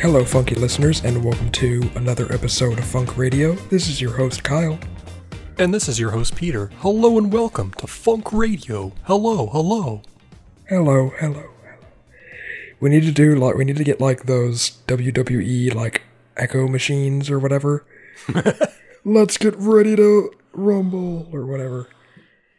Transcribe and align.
Hello, 0.00 0.24
funky 0.24 0.54
listeners, 0.54 1.04
and 1.04 1.22
welcome 1.22 1.50
to 1.50 1.90
another 1.94 2.32
episode 2.32 2.78
of 2.78 2.86
Funk 2.86 3.18
Radio. 3.18 3.52
This 3.68 3.86
is 3.86 4.00
your 4.00 4.16
host, 4.16 4.42
Kyle. 4.42 4.78
And 5.58 5.74
this 5.74 5.90
is 5.90 6.00
your 6.00 6.10
host, 6.10 6.34
Peter. 6.34 6.70
Hello 6.78 7.18
and 7.18 7.30
welcome 7.30 7.72
to 7.72 7.86
Funk 7.86 8.32
Radio. 8.32 8.92
Hello, 9.02 9.48
hello. 9.48 10.00
Hello, 10.70 11.10
hello, 11.10 11.42
hello. 11.42 11.50
We 12.80 12.88
need 12.88 13.02
to 13.02 13.12
do 13.12 13.34
like 13.34 13.56
we 13.56 13.66
need 13.66 13.76
to 13.76 13.84
get 13.84 14.00
like 14.00 14.24
those 14.24 14.78
WWE 14.86 15.74
like 15.74 16.00
echo 16.34 16.66
machines 16.66 17.28
or 17.28 17.38
whatever. 17.38 17.84
Let's 19.04 19.36
get 19.36 19.54
ready 19.58 19.96
to 19.96 20.32
rumble 20.54 21.28
or 21.30 21.44
whatever. 21.44 21.90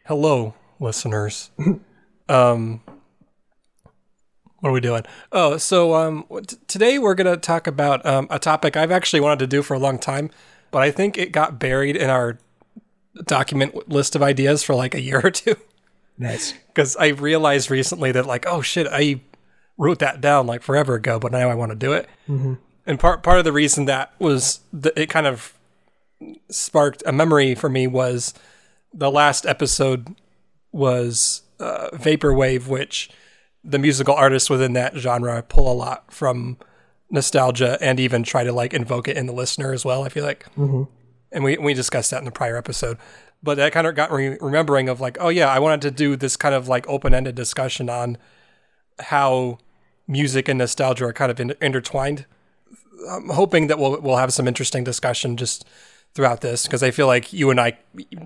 Hello, 0.06 0.54
listeners. 0.78 1.50
um, 2.28 2.82
what 4.62 4.68
are 4.68 4.72
we 4.72 4.80
doing? 4.80 5.02
Oh, 5.32 5.56
so 5.56 5.94
um, 5.94 6.24
t- 6.46 6.56
today 6.68 6.96
we're 6.96 7.16
gonna 7.16 7.36
talk 7.36 7.66
about 7.66 8.06
um, 8.06 8.28
a 8.30 8.38
topic 8.38 8.76
I've 8.76 8.92
actually 8.92 9.18
wanted 9.18 9.40
to 9.40 9.48
do 9.48 9.60
for 9.60 9.74
a 9.74 9.78
long 9.78 9.98
time, 9.98 10.30
but 10.70 10.82
I 10.82 10.92
think 10.92 11.18
it 11.18 11.32
got 11.32 11.58
buried 11.58 11.96
in 11.96 12.08
our 12.08 12.38
document 13.24 13.88
list 13.88 14.14
of 14.14 14.22
ideas 14.22 14.62
for 14.62 14.76
like 14.76 14.94
a 14.94 15.00
year 15.00 15.20
or 15.22 15.32
two. 15.32 15.56
Nice. 16.16 16.54
Because 16.72 16.96
I 16.96 17.08
realized 17.08 17.70
recently 17.70 18.12
that 18.12 18.24
like, 18.24 18.46
oh 18.46 18.62
shit, 18.62 18.86
I 18.90 19.20
wrote 19.76 19.98
that 19.98 20.22
down 20.22 20.46
like 20.46 20.62
forever 20.62 20.94
ago, 20.94 21.18
but 21.18 21.32
now 21.32 21.50
I 21.50 21.54
want 21.54 21.70
to 21.70 21.76
do 21.76 21.92
it. 21.92 22.08
Mm-hmm. 22.26 22.54
And 22.86 22.98
part 22.98 23.22
part 23.22 23.36
of 23.36 23.44
the 23.44 23.52
reason 23.52 23.84
that 23.84 24.14
was 24.18 24.60
that 24.72 24.96
it 24.96 25.10
kind 25.10 25.26
of 25.26 25.52
sparked 26.48 27.02
a 27.04 27.12
memory 27.12 27.54
for 27.54 27.68
me 27.68 27.86
was 27.86 28.32
the 28.94 29.10
last 29.10 29.44
episode 29.44 30.16
was 30.70 31.42
uh, 31.60 31.90
vaporwave, 31.92 32.68
which 32.68 33.10
the 33.64 33.78
musical 33.78 34.14
artists 34.14 34.50
within 34.50 34.72
that 34.72 34.96
genre 34.96 35.42
pull 35.42 35.70
a 35.70 35.74
lot 35.74 36.12
from 36.12 36.56
nostalgia 37.10 37.78
and 37.80 38.00
even 38.00 38.22
try 38.22 38.42
to 38.42 38.52
like 38.52 38.74
invoke 38.74 39.06
it 39.06 39.16
in 39.16 39.26
the 39.26 39.32
listener 39.32 39.72
as 39.72 39.84
well. 39.84 40.02
I 40.04 40.08
feel 40.08 40.24
like, 40.24 40.44
mm-hmm. 40.56 40.84
and 41.30 41.44
we 41.44 41.58
we 41.58 41.74
discussed 41.74 42.10
that 42.10 42.18
in 42.18 42.24
the 42.24 42.32
prior 42.32 42.56
episode. 42.56 42.98
But 43.42 43.56
that 43.56 43.72
kind 43.72 43.86
of 43.86 43.96
got 43.96 44.12
me 44.12 44.36
remembering 44.40 44.88
of 44.88 45.00
like, 45.00 45.16
oh 45.20 45.28
yeah, 45.28 45.48
I 45.48 45.58
wanted 45.58 45.82
to 45.82 45.90
do 45.90 46.16
this 46.16 46.36
kind 46.36 46.54
of 46.54 46.68
like 46.68 46.88
open 46.88 47.12
ended 47.12 47.34
discussion 47.34 47.90
on 47.90 48.16
how 49.00 49.58
music 50.06 50.48
and 50.48 50.58
nostalgia 50.58 51.06
are 51.06 51.12
kind 51.12 51.30
of 51.30 51.40
in, 51.40 51.54
intertwined. 51.60 52.26
I'm 53.10 53.30
hoping 53.30 53.66
that 53.66 53.78
we'll 53.78 54.00
we'll 54.00 54.16
have 54.16 54.32
some 54.32 54.48
interesting 54.48 54.84
discussion 54.84 55.36
just 55.36 55.66
throughout 56.14 56.40
this 56.40 56.66
because 56.66 56.82
I 56.82 56.90
feel 56.90 57.06
like 57.06 57.32
you 57.32 57.50
and 57.50 57.60
I, 57.60 57.78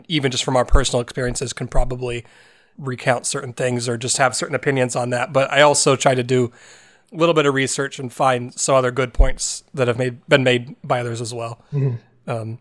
even 0.08 0.30
just 0.30 0.44
from 0.44 0.56
our 0.56 0.64
personal 0.64 1.00
experiences, 1.00 1.52
can 1.52 1.68
probably 1.68 2.24
recount 2.78 3.26
certain 3.26 3.52
things 3.52 3.88
or 3.88 3.96
just 3.96 4.16
have 4.18 4.36
certain 4.36 4.54
opinions 4.54 4.96
on 4.96 5.10
that. 5.10 5.32
But 5.32 5.50
I 5.52 5.62
also 5.62 5.96
try 5.96 6.14
to 6.14 6.22
do 6.22 6.52
a 7.12 7.16
little 7.16 7.34
bit 7.34 7.46
of 7.46 7.54
research 7.54 7.98
and 7.98 8.12
find 8.12 8.54
some 8.54 8.74
other 8.74 8.90
good 8.90 9.14
points 9.14 9.64
that 9.74 9.88
have 9.88 9.98
made 9.98 10.26
been 10.28 10.44
made 10.44 10.76
by 10.82 11.00
others 11.00 11.20
as 11.20 11.32
well. 11.32 11.62
Mm-hmm. 11.72 12.30
Um, 12.30 12.58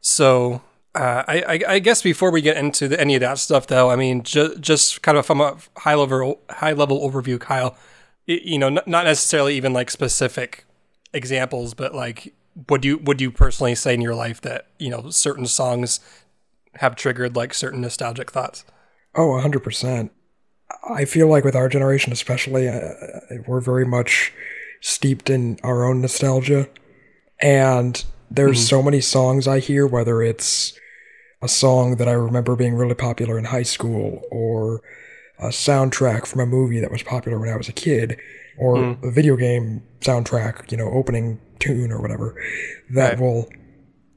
so 0.00 0.62
uh, 0.94 1.24
I, 1.26 1.60
I, 1.66 1.78
guess 1.80 2.02
before 2.02 2.30
we 2.30 2.40
get 2.40 2.56
into 2.56 2.86
the, 2.86 3.00
any 3.00 3.16
of 3.16 3.20
that 3.20 3.38
stuff, 3.38 3.66
though, 3.66 3.90
I 3.90 3.96
mean, 3.96 4.22
ju- 4.22 4.56
just 4.58 5.02
kind 5.02 5.18
of 5.18 5.26
from 5.26 5.40
a 5.40 5.56
high 5.78 5.94
level 5.94 6.40
high 6.48 6.72
level 6.72 7.08
overview, 7.08 7.40
Kyle. 7.40 7.76
You 8.26 8.58
know, 8.58 8.70
not 8.70 8.86
necessarily 8.86 9.54
even 9.56 9.72
like 9.72 9.90
specific 9.90 10.64
examples, 11.12 11.74
but 11.74 11.94
like, 11.94 12.32
would 12.68 12.84
you 12.84 12.98
would 12.98 13.20
you 13.20 13.30
personally 13.30 13.74
say 13.74 13.92
in 13.92 14.00
your 14.00 14.14
life 14.14 14.40
that 14.42 14.68
you 14.78 14.88
know 14.88 15.10
certain 15.10 15.46
songs 15.46 16.00
have 16.76 16.96
triggered 16.96 17.36
like 17.36 17.52
certain 17.52 17.80
nostalgic 17.80 18.30
thoughts? 18.30 18.64
Oh, 19.16 19.28
100%. 19.28 20.10
I 20.90 21.04
feel 21.04 21.28
like 21.28 21.44
with 21.44 21.56
our 21.56 21.68
generation, 21.68 22.12
especially, 22.12 22.68
uh, 22.68 22.90
we're 23.46 23.60
very 23.60 23.86
much 23.86 24.32
steeped 24.80 25.30
in 25.30 25.58
our 25.62 25.84
own 25.84 26.00
nostalgia. 26.00 26.68
And 27.40 28.04
there's 28.30 28.58
mm-hmm. 28.58 28.66
so 28.66 28.82
many 28.82 29.00
songs 29.00 29.46
I 29.46 29.60
hear, 29.60 29.86
whether 29.86 30.22
it's 30.22 30.78
a 31.40 31.48
song 31.48 31.96
that 31.96 32.08
I 32.08 32.12
remember 32.12 32.56
being 32.56 32.74
really 32.74 32.94
popular 32.94 33.38
in 33.38 33.46
high 33.46 33.62
school, 33.62 34.22
or 34.30 34.82
a 35.38 35.48
soundtrack 35.48 36.26
from 36.26 36.40
a 36.40 36.46
movie 36.46 36.80
that 36.80 36.90
was 36.90 37.02
popular 37.02 37.38
when 37.38 37.50
I 37.50 37.56
was 37.56 37.68
a 37.68 37.72
kid, 37.72 38.18
or 38.58 38.76
mm. 38.76 39.02
a 39.02 39.10
video 39.10 39.36
game 39.36 39.82
soundtrack, 40.00 40.70
you 40.70 40.76
know, 40.76 40.90
opening 40.90 41.40
tune 41.58 41.92
or 41.92 42.00
whatever, 42.00 42.40
that 42.90 43.12
right. 43.12 43.20
will 43.20 43.48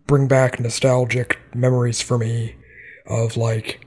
bring 0.06 0.28
back 0.28 0.60
nostalgic 0.60 1.40
memories 1.54 2.02
for 2.02 2.18
me 2.18 2.56
of 3.08 3.38
like 3.38 3.86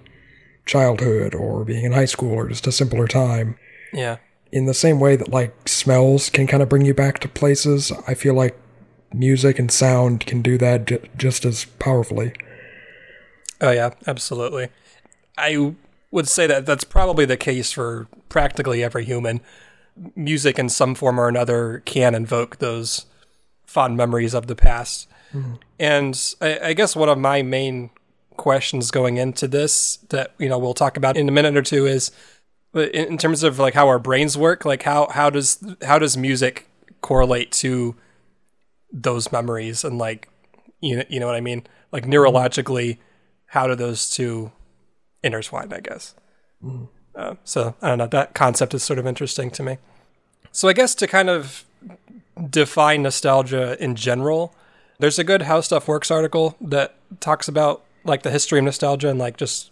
childhood 0.70 1.34
or 1.34 1.64
being 1.64 1.84
in 1.84 1.91
high 1.92 2.04
school 2.04 2.32
or 2.32 2.48
just 2.48 2.66
a 2.66 2.72
simpler 2.72 3.08
time. 3.08 3.56
Yeah. 3.92 4.19
In 4.53 4.66
the 4.66 4.75
same 4.75 5.00
way 5.00 5.16
that 5.16 5.28
like 5.28 5.69
smells 5.69 6.31
can 6.31 6.47
kind 6.47 6.62
of 6.62 6.69
bring 6.69 6.84
you 6.84 6.94
back 6.94 7.19
to 7.20 7.28
places, 7.28 7.91
I 8.06 8.14
feel 8.14 8.34
like 8.34 8.56
music 9.12 9.59
and 9.59 9.70
sound 9.70 10.26
can 10.26 10.42
do 10.42 10.56
that 10.59 10.86
j- 10.86 11.10
just 11.16 11.44
as 11.44 11.64
powerfully. 11.80 12.32
Oh 13.60 13.72
yeah, 13.72 13.91
absolutely. 14.06 14.69
I 15.36 15.75
would 16.12 16.28
say 16.28 16.47
that 16.47 16.66
that's 16.66 16.84
probably 16.84 17.25
the 17.25 17.36
case 17.36 17.72
for 17.72 18.06
practically 18.28 18.84
every 18.84 19.04
human. 19.04 19.41
Music 20.14 20.56
in 20.56 20.69
some 20.69 20.94
form 20.94 21.19
or 21.19 21.26
another 21.26 21.82
can 21.84 22.14
invoke 22.14 22.59
those 22.59 23.06
fond 23.66 23.97
memories 23.97 24.34
of 24.34 24.47
the 24.47 24.56
past. 24.56 25.09
Mm-hmm. 25.34 25.54
And 25.80 26.34
I, 26.41 26.69
I 26.69 26.72
guess 26.75 26.94
one 26.94 27.09
of 27.09 27.19
my 27.19 27.42
main 27.42 27.91
questions 28.40 28.90
going 28.90 29.18
into 29.18 29.46
this 29.46 29.98
that 30.08 30.32
you 30.38 30.48
know 30.48 30.58
we'll 30.58 30.72
talk 30.72 30.96
about 30.96 31.14
in 31.14 31.28
a 31.28 31.32
minute 31.32 31.54
or 31.54 31.60
two 31.60 31.86
is 31.86 32.10
in 32.74 33.18
terms 33.18 33.42
of 33.42 33.58
like 33.58 33.74
how 33.74 33.86
our 33.86 33.98
brains 33.98 34.38
work 34.38 34.64
like 34.64 34.82
how 34.84 35.06
how 35.10 35.28
does 35.28 35.62
how 35.82 35.98
does 35.98 36.16
music 36.16 36.66
correlate 37.02 37.52
to 37.52 37.94
those 38.90 39.30
memories 39.30 39.84
and 39.84 39.98
like 39.98 40.26
you 40.80 40.96
know, 40.96 41.04
you 41.10 41.20
know 41.20 41.26
what 41.26 41.34
I 41.34 41.42
mean? 41.42 41.66
Like 41.92 42.06
neurologically 42.06 42.96
how 43.44 43.66
do 43.66 43.74
those 43.74 44.08
two 44.08 44.52
intertwine 45.22 45.70
I 45.74 45.80
guess. 45.80 46.14
Mm. 46.64 46.88
uh, 47.14 47.34
so 47.44 47.74
I 47.82 47.88
don't 47.88 47.98
know 47.98 48.06
that 48.06 48.32
concept 48.34 48.72
is 48.72 48.82
sort 48.82 48.98
of 48.98 49.06
interesting 49.06 49.50
to 49.50 49.62
me. 49.62 49.76
So 50.50 50.66
I 50.66 50.72
guess 50.72 50.94
to 50.94 51.06
kind 51.06 51.28
of 51.28 51.66
define 52.48 53.02
nostalgia 53.02 53.76
in 53.84 53.96
general 53.96 54.54
there's 54.98 55.18
a 55.18 55.24
good 55.24 55.42
how 55.42 55.60
stuff 55.60 55.86
works 55.86 56.10
article 56.10 56.56
that 56.58 56.94
talks 57.20 57.46
about 57.46 57.84
like 58.04 58.22
the 58.22 58.30
history 58.30 58.58
of 58.58 58.64
nostalgia 58.64 59.08
and 59.08 59.18
like 59.18 59.36
just 59.36 59.70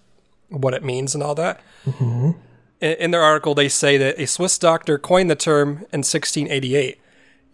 what 0.48 0.74
it 0.74 0.84
means 0.84 1.14
and 1.14 1.22
all 1.22 1.34
that. 1.34 1.60
Mm-hmm. 1.84 2.32
In, 2.80 2.92
in, 2.92 3.10
their 3.10 3.22
article, 3.22 3.54
they 3.54 3.68
say 3.68 3.96
that 3.96 4.18
a 4.18 4.26
Swiss 4.26 4.58
doctor 4.58 4.98
coined 4.98 5.30
the 5.30 5.36
term 5.36 5.68
in 5.92 6.00
1688. 6.00 7.00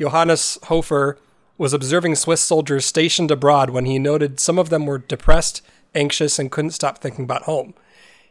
Johannes 0.01 0.59
Hofer 0.65 1.19
was 1.57 1.73
observing 1.73 2.17
Swiss 2.17 2.41
soldiers 2.41 2.85
stationed 2.85 3.31
abroad 3.31 3.71
when 3.71 3.85
he 3.85 3.99
noted 3.99 4.41
some 4.41 4.59
of 4.59 4.71
them 4.71 4.87
were 4.87 4.99
depressed, 4.99 5.63
anxious, 5.95 6.39
and 6.39 6.51
couldn't 6.51 6.73
stop 6.73 6.99
thinking 6.99 7.25
about 7.25 7.43
home. 7.43 7.75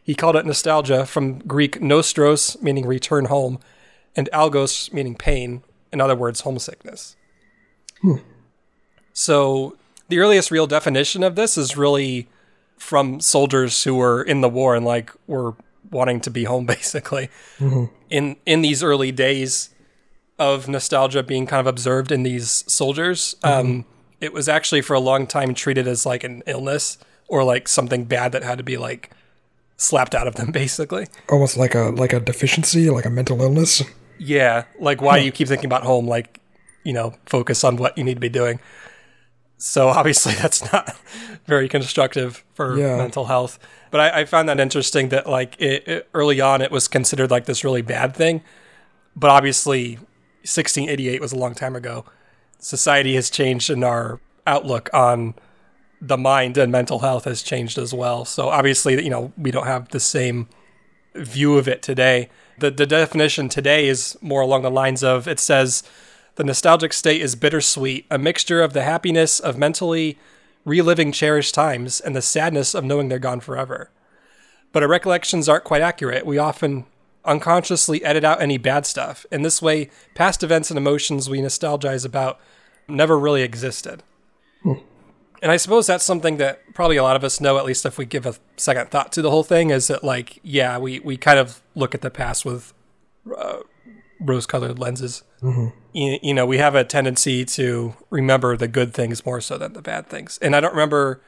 He 0.02 0.14
called 0.14 0.36
it 0.36 0.44
nostalgia 0.44 1.06
from 1.06 1.38
Greek 1.40 1.80
nostos, 1.80 2.60
meaning 2.60 2.86
return 2.86 3.26
home, 3.26 3.58
and 4.14 4.28
algos, 4.32 4.92
meaning 4.92 5.14
pain, 5.14 5.62
in 5.92 6.00
other 6.00 6.14
words, 6.14 6.42
homesickness. 6.42 7.16
Hmm. 8.02 8.16
So 9.14 9.76
the 10.08 10.18
earliest 10.18 10.50
real 10.50 10.66
definition 10.66 11.22
of 11.22 11.36
this 11.36 11.56
is 11.56 11.76
really 11.76 12.28
from 12.78 13.20
soldiers 13.20 13.84
who 13.84 13.94
were 13.94 14.22
in 14.22 14.40
the 14.40 14.48
war 14.48 14.74
and 14.74 14.84
like 14.84 15.10
were 15.26 15.54
wanting 15.90 16.20
to 16.20 16.30
be 16.30 16.44
home 16.44 16.66
basically. 16.76 17.28
Mm-hmm. 17.58 17.84
in 18.10 18.36
in 18.46 18.62
these 18.62 18.82
early 18.82 19.12
days 19.12 19.70
of 20.38 20.66
nostalgia 20.66 21.22
being 21.22 21.46
kind 21.46 21.60
of 21.60 21.66
observed 21.66 22.10
in 22.10 22.24
these 22.24 22.64
soldiers 22.66 23.36
mm-hmm. 23.42 23.60
um, 23.60 23.84
it 24.20 24.32
was 24.32 24.48
actually 24.48 24.80
for 24.80 24.94
a 24.94 25.00
long 25.00 25.26
time 25.26 25.54
treated 25.54 25.86
as 25.86 26.06
like 26.06 26.24
an 26.24 26.42
illness 26.46 26.98
or 27.28 27.44
like 27.44 27.68
something 27.68 28.04
bad 28.04 28.32
that 28.32 28.42
had 28.42 28.58
to 28.58 28.64
be 28.64 28.76
like 28.76 29.10
slapped 29.76 30.14
out 30.14 30.26
of 30.26 30.36
them 30.36 30.50
basically. 30.52 31.06
Almost 31.28 31.56
like 31.56 31.74
a 31.74 31.90
like 31.90 32.12
a 32.12 32.20
deficiency 32.20 32.90
like 32.90 33.04
a 33.04 33.10
mental 33.10 33.40
illness? 33.42 33.82
Yeah. 34.18 34.64
Like 34.78 35.02
why 35.02 35.18
do 35.18 35.24
you 35.24 35.32
keep 35.32 35.48
thinking 35.48 35.66
about 35.66 35.82
home 35.82 36.06
like 36.06 36.40
you 36.84 36.92
know 36.92 37.14
focus 37.26 37.64
on 37.64 37.76
what 37.76 37.96
you 37.98 38.04
need 38.04 38.14
to 38.14 38.20
be 38.20 38.28
doing 38.28 38.60
so 39.64 39.88
obviously 40.00 40.34
that's 40.34 40.70
not 40.72 40.94
very 41.46 41.68
constructive 41.68 42.44
for 42.52 42.78
yeah. 42.78 42.96
mental 42.96 43.24
health. 43.26 43.58
But 43.90 44.00
I, 44.00 44.20
I, 44.20 44.24
found 44.24 44.48
that 44.48 44.60
interesting 44.60 45.08
that 45.10 45.26
like 45.26 45.56
it, 45.60 45.88
it, 45.88 46.08
early 46.12 46.40
on 46.40 46.60
it 46.60 46.70
was 46.70 46.88
considered 46.88 47.30
like 47.30 47.46
this 47.46 47.64
really 47.64 47.82
bad 47.82 48.14
thing, 48.14 48.42
but 49.16 49.30
obviously 49.30 49.94
1688 50.42 51.20
was 51.20 51.32
a 51.32 51.36
long 51.36 51.54
time 51.54 51.74
ago. 51.74 52.04
Society 52.58 53.14
has 53.14 53.30
changed 53.30 53.70
and 53.70 53.84
our 53.84 54.20
outlook 54.46 54.90
on 54.92 55.34
the 56.00 56.18
mind 56.18 56.58
and 56.58 56.70
mental 56.70 56.98
health 56.98 57.24
has 57.24 57.42
changed 57.42 57.78
as 57.78 57.94
well. 57.94 58.24
So 58.24 58.48
obviously, 58.48 59.02
you 59.02 59.10
know, 59.10 59.32
we 59.38 59.50
don't 59.50 59.66
have 59.66 59.88
the 59.88 60.00
same 60.00 60.48
view 61.14 61.56
of 61.56 61.68
it 61.68 61.82
today. 61.82 62.28
The 62.58 62.70
the 62.70 62.86
definition 62.86 63.48
today 63.48 63.88
is 63.88 64.18
more 64.20 64.42
along 64.42 64.62
the 64.62 64.70
lines 64.70 65.02
of 65.02 65.26
it 65.26 65.40
says 65.40 65.82
the 66.36 66.44
nostalgic 66.44 66.92
state 66.92 67.20
is 67.20 67.36
bittersweet, 67.36 68.06
a 68.10 68.18
mixture 68.18 68.62
of 68.62 68.72
the 68.72 68.82
happiness 68.82 69.40
of 69.40 69.58
mentally 69.58 70.18
reliving 70.64 71.12
cherished 71.12 71.54
times 71.54 72.00
and 72.00 72.16
the 72.16 72.22
sadness 72.22 72.74
of 72.74 72.84
knowing 72.84 73.08
they're 73.08 73.18
gone 73.18 73.40
forever. 73.40 73.90
But 74.72 74.82
our 74.82 74.88
recollections 74.88 75.48
aren't 75.48 75.64
quite 75.64 75.82
accurate. 75.82 76.26
We 76.26 76.38
often 76.38 76.86
unconsciously 77.24 78.04
edit 78.04 78.24
out 78.24 78.42
any 78.42 78.58
bad 78.58 78.86
stuff. 78.86 79.24
And 79.30 79.44
this 79.44 79.62
way, 79.62 79.90
past 80.14 80.42
events 80.42 80.70
and 80.70 80.78
emotions 80.78 81.30
we 81.30 81.40
nostalgize 81.40 82.04
about 82.04 82.40
never 82.88 83.18
really 83.18 83.42
existed. 83.42 84.02
And 85.42 85.52
I 85.52 85.56
suppose 85.58 85.86
that's 85.86 86.04
something 86.04 86.38
that 86.38 86.62
probably 86.74 86.96
a 86.96 87.02
lot 87.02 87.16
of 87.16 87.24
us 87.24 87.40
know, 87.40 87.58
at 87.58 87.66
least 87.66 87.84
if 87.84 87.98
we 87.98 88.06
give 88.06 88.24
a 88.24 88.34
second 88.56 88.90
thought 88.90 89.12
to 89.12 89.22
the 89.22 89.30
whole 89.30 89.42
thing, 89.42 89.70
is 89.70 89.88
that, 89.88 90.02
like, 90.02 90.38
yeah, 90.42 90.78
we, 90.78 91.00
we 91.00 91.18
kind 91.18 91.38
of 91.38 91.62
look 91.74 91.94
at 91.94 92.00
the 92.00 92.10
past 92.10 92.46
with 92.46 92.72
uh, 93.36 93.58
rose 94.20 94.46
colored 94.46 94.78
lenses. 94.78 95.22
You, 95.92 96.18
you 96.22 96.34
know, 96.34 96.46
we 96.46 96.58
have 96.58 96.74
a 96.74 96.84
tendency 96.84 97.44
to 97.44 97.94
remember 98.10 98.56
the 98.56 98.68
good 98.68 98.94
things 98.94 99.24
more 99.24 99.40
so 99.40 99.58
than 99.58 99.72
the 99.72 99.82
bad 99.82 100.08
things. 100.08 100.38
And 100.40 100.54
I 100.56 100.60
don't 100.60 100.72
remember 100.72 101.20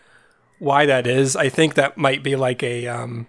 why 0.58 0.86
that 0.86 1.06
is. 1.06 1.36
I 1.36 1.48
think 1.48 1.74
that 1.74 1.98
might 1.98 2.22
be 2.22 2.36
like 2.36 2.62
a, 2.62 2.86
um, 2.88 3.26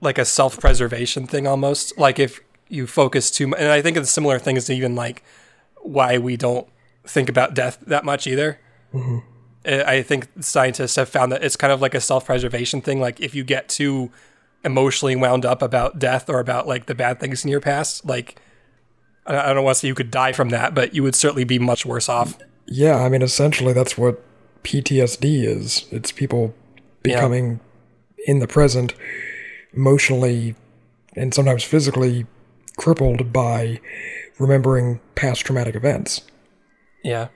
like 0.00 0.18
a 0.18 0.24
self 0.24 0.58
preservation 0.58 1.26
thing 1.26 1.46
almost. 1.46 1.98
Like 1.98 2.18
if 2.18 2.40
you 2.68 2.86
focus 2.86 3.30
too 3.30 3.48
much, 3.48 3.58
and 3.60 3.68
I 3.68 3.82
think 3.82 3.96
it's 3.96 4.10
similar 4.10 4.38
things 4.38 4.64
to 4.66 4.74
even 4.74 4.94
like 4.94 5.22
why 5.82 6.18
we 6.18 6.36
don't 6.36 6.68
think 7.04 7.28
about 7.28 7.54
death 7.54 7.78
that 7.86 8.04
much 8.04 8.26
either. 8.26 8.60
I 9.64 9.82
I 9.84 10.02
think 10.02 10.28
scientists 10.40 10.96
have 10.96 11.08
found 11.08 11.32
that 11.32 11.42
it's 11.44 11.56
kind 11.56 11.72
of 11.72 11.80
like 11.80 11.94
a 11.94 12.00
self 12.00 12.26
preservation 12.26 12.80
thing. 12.80 13.00
Like 13.00 13.20
if 13.20 13.34
you 13.34 13.44
get 13.44 13.68
too 13.68 14.10
emotionally 14.64 15.16
wound 15.16 15.44
up 15.44 15.62
about 15.62 15.98
death 15.98 16.28
or 16.28 16.38
about 16.38 16.66
like 16.66 16.86
the 16.86 16.94
bad 16.94 17.20
things 17.20 17.44
in 17.44 17.50
your 17.50 17.60
past, 17.60 18.04
like 18.04 18.40
I 19.30 19.52
don't 19.54 19.64
want 19.64 19.76
to 19.76 19.80
say 19.80 19.88
you 19.88 19.94
could 19.94 20.10
die 20.10 20.32
from 20.32 20.48
that, 20.50 20.74
but 20.74 20.94
you 20.94 21.02
would 21.02 21.14
certainly 21.14 21.44
be 21.44 21.58
much 21.58 21.86
worse 21.86 22.08
off. 22.08 22.36
Yeah, 22.66 22.96
I 22.96 23.08
mean, 23.08 23.22
essentially, 23.22 23.72
that's 23.72 23.96
what 23.98 24.22
PTSD 24.64 25.44
is. 25.44 25.86
It's 25.90 26.12
people 26.12 26.54
becoming 27.02 27.60
in 28.26 28.38
the 28.40 28.46
present, 28.46 28.94
emotionally 29.72 30.54
and 31.16 31.34
sometimes 31.34 31.64
physically 31.64 32.26
crippled 32.76 33.32
by 33.32 33.80
remembering 34.38 35.00
past 35.14 35.44
traumatic 35.46 35.74
events. 35.74 36.22
Yeah. 37.02 37.28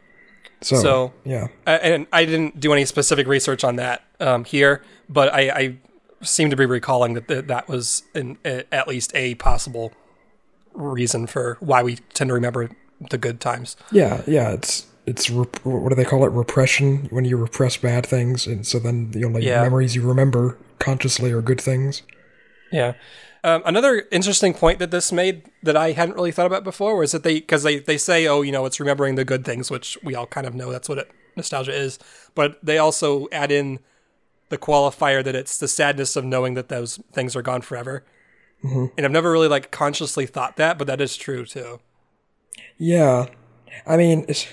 So, 0.60 0.76
So- 0.76 1.12
yeah, 1.24 1.48
I- 1.66 1.76
and 1.78 2.06
I 2.12 2.24
didn't 2.24 2.60
do 2.60 2.72
any 2.72 2.84
specific 2.84 3.26
research 3.26 3.64
on 3.64 3.76
that 3.76 4.02
um, 4.20 4.44
here, 4.44 4.82
but 5.08 5.32
I, 5.34 5.40
I 5.50 5.76
seem 6.22 6.50
to 6.50 6.56
be 6.56 6.64
recalling 6.66 7.14
that 7.14 7.28
th- 7.28 7.46
that 7.46 7.68
was 7.68 8.02
a, 8.14 8.64
at 8.72 8.88
least 8.88 9.10
a 9.14 9.34
possible 9.34 9.92
reason 10.74 11.26
for 11.26 11.56
why 11.60 11.82
we 11.82 11.96
tend 12.12 12.28
to 12.28 12.34
remember 12.34 12.68
the 13.10 13.18
good 13.18 13.40
times. 13.40 13.76
yeah, 13.90 14.22
yeah. 14.26 14.50
It's 14.52 14.86
it's 15.06 15.28
rep- 15.30 15.64
what 15.64 15.90
do 15.90 15.94
they 15.94 16.04
call 16.04 16.24
it? 16.24 16.28
Repression 16.30 17.06
when 17.10 17.24
you 17.24 17.36
repress 17.36 17.76
bad 17.76 18.06
things, 18.06 18.46
and 18.46 18.66
so 18.66 18.78
then 18.78 19.10
the 19.10 19.24
only 19.24 19.44
Yeah. 19.46 19.62
memories 19.62 19.94
you 19.94 20.02
remember 20.02 20.56
consciously 20.78 21.30
are 21.32 21.42
good 21.42 21.60
things. 21.60 22.02
Yeah. 22.72 22.94
Um, 23.42 23.62
another 23.66 24.04
interesting 24.10 24.54
point 24.54 24.78
that 24.78 24.90
this 24.90 25.12
made 25.12 25.42
that 25.62 25.76
I 25.76 25.92
hadn't 25.92 26.14
really 26.14 26.32
thought 26.32 26.46
about 26.46 26.64
before 26.64 26.96
was 26.96 27.12
that 27.12 27.22
they, 27.22 27.34
because 27.34 27.62
they, 27.62 27.78
they 27.78 27.98
say, 27.98 28.26
oh, 28.26 28.40
you 28.40 28.50
know, 28.50 28.64
it's 28.64 28.80
remembering 28.80 29.16
the 29.16 29.24
good 29.26 29.44
things, 29.44 29.70
which 29.70 29.98
we 30.02 30.14
all 30.14 30.26
kind 30.26 30.46
of 30.46 30.54
know 30.54 30.72
that's 30.72 30.88
what 30.88 30.96
it, 30.96 31.10
nostalgia 31.36 31.74
is. 31.74 31.98
But 32.34 32.58
they 32.64 32.78
also 32.78 33.28
add 33.30 33.52
in 33.52 33.80
the 34.48 34.56
qualifier 34.56 35.22
that 35.22 35.34
it's 35.36 35.58
the 35.58 35.68
sadness 35.68 36.16
of 36.16 36.24
knowing 36.24 36.54
that 36.54 36.70
those 36.70 36.96
things 37.12 37.36
are 37.36 37.42
gone 37.42 37.60
forever. 37.60 38.02
Mm-hmm. 38.64 38.86
And 38.96 39.04
I've 39.04 39.12
never 39.12 39.30
really 39.30 39.48
like 39.48 39.70
consciously 39.70 40.26
thought 40.26 40.56
that, 40.56 40.78
but 40.78 40.86
that 40.86 41.00
is 41.00 41.16
true 41.16 41.44
too. 41.44 41.80
Yeah, 42.78 43.26
I 43.86 43.96
mean, 43.96 44.24
it's, 44.28 44.46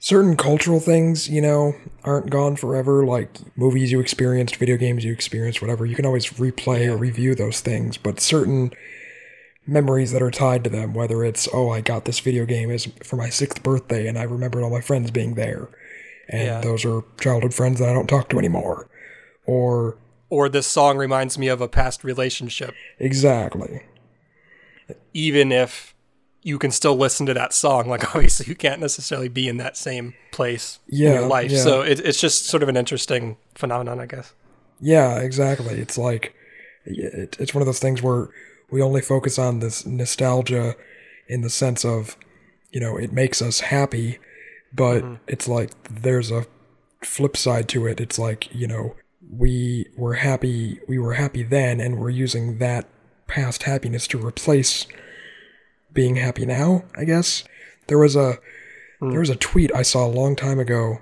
certain 0.00 0.34
cultural 0.34 0.80
things, 0.80 1.28
you 1.28 1.42
know, 1.42 1.74
aren't 2.04 2.30
gone 2.30 2.56
forever. 2.56 3.04
Like 3.04 3.38
movies 3.56 3.92
you 3.92 4.00
experienced, 4.00 4.56
video 4.56 4.76
games 4.76 5.04
you 5.04 5.12
experienced, 5.12 5.60
whatever. 5.60 5.84
You 5.86 5.94
can 5.94 6.06
always 6.06 6.26
replay 6.30 6.88
or 6.88 6.96
review 6.96 7.34
those 7.34 7.60
things, 7.60 7.96
but 7.96 8.18
certain 8.18 8.72
memories 9.66 10.10
that 10.12 10.22
are 10.22 10.30
tied 10.30 10.64
to 10.64 10.70
them, 10.70 10.94
whether 10.94 11.22
it's 11.22 11.46
oh, 11.52 11.70
I 11.70 11.82
got 11.82 12.06
this 12.06 12.18
video 12.18 12.46
game 12.46 12.70
is 12.70 12.86
for 13.04 13.16
my 13.16 13.28
sixth 13.28 13.62
birthday, 13.62 14.08
and 14.08 14.18
I 14.18 14.22
remembered 14.22 14.64
all 14.64 14.70
my 14.70 14.80
friends 14.80 15.10
being 15.10 15.34
there, 15.34 15.68
and 16.28 16.46
Yeah. 16.46 16.60
those 16.62 16.84
are 16.84 17.02
childhood 17.20 17.54
friends 17.54 17.78
that 17.78 17.88
I 17.88 17.92
don't 17.92 18.08
talk 18.08 18.30
to 18.30 18.38
anymore, 18.38 18.88
or 19.46 19.98
Or 20.30 20.48
this 20.48 20.66
song 20.66 20.96
reminds 20.96 21.36
me 21.36 21.48
of 21.48 21.60
a 21.60 21.68
past 21.68 22.04
relationship, 22.04 22.74
exactly. 22.98 23.82
even 25.12 25.50
if 25.52 25.94
you 26.42 26.58
can 26.58 26.70
still 26.70 26.96
listen 26.96 27.26
to 27.26 27.34
that 27.34 27.52
song. 27.52 27.88
Like 27.88 28.14
obviously 28.14 28.46
you 28.46 28.54
can't 28.54 28.80
necessarily 28.80 29.28
be 29.28 29.48
in 29.48 29.56
that 29.58 29.76
same 29.76 30.14
place 30.32 30.78
in 30.88 30.98
Yeah, 30.98 31.14
your 31.14 31.26
life. 31.28 31.50
yeah. 31.50 31.62
So 31.62 31.82
it, 31.82 32.00
it's 32.00 32.20
just 32.20 32.46
sort 32.46 32.62
of 32.62 32.68
an 32.68 32.76
interesting 32.76 33.36
phenomenon, 33.54 34.00
I 34.00 34.06
guess. 34.06 34.32
Yeah, 34.80 35.18
exactly. 35.18 35.78
It's 35.78 35.98
like 35.98 36.34
it, 36.84 37.36
it's 37.38 37.54
one 37.54 37.60
of 37.60 37.66
those 37.66 37.80
things 37.80 38.02
where 38.02 38.28
we 38.70 38.80
only 38.80 39.02
focus 39.02 39.38
on 39.38 39.58
this 39.58 39.84
nostalgia 39.84 40.76
in 41.28 41.42
the 41.42 41.50
sense 41.50 41.84
of, 41.84 42.16
you 42.70 42.80
know, 42.80 42.96
it 42.96 43.12
makes 43.12 43.42
us 43.42 43.60
happy, 43.60 44.18
but 44.72 45.02
mm-hmm. 45.02 45.14
it's 45.26 45.46
like 45.48 45.70
there's 45.88 46.30
a 46.30 46.46
flip 47.02 47.36
side 47.36 47.68
to 47.68 47.86
it. 47.86 48.00
It's 48.00 48.18
like, 48.18 48.52
you 48.54 48.66
know, 48.66 48.94
we 49.32 49.86
were 49.96 50.14
happy, 50.14 50.80
we 50.88 50.98
were 50.98 51.14
happy 51.14 51.42
then 51.42 51.80
and 51.80 51.98
we're 51.98 52.10
using 52.10 52.58
that 52.58 52.86
past 53.26 53.62
happiness 53.62 54.06
to 54.08 54.24
replace 54.24 54.86
being 55.92 56.16
happy 56.16 56.46
now, 56.46 56.84
I 56.96 57.04
guess. 57.04 57.44
There 57.86 57.98
was 57.98 58.16
a 58.16 58.38
hmm. 59.00 59.10
there 59.10 59.20
was 59.20 59.30
a 59.30 59.36
tweet 59.36 59.74
I 59.74 59.82
saw 59.82 60.06
a 60.06 60.08
long 60.08 60.36
time 60.36 60.58
ago 60.58 61.00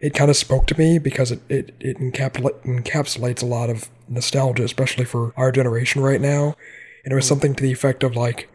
it 0.00 0.12
kind 0.12 0.30
of 0.30 0.36
spoke 0.36 0.66
to 0.66 0.78
me 0.78 0.98
because 0.98 1.32
it, 1.32 1.40
it, 1.48 1.74
it 1.80 1.98
encapsula- 1.98 2.62
encapsulates 2.64 3.42
a 3.42 3.46
lot 3.46 3.70
of 3.70 3.88
nostalgia, 4.06 4.62
especially 4.62 5.06
for 5.06 5.32
our 5.34 5.50
generation 5.50 6.02
right 6.02 6.20
now. 6.20 6.56
And 7.04 7.12
it 7.12 7.14
was 7.14 7.24
hmm. 7.24 7.30
something 7.30 7.54
to 7.54 7.62
the 7.62 7.72
effect 7.72 8.02
of 8.02 8.14
like, 8.14 8.50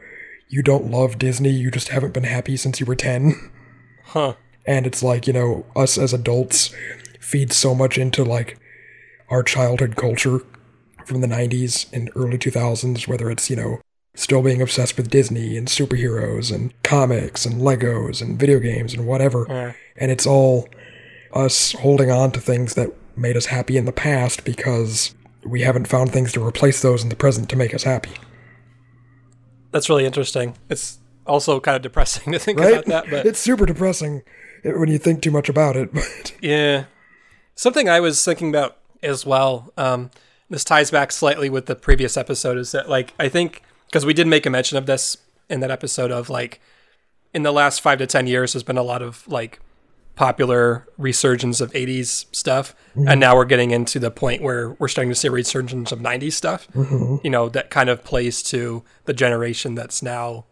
you 0.47 0.61
don't 0.61 0.91
love 0.91 1.17
Disney, 1.17 1.49
you 1.49 1.71
just 1.71 1.89
haven't 1.89 2.13
been 2.13 2.23
happy 2.23 2.55
since 2.55 2.79
you 2.79 2.85
were 2.85 2.95
10. 2.95 3.51
Huh. 4.05 4.35
And 4.65 4.85
it's 4.85 5.01
like, 5.01 5.25
you 5.25 5.33
know, 5.33 5.65
us 5.75 5.97
as 5.97 6.13
adults 6.13 6.73
feed 7.19 7.51
so 7.51 7.73
much 7.73 7.97
into 7.97 8.23
like 8.23 8.59
our 9.29 9.43
childhood 9.43 9.95
culture 9.95 10.41
from 11.05 11.21
the 11.21 11.27
90s 11.27 11.91
and 11.93 12.09
early 12.15 12.37
2000s, 12.37 13.07
whether 13.07 13.29
it's, 13.31 13.49
you 13.49 13.55
know, 13.55 13.79
still 14.15 14.41
being 14.41 14.61
obsessed 14.61 14.97
with 14.97 15.09
Disney 15.09 15.55
and 15.57 15.67
superheroes 15.67 16.53
and 16.53 16.73
comics 16.83 17.45
and 17.45 17.61
Legos 17.61 18.21
and 18.21 18.39
video 18.39 18.59
games 18.59 18.93
and 18.93 19.07
whatever. 19.07 19.45
Yeah. 19.47 19.73
And 19.97 20.11
it's 20.11 20.25
all 20.27 20.67
us 21.33 21.73
holding 21.73 22.09
on 22.11 22.31
to 22.31 22.39
things 22.41 22.73
that 22.73 22.91
made 23.15 23.37
us 23.37 23.45
happy 23.47 23.77
in 23.77 23.85
the 23.85 23.91
past 23.91 24.43
because 24.43 25.13
we 25.45 25.61
haven't 25.61 25.87
found 25.87 26.11
things 26.11 26.31
to 26.33 26.45
replace 26.45 26.81
those 26.81 27.03
in 27.03 27.09
the 27.09 27.15
present 27.15 27.49
to 27.49 27.55
make 27.55 27.73
us 27.73 27.83
happy. 27.83 28.11
That's 29.71 29.89
really 29.89 30.05
interesting. 30.05 30.55
It's 30.69 30.97
also 31.27 31.59
kind 31.59 31.75
of 31.75 31.81
depressing 31.81 32.31
to 32.33 32.39
think 32.39 32.59
Right? 32.59 32.73
about 32.73 32.85
that, 32.85 33.09
but 33.09 33.25
it's 33.25 33.39
super 33.39 33.65
depressing 33.65 34.23
when 34.63 34.89
you 34.89 34.97
think 34.97 35.21
too 35.21 35.31
much 35.31 35.47
about 35.49 35.75
it. 35.75 35.91
But 35.93 36.33
yeah. 36.41 36.85
Something 37.55 37.87
I 37.89 37.99
was 37.99 38.23
thinking 38.23 38.49
about 38.49 38.77
as 39.01 39.25
well, 39.25 39.71
um, 39.77 40.11
this 40.49 40.63
ties 40.63 40.91
back 40.91 41.11
slightly 41.11 41.49
with 41.49 41.67
the 41.67 41.75
previous 41.75 42.17
episode, 42.17 42.57
is 42.57 42.71
that, 42.71 42.89
like, 42.89 43.13
I 43.19 43.29
think, 43.29 43.61
because 43.87 44.05
we 44.05 44.13
did 44.13 44.27
make 44.27 44.45
a 44.45 44.49
mention 44.49 44.77
of 44.77 44.85
this 44.85 45.17
in 45.49 45.59
that 45.59 45.71
episode 45.71 46.11
of, 46.11 46.29
like, 46.29 46.59
in 47.33 47.43
the 47.43 47.51
last 47.51 47.81
five 47.81 47.99
to 47.99 48.07
10 48.07 48.27
years, 48.27 48.53
there's 48.53 48.63
been 48.63 48.77
a 48.77 48.83
lot 48.83 49.01
of, 49.01 49.27
like, 49.27 49.59
popular 50.15 50.85
resurgence 50.97 51.61
of 51.61 51.71
80s 51.71 52.25
stuff. 52.35 52.75
And 52.93 53.07
mm-hmm. 53.07 53.19
now 53.19 53.37
we're 53.37 53.45
getting 53.45 53.71
into 53.71 53.99
the 53.99 54.11
point 54.11 54.41
where 54.41 54.71
we're 54.71 54.89
starting 54.89 55.11
to 55.11 55.15
see 55.15 55.29
a 55.29 55.31
resurgence 55.31 55.93
of 55.93 55.99
90s 55.99 56.33
stuff, 56.33 56.67
mm-hmm. 56.73 57.15
you 57.23 57.29
know, 57.29 57.47
that 57.47 57.69
kind 57.69 57.89
of 57.89 58.03
plays 58.03 58.43
to 58.43 58.83
the 59.05 59.13
generation 59.13 59.75
that's 59.75 60.03
now, 60.03 60.43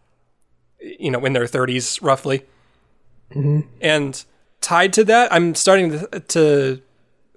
you 0.79 1.11
know, 1.11 1.25
in 1.25 1.33
their 1.33 1.43
30s 1.43 2.01
roughly. 2.01 2.45
Mm-hmm. 3.31 3.67
And 3.81 4.23
tied 4.61 4.93
to 4.93 5.03
that, 5.03 5.33
I'm 5.33 5.53
starting 5.53 5.91
to, 5.91 6.19
to 6.19 6.81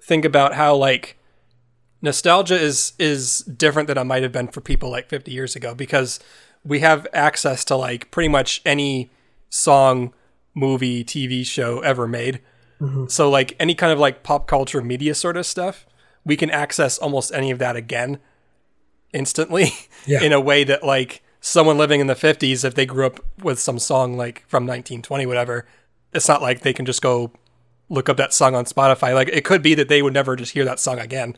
think 0.03 0.25
about 0.25 0.53
how 0.55 0.75
like 0.75 1.17
nostalgia 2.01 2.55
is 2.59 2.93
is 2.97 3.39
different 3.39 3.87
than 3.87 3.97
it 3.97 4.03
might 4.03 4.23
have 4.23 4.31
been 4.31 4.47
for 4.47 4.61
people 4.61 4.89
like 4.89 5.07
50 5.09 5.31
years 5.31 5.55
ago 5.55 5.75
because 5.75 6.19
we 6.63 6.79
have 6.79 7.07
access 7.13 7.63
to 7.65 7.75
like 7.75 8.11
pretty 8.11 8.27
much 8.29 8.61
any 8.65 9.09
song, 9.49 10.13
movie, 10.53 11.03
TV 11.03 11.45
show 11.45 11.79
ever 11.81 12.07
made. 12.07 12.39
Mm-hmm. 12.79 13.07
So 13.07 13.29
like 13.29 13.55
any 13.59 13.75
kind 13.75 13.91
of 13.91 13.99
like 13.99 14.23
pop 14.23 14.47
culture 14.47 14.81
media 14.81 15.13
sort 15.15 15.37
of 15.37 15.45
stuff, 15.45 15.85
we 16.25 16.35
can 16.37 16.49
access 16.49 16.97
almost 16.97 17.33
any 17.33 17.51
of 17.51 17.59
that 17.59 17.75
again 17.75 18.19
instantly 19.13 19.71
Yeah. 20.05 20.23
in 20.23 20.31
a 20.33 20.39
way 20.39 20.63
that 20.63 20.83
like 20.83 21.21
someone 21.41 21.77
living 21.77 21.99
in 21.99 22.07
the 22.07 22.15
50s 22.15 22.63
if 22.63 22.75
they 22.75 22.85
grew 22.85 23.05
up 23.05 23.19
with 23.43 23.59
some 23.59 23.77
song 23.79 24.15
like 24.15 24.43
from 24.47 24.63
1920 24.65 25.25
whatever 25.25 25.65
it's 26.13 26.27
not 26.27 26.41
like 26.41 26.61
they 26.61 26.71
can 26.71 26.85
just 26.85 27.01
go 27.01 27.31
look 27.91 28.09
up 28.09 28.17
that 28.17 28.33
song 28.33 28.55
on 28.55 28.65
spotify 28.65 29.13
like 29.13 29.29
it 29.29 29.43
could 29.45 29.61
be 29.61 29.73
that 29.75 29.87
they 29.89 30.01
would 30.01 30.13
never 30.13 30.35
just 30.35 30.53
hear 30.53 30.65
that 30.65 30.79
song 30.79 30.97
again 30.99 31.35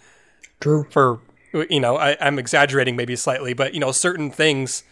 true. 0.59 0.85
for 0.89 1.19
you 1.69 1.79
know 1.79 1.97
I, 1.97 2.15
i'm 2.21 2.39
exaggerating 2.39 2.95
maybe 2.95 3.15
slightly 3.15 3.53
but 3.53 3.73
you 3.73 3.79
know 3.79 3.91
certain 3.91 4.31
things 4.31 4.83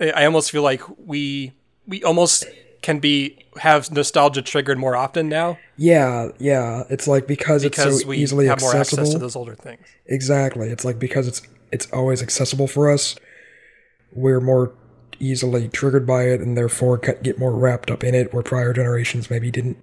i 0.00 0.24
almost 0.24 0.50
feel 0.50 0.62
like 0.62 0.82
we 0.98 1.52
we 1.86 2.02
almost 2.02 2.44
can 2.82 2.98
be 2.98 3.38
have 3.58 3.90
nostalgia 3.92 4.42
triggered 4.42 4.78
more 4.78 4.94
often 4.96 5.28
now 5.28 5.58
Yeah, 5.76 6.28
yeah. 6.38 6.82
It's 6.90 7.06
like 7.08 7.26
because, 7.26 7.64
it's 7.64 7.78
so 7.82 8.06
we 8.06 8.18
easily 8.18 8.46
have 8.46 8.60
more 8.60 8.74
accessible. 8.76 9.00
access 9.04 9.12
to 9.14 9.18
those 9.18 9.36
older 9.36 9.54
things 9.54 9.86
Exactly. 10.06 10.68
It's 10.68 10.84
like 10.84 10.98
because 10.98 11.26
it's 11.26 11.40
it's 11.72 11.86
always 11.92 12.20
accessible 12.22 12.66
for 12.68 12.90
us. 12.90 13.16
we're 14.12 14.40
more 14.40 14.72
easily 15.18 15.68
triggered 15.68 16.06
by 16.06 16.24
it 16.24 16.40
and 16.42 16.56
therefore 16.58 16.98
get 16.98 17.38
more 17.38 17.52
wrapped 17.52 17.90
up 17.90 18.04
in 18.04 18.14
it 18.14 18.34
where 18.34 18.42
prior 18.42 18.72
generations 18.74 19.30
maybe 19.30 19.50
didn't 19.50 19.78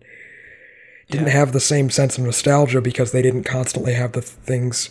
didn't 1.12 1.28
yeah. 1.28 1.34
have 1.34 1.52
the 1.52 1.60
same 1.60 1.90
sense 1.90 2.18
of 2.18 2.24
nostalgia 2.24 2.82
because 2.82 3.12
they 3.12 3.22
didn't 3.22 3.44
constantly 3.44 3.94
have 3.94 4.14
the 4.14 4.22
things 4.22 4.90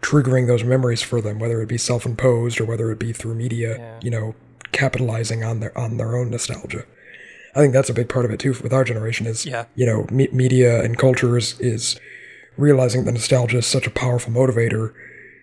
triggering 0.00 0.46
those 0.46 0.64
memories 0.64 1.02
for 1.02 1.20
them 1.20 1.38
whether 1.38 1.60
it 1.60 1.68
be 1.68 1.78
self-imposed 1.78 2.60
or 2.60 2.64
whether 2.64 2.90
it 2.90 2.98
be 2.98 3.12
through 3.12 3.34
media 3.34 3.78
yeah. 3.78 4.00
you 4.02 4.10
know 4.10 4.34
capitalizing 4.72 5.44
on 5.44 5.60
their 5.60 5.76
on 5.76 5.96
their 5.96 6.16
own 6.16 6.30
nostalgia 6.30 6.84
i 7.54 7.60
think 7.60 7.72
that's 7.72 7.90
a 7.90 7.94
big 7.94 8.08
part 8.08 8.24
of 8.24 8.30
it 8.30 8.40
too 8.40 8.54
with 8.62 8.72
our 8.72 8.84
generation 8.84 9.26
is 9.26 9.44
yeah. 9.44 9.66
you 9.74 9.84
know 9.84 10.06
me- 10.10 10.28
media 10.32 10.82
and 10.82 10.96
culture 10.96 11.36
is, 11.36 11.58
is 11.60 12.00
realizing 12.56 13.04
that 13.04 13.12
nostalgia 13.12 13.58
is 13.58 13.66
such 13.66 13.86
a 13.86 13.90
powerful 13.90 14.32
motivator 14.32 14.94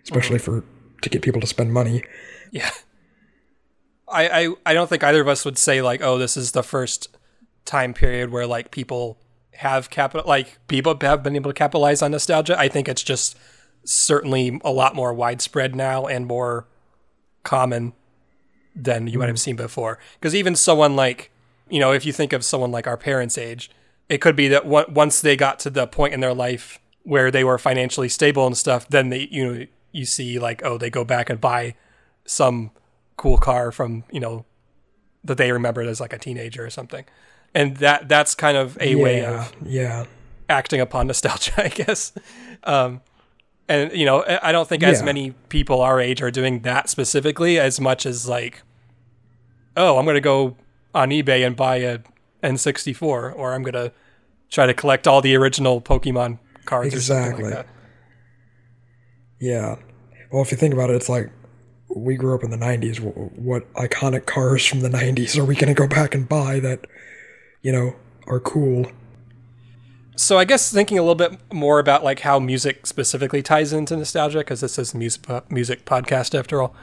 especially 0.04 0.38
mm-hmm. 0.38 0.62
for 0.62 1.02
to 1.02 1.10
get 1.10 1.22
people 1.22 1.42
to 1.42 1.48
spend 1.48 1.72
money 1.72 2.04
yeah 2.52 2.72
I, 4.08 4.30
I 4.30 4.54
I 4.68 4.74
don't 4.74 4.88
think 4.88 5.04
either 5.04 5.22
of 5.22 5.28
us 5.28 5.44
would 5.44 5.58
say 5.58 5.82
like, 5.82 6.02
oh, 6.02 6.18
this 6.18 6.38
is 6.38 6.54
the 6.54 6.64
first 6.64 7.10
time 7.66 7.94
period 7.94 8.32
where 8.32 8.48
like 8.48 8.72
people 8.72 9.18
have 9.58 9.90
capital 9.90 10.28
like 10.28 10.58
people 10.68 10.98
have 11.00 11.24
been 11.24 11.36
able 11.36 11.52
to 11.52 11.58
capitalize 11.58 12.02
on 12.02 12.12
nostalgia. 12.12 12.58
I 12.60 12.68
think 12.68 12.88
it's 12.88 13.04
just 13.04 13.38
certainly 13.84 14.60
a 14.64 14.72
lot 14.72 14.96
more 14.96 15.14
widespread 15.14 15.76
now 15.76 16.06
and 16.06 16.26
more 16.26 16.68
common 17.44 17.94
than 18.76 19.08
you 19.08 19.14
mm 19.14 19.20
might 19.20 19.28
have 19.28 19.36
mm-hmm. 19.36 19.42
seen 19.42 19.56
before. 19.56 19.98
Because 20.20 20.36
even 20.36 20.56
someone 20.56 20.96
like, 20.96 21.32
you 21.70 21.80
know, 21.80 21.92
if 21.92 22.06
you 22.06 22.14
think 22.14 22.34
of 22.34 22.46
someone 22.46 22.72
like 22.72 22.88
our 22.88 22.98
parents' 22.98 23.38
age, 23.38 23.72
it 24.10 24.20
could 24.20 24.36
be 24.36 24.48
that 24.48 24.66
once 24.66 25.22
they 25.22 25.36
got 25.36 25.60
to 25.60 25.70
the 25.70 25.88
point 25.88 26.14
in 26.14 26.20
their 26.20 26.34
life 26.34 26.80
where 27.04 27.32
they 27.32 27.44
were 27.44 27.58
financially 27.58 28.10
stable 28.10 28.46
and 28.46 28.58
stuff, 28.58 28.88
then 28.88 29.10
they, 29.10 29.28
you 29.32 29.46
know, 29.46 29.66
you 29.92 30.06
see 30.06 30.40
like, 30.40 30.64
oh, 30.64 30.78
they 30.78 30.90
go 30.90 31.04
back 31.04 31.30
and 31.30 31.42
buy 31.42 31.76
some 32.26 32.72
cool 33.18 33.38
car 33.38 33.72
from 33.72 34.04
you 34.12 34.20
know 34.20 34.46
that 35.24 35.38
they 35.38 35.52
remembered 35.52 35.88
as 35.88 36.00
like 36.00 36.14
a 36.14 36.18
teenager 36.18 36.64
or 36.66 36.70
something, 36.70 37.04
and 37.58 37.78
that 37.78 38.08
that's 38.08 38.36
kind 38.36 38.56
of 38.56 38.78
a 38.80 38.92
yeah, 38.92 39.04
way 39.04 39.26
of 39.26 39.52
yeah 39.66 40.06
acting 40.48 40.80
upon 40.80 41.08
nostalgia, 41.08 41.52
I 41.58 41.70
guess. 41.70 42.14
Um, 42.64 43.02
and 43.68 43.92
you 43.92 44.06
know, 44.06 44.24
I 44.42 44.52
don't 44.52 44.70
think 44.70 44.84
yeah. 44.84 44.90
as 44.90 45.02
many 45.02 45.32
people 45.50 45.82
our 45.82 46.00
age 46.00 46.22
are 46.22 46.32
doing 46.32 46.62
that 46.62 46.88
specifically 46.88 47.60
as 47.60 47.82
much 47.82 48.06
as 48.06 48.30
like, 48.30 48.62
oh, 49.76 49.98
I'm 49.98 50.06
gonna 50.06 50.22
go 50.22 50.56
on 50.94 51.10
eBay 51.10 51.46
and 51.46 51.56
buy 51.56 51.78
a 51.78 52.00
N64, 52.44 53.02
or 53.36 53.54
I'm 53.54 53.64
gonna 53.64 53.92
try 54.52 54.68
to 54.68 54.74
collect 54.74 55.08
all 55.08 55.22
the 55.22 55.36
original 55.36 55.82
Pokemon 55.82 56.38
cards 56.66 56.94
exactly. 56.94 57.52
like. 57.52 57.66
Yeah. 59.40 59.78
Well, 60.32 60.44
if 60.44 60.52
you 60.52 60.58
think 60.58 60.74
about 60.74 60.90
it, 60.92 60.96
it's 60.96 61.10
like 61.10 61.32
we 61.90 62.16
grew 62.16 62.36
up 62.36 62.44
in 62.44 62.52
the 62.52 62.58
90s. 62.58 63.00
What 63.38 63.72
iconic 63.74 64.26
cars 64.26 64.66
from 64.66 64.82
the 64.82 64.90
90s 64.90 65.38
are 65.38 65.46
we 65.46 65.56
going 65.56 65.74
to 65.74 65.74
go 65.74 65.88
back 65.88 66.14
and 66.14 66.28
buy 66.28 66.60
that, 66.60 66.86
you 67.62 67.72
know, 67.72 67.96
are 68.28 68.40
cool? 68.40 68.92
So 70.16 70.38
I 70.38 70.46
guess 70.46 70.72
thinking 70.72 70.98
a 70.98 71.02
little 71.02 71.16
bit 71.16 71.40
more 71.54 71.80
about 71.80 72.04
like 72.04 72.22
how 72.22 72.40
music 72.40 72.88
specifically 72.88 73.44
ties 73.44 73.72
into 73.74 73.96
nostalgia, 73.96 74.40
because 74.40 74.62
this 74.62 74.80
is 74.80 74.96
music 74.96 75.52
music 75.52 75.86
podcast 75.86 76.38
after 76.38 76.62
all. 76.62 76.76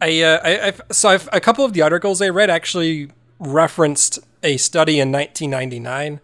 I, 0.00 0.20
uh, 0.20 0.40
I 0.44 0.66
I've, 0.66 0.80
so 0.92 1.08
I've, 1.08 1.28
a 1.32 1.40
couple 1.40 1.64
of 1.64 1.72
the 1.72 1.80
articles 1.80 2.20
I 2.20 2.28
read 2.28 2.50
actually 2.50 3.10
referenced 3.38 4.18
a 4.42 4.58
study 4.58 5.00
in 5.00 5.10
1999 5.10 6.20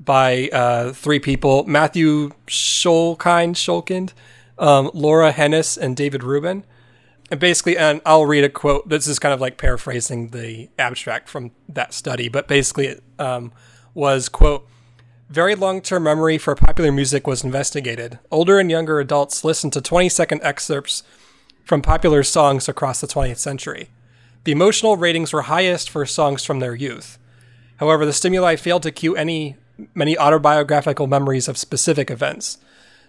by 0.00 0.48
uh, 0.52 0.92
three 0.92 1.20
people: 1.20 1.64
Matthew 1.64 2.30
Schulkind, 2.48 3.54
Schulkind, 3.54 4.12
um, 4.58 4.90
Laura 4.92 5.32
Hennis, 5.32 5.78
and 5.78 5.96
David 5.96 6.24
Rubin 6.24 6.64
and 7.30 7.40
basically, 7.40 7.76
and 7.76 8.00
I'll 8.06 8.26
read 8.26 8.44
a 8.44 8.48
quote. 8.48 8.88
This 8.88 9.06
is 9.06 9.18
kind 9.18 9.34
of 9.34 9.40
like 9.40 9.58
paraphrasing 9.58 10.28
the 10.28 10.68
abstract 10.78 11.28
from 11.28 11.50
that 11.68 11.92
study, 11.92 12.28
but 12.28 12.46
basically, 12.46 12.86
it 12.86 13.02
um, 13.18 13.52
was 13.94 14.28
quote. 14.28 14.66
Very 15.28 15.54
long 15.54 15.80
term 15.80 16.04
memory 16.04 16.38
for 16.38 16.54
popular 16.54 16.92
music 16.92 17.26
was 17.26 17.42
investigated. 17.42 18.18
Older 18.30 18.60
and 18.60 18.70
younger 18.70 19.00
adults 19.00 19.44
listened 19.44 19.72
to 19.72 19.80
20 19.80 20.08
second 20.08 20.40
excerpts 20.42 21.02
from 21.64 21.82
popular 21.82 22.22
songs 22.22 22.68
across 22.68 23.00
the 23.00 23.08
20th 23.08 23.38
century. 23.38 23.90
The 24.44 24.52
emotional 24.52 24.96
ratings 24.96 25.32
were 25.32 25.42
highest 25.42 25.90
for 25.90 26.06
songs 26.06 26.44
from 26.44 26.60
their 26.60 26.76
youth. 26.76 27.18
However, 27.78 28.06
the 28.06 28.12
stimuli 28.12 28.54
failed 28.54 28.84
to 28.84 28.92
cue 28.92 29.16
any 29.16 29.56
many 29.94 30.16
autobiographical 30.16 31.06
memories 31.06 31.48
of 31.48 31.58
specific 31.58 32.10
events. 32.10 32.58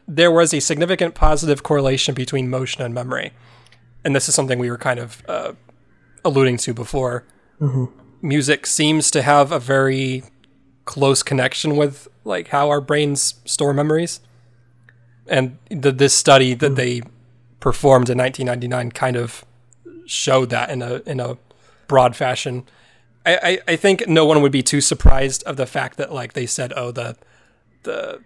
There 0.08 0.32
was 0.32 0.54
a 0.54 0.60
significant 0.60 1.16
positive 1.16 1.64
correlation 1.64 2.16
between 2.16 2.50
motion 2.50 2.82
and 2.82 2.94
memory 2.94 3.32
and 4.08 4.16
this 4.16 4.30
is 4.30 4.36
something 4.36 4.58
we 4.58 4.70
were 4.70 4.78
kind 4.78 5.00
of 5.00 5.22
uh, 5.28 5.52
alluding 6.24 6.56
to 6.56 6.74
before. 6.74 7.26
Mm-hmm. 7.60 7.86
Music 8.22 8.66
seems 8.66 9.12
to 9.12 9.22
have 9.22 9.52
a 9.52 9.60
very 9.60 10.24
close 10.86 11.24
connection 11.24 11.76
with 11.76 12.08
like 12.24 12.50
how 12.50 12.70
our 12.70 12.82
brains 12.82 13.36
store 13.46 13.74
memories, 13.74 14.20
and 15.28 15.58
the, 15.70 15.92
this 15.92 16.14
study 16.14 16.54
that 16.54 16.76
they 16.76 17.02
performed 17.60 18.10
in 18.10 18.18
1999 18.18 18.92
kind 18.92 19.16
of 19.16 19.46
showed 20.06 20.50
that 20.50 20.70
in 20.70 20.82
a 20.82 21.02
in 21.06 21.20
a 21.20 21.38
broad 21.88 22.16
fashion. 22.16 22.66
I, 23.26 23.38
I, 23.44 23.60
I 23.74 23.76
think 23.76 24.08
no 24.08 24.26
one 24.26 24.42
would 24.42 24.52
be 24.52 24.64
too 24.64 24.82
surprised 24.82 25.44
of 25.44 25.58
the 25.58 25.66
fact 25.66 25.98
that 25.98 26.14
like 26.14 26.34
they 26.34 26.46
said, 26.46 26.74
oh 26.76 26.92
the 26.92 27.18
the 27.84 28.22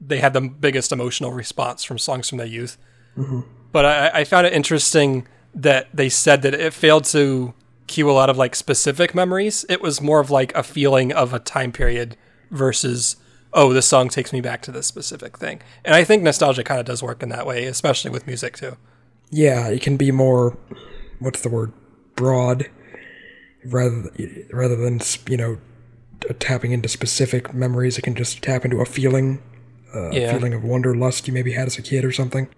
they 0.00 0.18
had 0.18 0.32
the 0.32 0.40
biggest 0.40 0.92
emotional 0.92 1.32
response 1.32 1.84
from 1.84 1.98
songs 1.98 2.28
from 2.28 2.38
their 2.38 2.46
youth. 2.46 2.76
Mm-hmm 3.16 3.40
but 3.72 3.84
I, 3.84 4.20
I 4.20 4.24
found 4.24 4.46
it 4.46 4.52
interesting 4.52 5.26
that 5.54 5.88
they 5.92 6.08
said 6.08 6.42
that 6.42 6.54
it 6.54 6.72
failed 6.72 7.04
to 7.06 7.54
cue 7.90 8.10
a 8.10 8.12
lot 8.12 8.30
of 8.30 8.38
like 8.38 8.54
specific 8.54 9.14
memories. 9.14 9.66
It 9.68 9.82
was 9.82 10.00
more 10.00 10.20
of 10.20 10.30
like 10.30 10.54
a 10.54 10.62
feeling 10.62 11.12
of 11.12 11.34
a 11.34 11.38
time 11.38 11.72
period 11.72 12.16
versus 12.50 13.16
oh, 13.52 13.72
this 13.72 13.86
song 13.86 14.08
takes 14.08 14.32
me 14.32 14.40
back 14.40 14.62
to 14.62 14.70
this 14.70 14.86
specific 14.86 15.36
thing. 15.36 15.60
And 15.84 15.94
I 15.94 16.04
think 16.04 16.22
nostalgia 16.22 16.62
kind 16.62 16.78
of 16.78 16.86
does 16.86 17.02
work 17.02 17.20
in 17.20 17.30
that 17.30 17.46
way, 17.46 17.64
especially 17.64 18.10
with 18.12 18.26
music 18.26 18.56
too. 18.56 18.76
Yeah, 19.30 19.66
it 19.68 19.82
can 19.82 19.96
be 19.96 20.12
more 20.12 20.56
what's 21.18 21.42
the 21.42 21.48
word 21.48 21.72
broad 22.14 22.70
rather 23.64 24.10
rather 24.52 24.76
than 24.76 25.00
you 25.28 25.36
know 25.36 25.58
tapping 26.38 26.72
into 26.72 26.88
specific 26.88 27.52
memories. 27.52 27.98
It 27.98 28.02
can 28.02 28.14
just 28.14 28.42
tap 28.42 28.64
into 28.64 28.80
a 28.80 28.86
feeling, 28.86 29.42
uh, 29.94 30.10
yeah. 30.10 30.30
a 30.30 30.34
feeling 30.34 30.54
of 30.54 30.62
wanderlust 30.62 31.26
you 31.26 31.34
maybe 31.34 31.52
had 31.52 31.66
as 31.66 31.76
a 31.76 31.82
kid 31.82 32.04
or 32.04 32.12
something. 32.12 32.48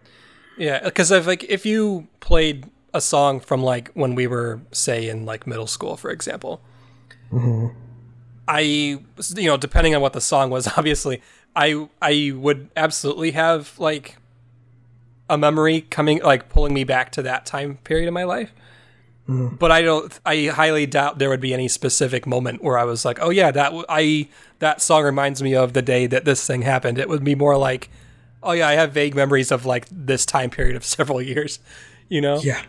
Yeah, 0.59 0.81
because 0.85 1.11
if 1.11 1.27
like 1.27 1.45
if 1.45 1.65
you 1.65 2.09
played 2.21 2.67
a 2.95 3.01
song 3.01 3.41
from 3.41 3.63
like 3.63 3.91
when 3.95 4.15
we 4.15 4.27
were 4.27 4.61
say 4.73 5.09
in 5.09 5.25
like 5.25 5.47
middle 5.47 5.67
school, 5.67 5.97
for 5.97 6.11
example, 6.11 6.61
mm-hmm. 7.31 7.77
I 8.49 8.61
you 8.61 9.49
know 9.49 9.57
depending 9.57 9.95
on 9.95 10.03
what 10.03 10.13
the 10.13 10.21
song 10.21 10.51
was, 10.51 10.69
obviously 10.77 11.23
I 11.55 11.89
I 12.01 12.33
would 12.35 12.71
absolutely 12.77 13.33
have 13.33 13.79
like 13.79 14.17
a 15.29 15.39
memory 15.39 15.83
coming 15.83 16.21
like 16.23 16.49
pulling 16.49 16.75
me 16.75 16.85
back 16.85 17.13
to 17.13 17.23
that 17.23 17.47
time 17.47 17.79
period 17.85 18.09
in 18.09 18.15
my 18.15 18.25
life. 18.25 18.53
Mm-hmm. 19.29 19.55
But 19.55 19.71
I 19.71 19.83
don't. 19.83 20.21
I 20.27 20.47
highly 20.47 20.85
doubt 20.85 21.21
there 21.21 21.29
would 21.29 21.41
be 21.41 21.55
any 21.55 21.69
specific 21.69 22.27
moment 22.27 22.63
where 22.63 22.77
I 22.77 22.83
was 22.83 23.05
like, 23.05 23.19
"Oh 23.23 23.31
yeah, 23.31 23.53
that 23.53 23.73
I 23.89 24.29
that 24.59 24.83
song 24.83 25.05
reminds 25.05 25.41
me 25.41 25.55
of 25.55 25.75
the 25.75 25.83
day 25.83 26.09
that 26.09 26.25
this 26.25 26.45
thing 26.45 26.63
happened." 26.63 26.99
It 26.99 27.09
would 27.09 27.23
be 27.23 27.37
more 27.37 27.57
like 27.57 27.89
oh 28.43 28.53
yeah, 28.53 28.69
I 28.69 28.73
have 28.73 28.93
vague 28.93 29.15
memories 29.15 29.51
of 29.51 29.65
like 29.65 29.87
this 29.91 30.27
time 30.27 30.51
period 30.51 30.77
of 30.77 30.85
several 30.97 31.23
years, 31.23 31.61
you 32.09 32.21
know? 32.21 32.41
Yeah. 32.41 32.63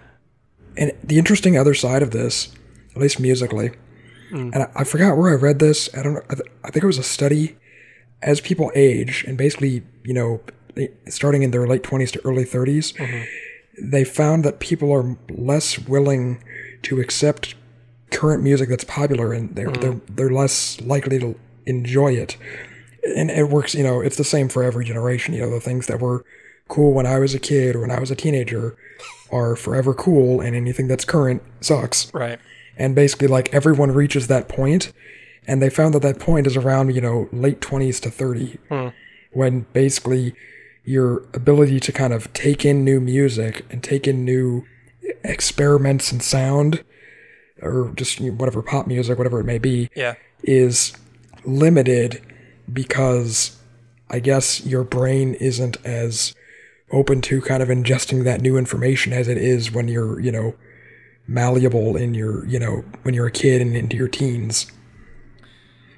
And 0.78 0.92
the 1.04 1.18
interesting 1.18 1.58
other 1.58 1.74
side 1.74 2.02
of 2.02 2.12
this, 2.12 2.54
at 2.96 3.02
least 3.02 3.20
musically, 3.20 3.72
mm. 4.32 4.54
and 4.54 4.56
I, 4.56 4.72
I, 4.76 4.84
forgot 4.84 5.18
where 5.18 5.32
I 5.32 5.36
read 5.36 5.60
this. 5.60 5.90
I 5.96 6.04
don't 6.04 6.14
know. 6.14 6.22
I, 6.30 6.36
th- 6.36 6.48
I, 6.64 6.72
think 6.72 6.84
it 6.84 6.88
was 6.88 6.98
a 6.98 7.04
study 7.04 7.58
as 8.22 8.42
people 8.42 8.72
age 8.76 9.24
and 9.28 9.38
basically, 9.38 9.84
you 10.04 10.14
know, 10.14 10.42
starting 11.08 11.44
in 11.44 11.52
their 11.52 11.68
late 11.68 11.84
20s 11.84 12.12
to 12.12 12.26
early 12.26 12.46
30s, 12.46 12.94
mm-hmm. 12.96 13.92
they 13.92 14.04
found 14.04 14.44
that 14.46 14.60
people 14.60 14.92
are 14.92 15.18
less 15.30 15.78
willing 15.80 16.44
to 16.84 17.00
accept 17.00 17.56
current 18.12 18.44
music 18.44 18.70
that's 18.70 18.84
popular 18.84 19.34
and 19.34 19.56
they're, 19.56 19.70
mm. 19.70 19.82
they're, 19.82 20.02
they're 20.10 20.30
less 20.30 20.80
likely 20.82 21.20
to 21.20 21.38
enjoy 21.66 22.14
it 22.14 22.38
and 23.04 23.30
it 23.30 23.50
works, 23.50 23.76
you 23.76 23.84
know, 23.84 24.02
it's 24.02 24.18
the 24.18 24.24
same 24.24 24.50
for 24.50 24.64
every 24.64 24.86
generation. 24.86 25.34
You 25.34 25.42
know, 25.42 25.50
the 25.50 25.60
things 25.60 25.88
that 25.88 26.00
were 26.00 26.26
cool 26.68 26.94
when 26.94 27.06
I 27.06 27.20
was 27.20 27.34
a 27.34 27.40
kid 27.40 27.76
or 27.76 27.82
when 27.82 27.92
I 27.92 28.00
was 28.00 28.12
a 28.12 28.16
teenager 28.16 28.78
are 29.34 29.56
forever 29.56 29.94
cool, 29.94 30.40
and 30.40 30.56
anything 30.56 30.88
that's 30.88 31.06
current 31.06 31.42
sucks. 31.60 32.14
Right. 32.14 32.40
And 32.78 32.96
basically, 32.96 33.28
like, 33.28 33.54
everyone 33.54 33.92
reaches 33.92 34.28
that 34.28 34.48
point, 34.48 34.94
and 35.48 35.62
they 35.62 35.70
found 35.70 35.94
that 35.96 36.02
that 36.04 36.20
point 36.20 36.48
is 36.48 36.56
around, 36.56 36.96
you 36.96 37.02
know, 37.02 37.28
late 37.32 37.60
20s 37.60 38.00
to 38.02 38.10
30, 38.10 38.58
hmm. 38.70 38.88
when 39.32 39.66
basically 39.74 40.34
your 40.86 41.24
ability 41.34 41.80
to 41.80 41.92
kind 41.92 42.14
of 42.14 42.32
take 42.34 42.66
in 42.66 42.84
new 42.84 43.00
music 43.00 43.66
and 43.70 43.84
take 43.84 44.08
in 44.08 44.24
new 44.26 44.66
experiments 45.24 46.12
and 46.12 46.22
sound, 46.22 46.84
or 47.62 47.92
just 47.96 48.20
whatever 48.20 48.62
pop 48.62 48.88
music, 48.88 49.18
whatever 49.18 49.40
it 49.40 49.46
may 49.46 49.58
be, 49.58 49.90
yeah. 49.96 50.16
is 50.44 50.94
limited 51.46 52.22
because 52.72 53.58
I 54.10 54.20
guess 54.20 54.66
your 54.66 54.84
brain 54.84 55.34
isn't 55.36 55.78
as 55.86 56.36
open 56.94 57.22
to 57.22 57.42
kind 57.42 57.62
of 57.62 57.70
ingesting 57.70 58.24
that 58.24 58.42
new 58.42 58.58
information 58.58 59.12
as 59.12 59.28
it 59.28 59.38
is 59.38 59.72
when 59.72 59.88
you're, 59.88 60.20
you 60.20 60.32
know, 60.32 60.56
malleable 61.28 61.96
in 61.96 62.14
your, 62.14 62.46
you 62.46 62.60
know, 62.60 62.84
when 63.02 63.14
you're 63.14 63.28
a 63.28 63.32
kid 63.32 63.62
and 63.62 63.76
into 63.76 63.96
your 63.96 64.08
teens. 64.08 64.72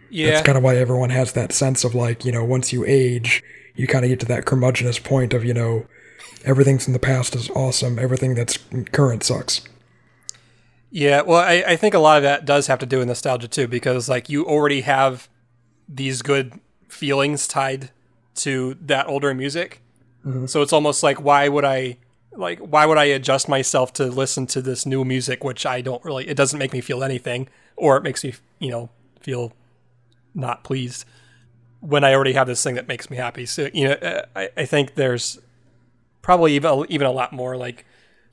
Yeah. 0.09 0.31
That's 0.31 0.45
kind 0.45 0.57
of 0.57 0.63
why 0.63 0.77
everyone 0.77 1.09
has 1.09 1.33
that 1.33 1.51
sense 1.51 1.83
of 1.83 1.93
like, 1.93 2.23
you 2.23 2.31
know, 2.31 2.43
once 2.43 2.71
you 2.71 2.85
age, 2.85 3.43
you 3.75 3.87
kind 3.87 4.05
of 4.05 4.09
get 4.09 4.19
to 4.21 4.25
that 4.27 4.45
curmudgeonous 4.45 5.03
point 5.03 5.33
of, 5.33 5.43
you 5.43 5.53
know, 5.53 5.85
everything 6.45 6.79
from 6.79 6.93
the 6.93 6.99
past 6.99 7.35
is 7.35 7.49
awesome, 7.49 7.99
everything 7.99 8.35
that's 8.35 8.57
current 8.91 9.23
sucks. 9.23 9.61
Yeah, 10.91 11.21
well, 11.21 11.39
I, 11.41 11.63
I 11.67 11.75
think 11.75 11.93
a 11.93 11.99
lot 11.99 12.17
of 12.17 12.23
that 12.23 12.45
does 12.45 12.67
have 12.67 12.79
to 12.79 12.85
do 12.85 12.99
with 12.99 13.07
nostalgia 13.07 13.49
too, 13.49 13.67
because 13.67 14.07
like 14.07 14.29
you 14.29 14.45
already 14.45 14.81
have 14.81 15.27
these 15.89 16.21
good 16.21 16.59
feelings 16.87 17.47
tied 17.47 17.89
to 18.35 18.77
that 18.81 19.07
older 19.07 19.33
music. 19.33 19.81
So 20.47 20.61
it's 20.61 20.73
almost 20.73 21.03
like 21.03 21.21
why 21.21 21.47
would 21.47 21.65
I 21.65 21.97
like 22.35 22.59
why 22.59 22.85
would 22.85 22.97
I 22.97 23.05
adjust 23.05 23.47
myself 23.47 23.93
to 23.93 24.05
listen 24.07 24.47
to 24.47 24.61
this 24.61 24.85
new 24.85 25.05
music 25.05 25.43
which 25.43 25.65
I 25.65 25.81
don't 25.81 26.03
really 26.03 26.27
it 26.27 26.35
doesn't 26.35 26.57
make 26.57 26.73
me 26.73 26.81
feel 26.81 27.03
anything 27.03 27.47
or 27.75 27.97
it 27.97 28.03
makes 28.03 28.23
me, 28.23 28.33
you 28.59 28.71
know, 28.71 28.89
feel 29.19 29.53
not 30.33 30.63
pleased 30.63 31.05
when 31.79 32.03
I 32.03 32.13
already 32.13 32.33
have 32.33 32.47
this 32.47 32.63
thing 32.63 32.75
that 32.75 32.87
makes 32.87 33.09
me 33.09 33.17
happy. 33.17 33.45
So, 33.45 33.69
you 33.73 33.89
know, 33.89 33.93
uh, 33.93 34.25
I, 34.35 34.49
I 34.57 34.65
think 34.65 34.95
there's 34.95 35.39
probably 36.21 36.55
even 36.55 36.85
even 36.89 37.05
a 37.05 37.11
lot 37.11 37.31
more 37.31 37.55
like 37.55 37.85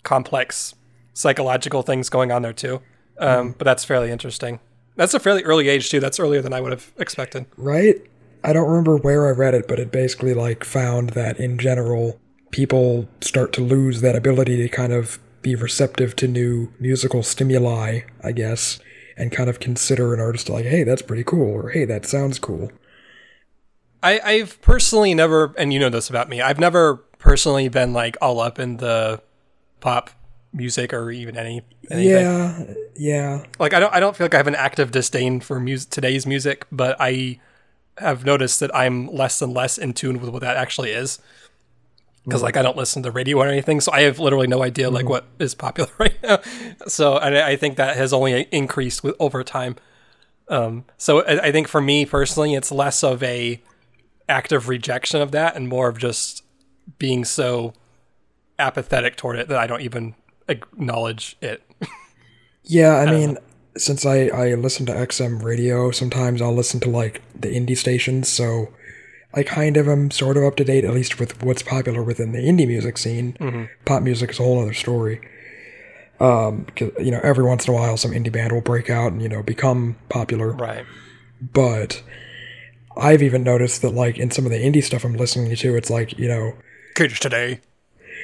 complex 0.02 0.74
psychological 1.14 1.82
things 1.82 2.08
going 2.08 2.32
on 2.32 2.42
there 2.42 2.54
too. 2.54 2.80
Um, 3.18 3.54
But 3.58 3.64
that's 3.66 3.84
fairly 3.84 4.10
interesting. 4.10 4.60
That's 4.96 5.14
a 5.14 5.20
fairly 5.20 5.42
early 5.44 5.68
age 5.68 5.90
too. 5.90 6.00
That's 6.00 6.18
earlier 6.18 6.40
than 6.40 6.52
I 6.52 6.60
would 6.60 6.72
have 6.72 6.90
expected. 6.98 7.46
Right? 7.56 7.96
I 8.44 8.52
don't 8.52 8.68
remember 8.68 8.96
where 8.96 9.26
I 9.26 9.30
read 9.30 9.54
it, 9.54 9.68
but 9.68 9.78
it 9.78 9.92
basically 9.92 10.34
like 10.34 10.64
found 10.64 11.10
that 11.10 11.38
in 11.38 11.58
general, 11.58 12.20
people 12.50 13.08
start 13.20 13.52
to 13.54 13.60
lose 13.60 14.00
that 14.00 14.16
ability 14.16 14.56
to 14.58 14.68
kind 14.68 14.92
of 14.92 15.18
be 15.42 15.54
receptive 15.54 16.14
to 16.16 16.28
new 16.28 16.72
musical 16.78 17.22
stimuli, 17.22 18.00
I 18.22 18.32
guess, 18.32 18.78
and 19.16 19.32
kind 19.32 19.50
of 19.50 19.60
consider 19.60 20.14
an 20.14 20.20
artist 20.20 20.48
like, 20.48 20.64
hey, 20.64 20.84
that's 20.84 21.02
pretty 21.02 21.24
cool, 21.24 21.50
or 21.50 21.70
hey, 21.70 21.84
that 21.84 22.06
sounds 22.06 22.38
cool. 22.38 22.70
I, 24.02 24.20
I've 24.20 24.60
personally 24.62 25.14
never, 25.14 25.54
and 25.56 25.72
you 25.72 25.78
know 25.78 25.88
this 25.88 26.10
about 26.10 26.28
me, 26.28 26.40
I've 26.40 26.58
never 26.58 26.96
personally 27.18 27.68
been 27.68 27.92
like 27.92 28.16
all 28.20 28.40
up 28.40 28.58
in 28.58 28.78
the 28.78 29.22
pop 29.80 30.10
music 30.52 30.92
or 30.92 31.10
even 31.10 31.36
any 31.36 31.62
anything. 31.90 32.10
Yeah, 32.10 32.74
yeah. 32.96 33.44
Like 33.58 33.74
I 33.74 33.80
don't, 33.80 33.94
I 33.94 34.00
don't 34.00 34.16
feel 34.16 34.24
like 34.24 34.34
I 34.34 34.38
have 34.38 34.48
an 34.48 34.54
active 34.54 34.90
disdain 34.90 35.40
for 35.40 35.60
music, 35.60 35.90
today's 35.90 36.26
music, 36.26 36.66
but 36.72 36.96
I 36.98 37.40
have 37.98 38.24
noticed 38.24 38.60
that 38.60 38.74
I'm 38.74 39.06
less 39.06 39.42
and 39.42 39.52
less 39.52 39.78
in 39.78 39.92
tune 39.92 40.20
with 40.20 40.30
what 40.30 40.42
that 40.42 40.56
actually 40.56 40.90
is. 40.90 41.18
Because 42.24 42.42
like 42.42 42.56
I 42.56 42.62
don't 42.62 42.76
listen 42.76 43.02
to 43.02 43.10
radio 43.10 43.38
or 43.38 43.48
anything, 43.48 43.80
so 43.80 43.90
I 43.90 44.02
have 44.02 44.20
literally 44.20 44.46
no 44.46 44.62
idea 44.62 44.90
like 44.90 45.08
what 45.08 45.26
is 45.40 45.56
popular 45.56 45.90
right 45.98 46.14
now. 46.22 46.38
So 46.86 47.18
and 47.18 47.36
I 47.36 47.50
I 47.50 47.56
think 47.56 47.76
that 47.76 47.96
has 47.96 48.12
only 48.12 48.42
increased 48.52 49.02
with 49.02 49.16
over 49.18 49.42
time. 49.42 49.74
Um, 50.48 50.84
so 50.96 51.22
I, 51.22 51.46
I 51.46 51.52
think 51.52 51.66
for 51.66 51.80
me 51.80 52.06
personally, 52.06 52.54
it's 52.54 52.70
less 52.70 53.02
of 53.02 53.22
a 53.24 53.60
active 54.28 54.68
rejection 54.68 55.20
of 55.20 55.32
that 55.32 55.56
and 55.56 55.68
more 55.68 55.88
of 55.88 55.98
just 55.98 56.44
being 56.98 57.24
so 57.24 57.74
apathetic 58.58 59.16
toward 59.16 59.36
it 59.36 59.48
that 59.48 59.58
I 59.58 59.66
don't 59.66 59.82
even 59.82 60.14
acknowledge 60.48 61.36
it. 61.40 61.62
Yeah, 62.64 62.96
I 62.96 63.10
mean, 63.10 63.38
since 63.76 64.04
I, 64.04 64.26
I 64.26 64.54
listen 64.54 64.86
to 64.86 64.92
XM 64.92 65.42
radio, 65.42 65.90
sometimes 65.90 66.42
I'll 66.42 66.54
listen 66.54 66.80
to 66.80 66.90
like 66.90 67.22
the 67.38 67.48
indie 67.48 67.76
stations, 67.76 68.28
so 68.28 68.72
I 69.34 69.42
kind 69.42 69.76
of 69.76 69.88
am 69.88 70.10
sort 70.10 70.36
of 70.36 70.44
up 70.44 70.56
to 70.56 70.64
date, 70.64 70.84
at 70.84 70.92
least 70.92 71.18
with 71.18 71.42
what's 71.42 71.62
popular 71.62 72.02
within 72.02 72.32
the 72.32 72.38
indie 72.38 72.66
music 72.66 72.98
scene. 72.98 73.36
Pop 73.84 74.02
music 74.02 74.30
is 74.30 74.38
a 74.38 74.42
whole 74.42 74.60
other 74.60 74.74
story. 74.74 75.20
Um, 76.20 76.66
you 76.78 77.10
know, 77.10 77.20
every 77.22 77.44
once 77.44 77.66
in 77.66 77.74
a 77.74 77.76
while, 77.76 77.96
some 77.96 78.12
indie 78.12 78.30
band 78.30 78.52
will 78.52 78.60
break 78.60 78.90
out 78.90 79.12
and 79.12 79.22
you 79.22 79.28
know 79.28 79.42
become 79.42 79.96
popular. 80.08 80.52
Right. 80.52 80.84
But 81.40 82.02
I've 82.96 83.22
even 83.22 83.42
noticed 83.42 83.82
that 83.82 83.90
like 83.90 84.18
in 84.18 84.30
some 84.30 84.44
of 84.44 84.52
the 84.52 84.58
indie 84.58 84.84
stuff 84.84 85.04
I'm 85.04 85.14
listening 85.14 85.56
to, 85.56 85.76
it's 85.76 85.90
like 85.90 86.18
you 86.18 86.28
know, 86.28 86.52
Kids 86.94 87.18
today. 87.18 87.60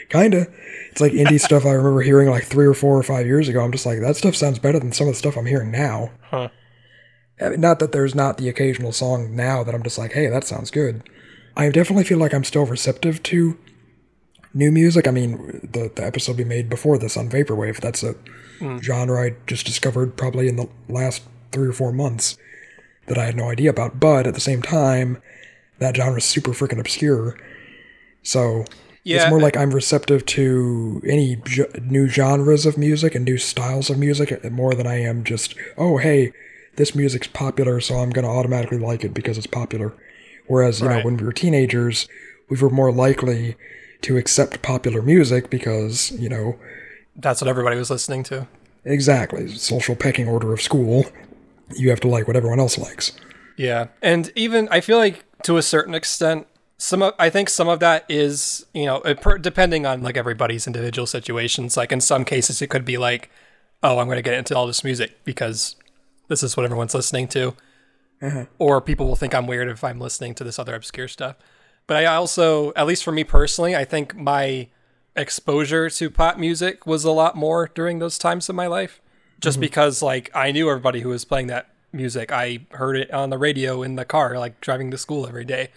Kinda. 0.09 0.47
It's 0.91 1.01
like 1.01 1.13
indie 1.13 1.41
stuff 1.41 1.65
I 1.65 1.73
remember 1.73 2.03
hearing 2.03 2.29
like 2.29 2.45
three 2.45 2.67
or 2.67 2.75
four 2.75 2.97
or 2.97 3.03
five 3.03 3.27
years 3.27 3.49
ago. 3.49 3.61
I'm 3.61 3.73
just 3.73 3.87
like, 3.87 4.01
that 4.01 4.17
stuff 4.17 4.35
sounds 4.35 4.59
better 4.59 4.79
than 4.79 4.93
some 4.93 5.07
of 5.07 5.15
the 5.15 5.19
stuff 5.19 5.37
I'm 5.37 5.47
hearing 5.47 5.71
now. 5.71 6.11
Huh. 6.23 6.49
I 7.41 7.51
mean, 7.51 7.61
not 7.61 7.79
that 7.79 7.93
there's 7.93 8.15
not 8.15 8.39
the 8.39 8.49
occasional 8.49 8.93
song 8.93 9.37
now 9.37 9.63
that 9.63 9.75
I'm 9.75 9.83
just 9.83 9.99
like, 9.99 10.13
hey, 10.13 10.27
that 10.27 10.45
sounds 10.45 10.71
good. 10.71 11.09
I 11.57 11.71
definitely 11.71 12.05
feel 12.05 12.19
like 12.19 12.35
I'm 12.35 12.45
still 12.45 12.67
receptive 12.67 13.23
to 13.25 13.59
new 14.55 14.73
music. 14.73 15.07
I 15.07 15.11
mean, 15.11 15.69
the, 15.73 15.91
the 15.95 16.05
episode 16.05 16.39
we 16.39 16.45
made 16.45 16.69
before 16.69 16.99
this 16.99 17.17
on 17.17 17.31
Vaporwave, 17.31 17.81
that's 17.81 18.03
a 18.03 18.15
hmm. 18.59 18.79
genre 18.79 19.23
I 19.23 19.37
just 19.47 19.67
discovered 19.67 20.17
probably 20.17 20.49
in 20.49 20.57
the 20.57 20.69
last 20.89 21.23
three 21.53 21.69
or 21.69 21.73
four 21.73 21.93
months 21.93 22.37
that 23.07 23.19
I 23.19 23.25
had 23.25 23.37
no 23.37 23.51
idea 23.51 23.71
about. 23.71 24.01
But 24.01 24.27
at 24.27 24.35
the 24.35 24.41
same 24.41 24.63
time, 24.63 25.23
that 25.79 25.97
genre 25.97 26.19
is 26.19 26.25
super 26.25 26.53
freaking 26.53 26.81
obscure. 26.81 27.39
So 28.23 28.65
Yeah, 29.05 29.23
it's 29.23 29.31
more 29.31 29.41
like 29.41 29.57
I'm 29.57 29.71
receptive 29.71 30.27
to 30.27 31.01
any 31.07 31.41
new 31.83 32.09
genres 32.09 32.67
of 32.67 32.77
music 32.77 33.15
and 33.15 33.25
new 33.25 33.39
styles 33.39 33.89
of 33.91 33.99
music 33.99 34.51
more 34.53 34.75
than 34.75 34.87
I 34.87 35.01
am 35.01 35.25
just, 35.25 35.55
oh, 35.79 35.97
hey, 35.97 36.33
this 36.77 36.95
music's 36.95 37.27
popular, 37.29 37.81
so 37.81 37.97
I'm 37.97 38.11
going 38.11 38.25
to 38.25 38.31
automatically 38.31 38.79
like 38.79 39.05
it 39.05 39.15
because 39.15 39.39
it's 39.39 39.47
popular. 39.47 39.95
Whereas, 40.47 40.81
you 40.81 40.89
know, 40.89 41.01
when 41.01 41.17
we 41.17 41.25
were 41.25 41.33
teenagers, 41.33 42.09
we 42.49 42.57
were 42.59 42.71
more 42.71 42.93
likely 42.93 43.57
to 44.03 44.17
accept 44.17 44.63
popular 44.63 45.03
music 45.03 45.51
because, 45.51 46.11
you 46.13 46.29
know, 46.29 46.59
That's 47.17 47.41
what 47.41 47.49
everybody 47.49 47.77
was 47.77 47.91
listening 47.91 48.23
to. 48.25 48.47
exactly, 48.85 49.49
social 49.57 49.97
pecking 49.97 50.29
order 50.29 50.53
of 50.53 50.61
school, 50.63 51.05
you 51.75 51.91
have 51.91 52.01
to 52.01 52.09
like 52.09 52.27
what 52.27 52.37
everyone 52.37 52.61
else 52.61 52.79
likes. 52.79 53.13
Yeah, 53.57 53.89
and 54.01 54.31
even 54.37 54.69
I 54.71 54.81
feel 54.81 54.99
like 54.99 55.25
to 55.43 55.57
a 55.57 55.63
certain 55.63 55.95
extent, 55.95 56.47
some 56.79 57.03
of 57.03 57.15
I 57.19 57.29
think 57.29 57.49
some 57.51 57.69
of 57.69 57.81
that 57.81 58.05
is 58.09 58.65
you 58.73 58.87
know 58.87 59.03
depending 59.41 59.85
on 59.85 60.03
like 60.03 60.17
everybody's 60.17 60.67
individual 60.67 61.07
situations. 61.07 61.77
Like 61.77 61.93
in 61.93 62.01
some 62.01 62.25
cases, 62.25 62.63
it 62.63 62.69
could 62.69 62.85
be 62.85 62.97
like, 62.97 63.31
oh, 63.83 63.99
I'm 63.99 64.07
going 64.07 64.17
to 64.17 64.23
get 64.23 64.35
into 64.35 64.57
all 64.57 64.67
this 64.67 64.85
music 64.85 65.23
because 65.25 65.77
this 66.29 66.43
is 66.43 66.57
what 66.57 66.65
everyone's 66.65 66.95
listening 66.95 67.29
to, 67.29 67.55
mm-hmm. 68.23 68.43
or 68.59 68.81
people 68.81 69.07
will 69.07 69.17
think 69.17 69.35
I'm 69.35 69.47
weird 69.47 69.69
if 69.69 69.83
I'm 69.83 70.01
listening 70.01 70.35
to 70.37 70.45
this 70.45 70.59
other 70.59 70.75
obscure 70.75 71.09
stuff. 71.09 71.37
But 71.87 71.97
I 71.97 72.07
also, 72.07 72.73
at 72.75 72.87
least 72.87 73.03
for 73.03 73.13
me 73.13 73.25
personally, 73.25 73.75
I 73.75 73.85
think 73.85 74.15
my 74.15 74.69
exposure 75.17 75.91
to 75.91 76.11
pop 76.11 76.39
music 76.39 76.87
was 76.87 77.05
a 77.05 77.11
lot 77.11 77.35
more 77.35 77.71
during 77.75 77.99
those 77.99 78.19
times 78.19 78.49
of 78.49 78.55
my 78.55 78.67
life 78.67 79.01
just 79.41 79.57
mm-hmm. 79.57 79.63
because 79.63 80.03
like 80.03 80.31
I 80.35 80.53
knew 80.53 80.69
everybody 80.69 81.01
who 81.01 81.09
was 81.09 81.25
playing 81.25 81.49
that 81.49 81.71
music. 81.93 82.33
I 82.33 82.61
heard 82.71 82.97
it 82.97 83.11
on 83.13 83.31
the 83.31 83.39
radio 83.39 83.83
in 83.83 83.97
the 83.97 84.05
car, 84.05 84.39
like 84.39 84.61
driving 84.61 84.91
to 84.91 84.99
school 84.99 85.27
every 85.27 85.45
day. 85.45 85.71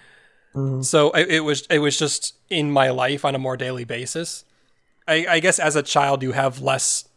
Mm-hmm. 0.56 0.82
So 0.82 1.12
it, 1.12 1.30
it 1.30 1.40
was 1.42 1.66
it 1.70 1.80
was 1.80 1.98
just 1.98 2.36
in 2.50 2.72
my 2.72 2.90
life 2.90 3.24
on 3.24 3.36
a 3.36 3.40
more 3.40 3.58
daily 3.58 3.84
basis. 3.84 4.46
I, 5.08 5.26
I 5.30 5.40
guess 5.40 5.60
as 5.60 5.76
a 5.76 5.84
child 5.84 6.22
you 6.24 6.34
have 6.34 6.62
less 6.62 7.08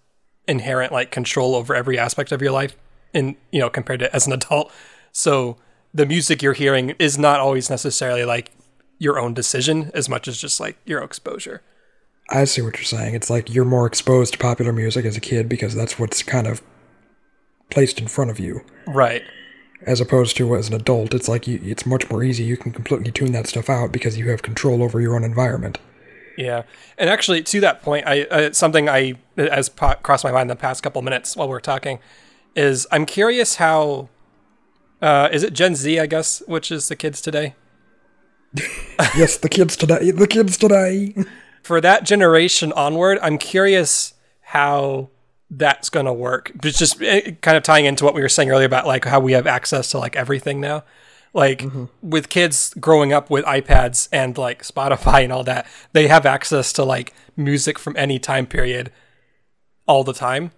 inherent 0.46 0.92
like 0.92 1.10
control 1.10 1.54
over 1.54 1.74
every 1.74 1.98
aspect 1.98 2.32
of 2.32 2.40
your 2.40 2.52
life, 2.52 2.76
in 3.12 3.36
you 3.50 3.60
know 3.60 3.70
compared 3.70 4.00
to 4.00 4.14
as 4.14 4.26
an 4.26 4.32
adult. 4.32 4.72
So 5.12 5.56
the 5.92 6.06
music 6.06 6.42
you're 6.42 6.54
hearing 6.54 6.90
is 6.98 7.18
not 7.18 7.40
always 7.40 7.70
necessarily 7.70 8.24
like 8.24 8.50
your 8.98 9.18
own 9.18 9.34
decision 9.34 9.90
as 9.94 10.08
much 10.08 10.28
as 10.28 10.38
just 10.38 10.60
like 10.60 10.76
your 10.84 11.02
exposure. 11.02 11.62
I 12.30 12.44
see 12.44 12.62
what 12.62 12.76
you're 12.76 12.84
saying. 12.84 13.14
It's 13.14 13.30
like 13.30 13.52
you're 13.52 13.64
more 13.64 13.86
exposed 13.86 14.32
to 14.32 14.38
popular 14.38 14.72
music 14.72 15.04
as 15.04 15.16
a 15.16 15.20
kid 15.20 15.48
because 15.48 15.74
that's 15.74 15.98
what's 15.98 16.22
kind 16.22 16.46
of 16.46 16.62
placed 17.70 18.00
in 18.00 18.08
front 18.08 18.30
of 18.30 18.40
you. 18.40 18.62
Right. 18.86 19.22
As 19.86 20.00
opposed 20.00 20.36
to 20.36 20.56
as 20.56 20.68
an 20.68 20.74
adult 20.74 21.14
it's 21.14 21.28
like 21.28 21.46
you, 21.46 21.60
it's 21.62 21.86
much 21.86 22.08
more 22.10 22.22
easy 22.22 22.44
you 22.44 22.56
can 22.56 22.72
completely 22.72 23.10
tune 23.10 23.32
that 23.32 23.46
stuff 23.46 23.68
out 23.70 23.92
because 23.92 24.16
you 24.18 24.28
have 24.30 24.42
control 24.42 24.82
over 24.82 25.00
your 25.00 25.14
own 25.14 25.24
environment 25.24 25.78
Yeah, 26.36 26.62
and 26.98 27.08
actually, 27.08 27.44
to 27.44 27.60
that 27.60 27.80
point, 27.80 28.08
I 28.08 28.24
uh, 28.24 28.52
something 28.52 28.88
I 28.88 29.14
has 29.36 29.68
po- 29.68 29.94
crossed 30.02 30.24
my 30.24 30.32
mind 30.32 30.50
the 30.50 30.56
past 30.56 30.82
couple 30.82 31.00
minutes 31.00 31.36
while 31.36 31.48
we 31.48 31.54
are 31.54 31.60
talking 31.60 32.00
is 32.56 32.88
I'm 32.90 33.06
curious 33.06 33.56
how 33.56 34.08
uh, 35.00 35.28
is 35.30 35.44
it 35.44 35.52
Gen 35.52 35.76
Z? 35.76 36.00
I 36.00 36.06
guess, 36.06 36.42
which 36.48 36.72
is 36.72 36.88
the 36.88 36.96
kids 36.96 37.20
today. 37.20 37.54
yes 39.16 39.36
the 39.36 39.48
kids 39.48 39.76
today 39.76 40.10
the 40.10 40.26
kids 40.26 40.56
today 40.56 41.14
For 41.64 41.80
that 41.80 42.04
generation 42.04 42.74
onward, 42.74 43.18
I'm 43.22 43.38
curious 43.38 44.12
how 44.42 45.08
that's 45.56 45.88
going 45.88 46.06
to 46.06 46.12
work. 46.12 46.52
But 46.54 46.74
just 46.74 47.00
eh, 47.02 47.32
kind 47.40 47.56
of 47.56 47.62
tying 47.62 47.84
into 47.84 48.04
what 48.04 48.14
we 48.14 48.22
were 48.22 48.28
saying 48.28 48.50
earlier 48.50 48.66
about 48.66 48.86
like 48.86 49.04
how 49.04 49.20
we 49.20 49.32
have 49.32 49.46
access 49.46 49.90
to 49.90 49.98
like 49.98 50.16
everything 50.16 50.60
now. 50.60 50.84
Like 51.32 51.64
with 52.00 52.28
kids 52.28 52.72
growing 52.74 53.12
up 53.12 53.28
with 53.28 53.44
iPads 53.44 54.08
and 54.12 54.38
like 54.38 54.62
Spotify 54.62 55.24
and 55.24 55.32
all 55.32 55.42
that, 55.44 55.66
they 55.92 56.06
have 56.06 56.26
access 56.26 56.72
to 56.74 56.84
like 56.84 57.12
music 57.36 57.76
from 57.78 57.96
any 57.96 58.20
time 58.20 58.46
period 58.46 58.92
all 59.86 60.04
the 60.04 60.12
time. 60.12 60.52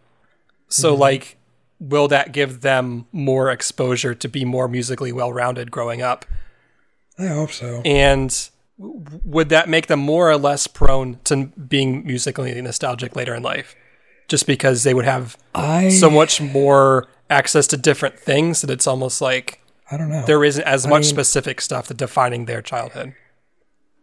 So 0.69 0.95
like 0.95 1.37
will 1.79 2.09
that 2.09 2.33
give 2.33 2.61
them 2.63 3.07
more 3.13 3.51
exposure 3.51 4.15
to 4.15 4.29
be 4.29 4.45
more 4.45 4.69
musically 4.69 5.13
well-rounded 5.13 5.71
growing 5.71 6.03
up? 6.03 6.25
i 7.19 7.27
hope 7.27 7.51
so 7.51 7.81
And 7.85 8.51
would 8.79 9.49
that 9.49 9.69
make 9.69 9.87
them 9.87 10.01
more 10.01 10.31
or 10.31 10.37
less 10.37 10.67
prone 10.67 11.19
to 11.25 11.47
being 11.47 12.07
musically 12.07 12.61
nostalgic 12.61 13.17
later 13.17 13.35
in 13.35 13.43
life? 13.43 13.75
Just 14.29 14.47
because 14.47 14.83
they 14.83 14.95
would 14.95 15.05
have 15.05 15.37
I 15.55 15.89
so 15.89 16.11
much 16.11 16.41
more 16.41 17.07
access 17.31 17.67
to 17.69 17.77
different 17.77 18.19
things 18.19 18.61
that 18.61 18.71
it's 18.71 18.87
almost 18.87 19.21
like 19.21 19.61
I 19.91 19.97
don't 19.97 20.09
know. 20.09 20.25
there 20.27 20.45
isn't 20.45 20.65
as 20.65 20.87
much 20.87 21.03
mean- 21.03 21.11
specific 21.11 21.61
stuff 21.61 21.89
that 21.89 21.97
defining 21.97 22.47
their 22.47 22.63
childhood. 22.63 23.15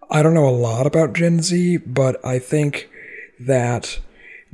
I 0.10 0.22
don't 0.22 0.34
know 0.34 0.48
a 0.48 0.52
lot 0.52 0.86
about 0.86 1.14
Gen 1.14 1.42
Z, 1.42 1.78
but 1.78 2.24
I 2.26 2.38
think 2.38 2.90
that 3.40 4.00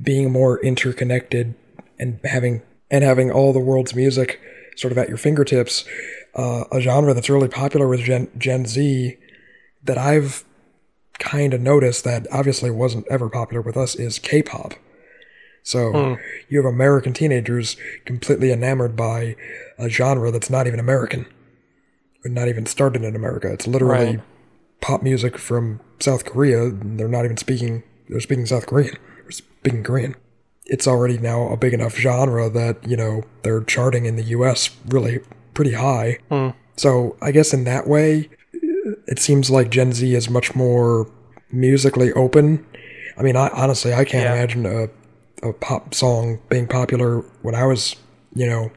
being 0.01 0.31
more 0.31 0.63
interconnected 0.63 1.55
and 1.97 2.19
having 2.23 2.61
and 2.89 3.03
having 3.03 3.29
all 3.31 3.51
the 3.53 3.59
world's 3.59 3.93
music 3.93 4.39
sort 4.77 4.91
of 4.91 4.97
at 4.97 5.09
your 5.09 5.17
fingertips, 5.17 5.83
uh, 6.35 6.63
a 6.71 6.79
genre 6.79 7.13
that's 7.13 7.29
really 7.29 7.49
popular 7.49 7.87
with 7.87 7.99
Gen 8.01 8.29
Gen 8.37 8.65
Z 8.65 9.17
that 9.83 9.97
I've 9.97 10.45
kind 11.19 11.53
of 11.53 11.59
noticed 11.61 12.03
that 12.05 12.25
obviously 12.31 12.71
wasn't 12.71 13.05
ever 13.09 13.29
popular 13.29 13.61
with 13.61 13.75
us 13.75 13.95
is 13.95 14.19
K-pop. 14.19 14.73
So 15.69 15.91
hmm. 15.91 16.13
you 16.49 16.57
have 16.57 16.65
American 16.73 17.13
teenagers 17.13 17.77
completely 18.05 18.51
enamored 18.51 18.95
by 18.95 19.35
a 19.77 19.87
genre 19.87 20.31
that's 20.31 20.49
not 20.49 20.65
even 20.65 20.79
American, 20.79 21.27
or 22.25 22.31
not 22.31 22.47
even 22.47 22.65
started 22.65 23.03
in 23.03 23.15
America. 23.15 23.53
It's 23.53 23.67
literally 23.67 24.05
Right. 24.17 24.21
pop 24.81 25.03
music 25.03 25.37
from 25.37 25.79
South 25.99 26.25
Korea. 26.25 26.71
They're 26.71 27.07
not 27.07 27.23
even 27.25 27.37
speaking. 27.37 27.83
They're 28.07 28.19
speaking 28.19 28.47
South 28.47 28.65
Korean. 28.65 28.95
Or 29.27 29.31
speaking 29.31 29.83
Korean. 29.83 30.15
It's 30.65 30.87
already 30.87 31.19
now 31.19 31.49
a 31.49 31.57
big 31.57 31.75
enough 31.75 31.95
genre 31.95 32.49
that 32.49 32.87
you 32.87 32.97
know 32.97 33.23
they're 33.43 33.61
charting 33.61 34.05
in 34.05 34.15
the 34.15 34.23
U.S. 34.37 34.71
really 34.87 35.19
pretty 35.53 35.73
high. 35.73 36.17
Hmm. 36.31 36.49
So 36.77 37.15
I 37.21 37.29
guess 37.31 37.53
in 37.53 37.63
that 37.65 37.85
way, 37.87 38.29
it 39.07 39.19
seems 39.19 39.51
like 39.51 39.69
Gen 39.69 39.93
Z 39.93 40.15
is 40.15 40.31
much 40.31 40.55
more 40.55 41.07
musically 41.51 42.11
open. 42.13 42.65
I 43.19 43.21
mean, 43.21 43.35
I 43.35 43.49
honestly 43.49 43.93
I 43.93 44.03
can't 44.03 44.23
Yeah. 44.23 44.33
imagine 44.33 44.65
a 44.65 44.89
a 45.43 45.53
pop 45.53 45.93
song 45.93 46.39
being 46.49 46.67
popular 46.67 47.19
when 47.41 47.55
I 47.55 47.65
was 47.65 47.95
you 48.35 48.45
know 48.47 48.71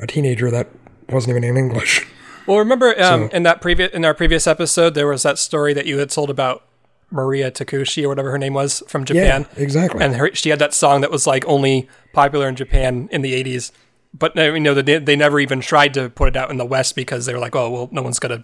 a 0.00 0.06
teenager 0.06 0.50
that 0.50 0.68
wasn't 1.08 1.30
even 1.36 1.44
in 1.44 1.56
English. 1.56 2.06
Well, 2.46 2.58
remember 2.58 2.90
um, 3.02 3.30
So- 3.30 3.36
in 3.36 3.42
that 3.44 3.62
previous 3.62 3.90
in 3.94 4.04
our 4.04 4.12
previous 4.12 4.46
episode, 4.46 4.92
there 4.94 5.06
was 5.06 5.22
that 5.22 5.38
story 5.38 5.72
that 5.72 5.86
you 5.86 5.96
had 5.98 6.10
told 6.10 6.28
about 6.28 6.62
Maria 7.10 7.50
Takushi 7.50 8.04
or 8.04 8.08
whatever 8.10 8.30
her 8.32 8.36
name 8.38 8.52
was 8.52 8.82
from 8.86 9.06
Japan, 9.06 9.46
Yeah, 9.56 9.62
exactly. 9.62 10.04
and 10.04 10.14
her, 10.16 10.30
she 10.34 10.50
had 10.50 10.58
that 10.58 10.74
song 10.74 11.00
that 11.00 11.10
was 11.10 11.26
like 11.26 11.46
only 11.46 11.88
popular 12.12 12.46
in 12.46 12.54
Japan 12.54 13.08
in 13.10 13.22
the 13.22 13.32
'80s. 13.42 13.70
But 14.12 14.36
you 14.36 14.60
know, 14.60 14.74
they, 14.74 14.98
they 14.98 15.16
never 15.16 15.40
even 15.40 15.62
tried 15.62 15.94
to 15.94 16.10
put 16.10 16.28
it 16.28 16.36
out 16.36 16.50
in 16.50 16.58
the 16.58 16.66
West 16.66 16.94
because 16.96 17.24
they 17.24 17.32
were 17.32 17.40
like, 17.40 17.56
"Oh, 17.56 17.70
well, 17.70 17.88
no 17.92 18.02
one's 18.02 18.18
gonna 18.18 18.42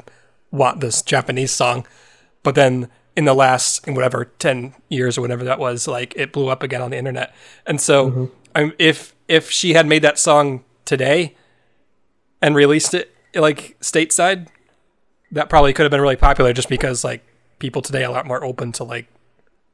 want 0.50 0.80
this 0.80 1.02
Japanese 1.02 1.50
song." 1.50 1.86
But 2.42 2.54
then 2.54 2.88
in 3.16 3.24
the 3.24 3.34
last 3.34 3.86
in 3.86 3.94
whatever 3.94 4.26
ten 4.38 4.74
years 4.88 5.18
or 5.18 5.20
whatever 5.20 5.44
that 5.44 5.58
was, 5.58 5.86
like 5.88 6.14
it 6.16 6.32
blew 6.32 6.48
up 6.48 6.62
again 6.62 6.80
on 6.82 6.90
the 6.90 6.96
internet. 6.98 7.34
And 7.66 7.80
so, 7.80 8.30
um, 8.54 8.72
if 8.78 9.14
if 9.28 9.50
she 9.50 9.74
had 9.74 9.86
made 9.86 10.02
that 10.02 10.18
song 10.18 10.64
today 10.84 11.34
and 12.42 12.54
released 12.54 12.94
it 12.94 13.14
like 13.34 13.76
stateside, 13.80 14.48
that 15.32 15.48
probably 15.48 15.72
could 15.72 15.82
have 15.84 15.90
been 15.90 16.00
really 16.00 16.16
popular 16.16 16.52
just 16.52 16.68
because 16.68 17.04
like 17.04 17.24
people 17.58 17.82
today 17.82 18.02
are 18.04 18.10
a 18.10 18.12
lot 18.12 18.26
more 18.26 18.42
open 18.44 18.72
to 18.72 18.84
like 18.84 19.06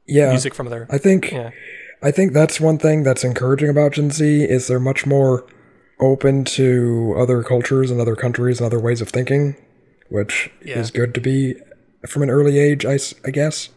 yeah, 0.05 0.29
music 0.29 0.53
from 0.53 0.67
other. 0.67 0.87
I 0.89 0.97
think 0.97 1.31
Yeah. 1.31 1.51
I 2.03 2.11
think 2.11 2.31
that's 2.33 2.59
one 2.61 2.77
thing 2.77 3.01
that's 3.03 3.23
encouraging 3.23 3.69
about 3.69 3.93
Gen 3.93 4.11
Z 4.11 4.43
is 4.43 4.67
they're 4.67 4.79
much 4.79 5.05
more 5.07 5.45
open 5.99 6.45
to 6.45 7.15
other 7.17 7.41
cultures 7.41 7.89
and 7.89 7.99
other 7.99 8.15
countries 8.15 8.59
and 8.59 8.67
other 8.67 8.79
ways 8.79 9.01
of 9.01 9.09
thinking, 9.09 9.55
which 10.09 10.51
Yeah. 10.63 10.79
is 10.79 10.91
good 10.91 11.15
to 11.15 11.21
be 11.21 11.55
from 12.07 12.23
an 12.23 12.29
early 12.29 12.57
age, 12.59 12.85
I, 12.85 12.97
I 13.25 13.31
guess. 13.31 13.69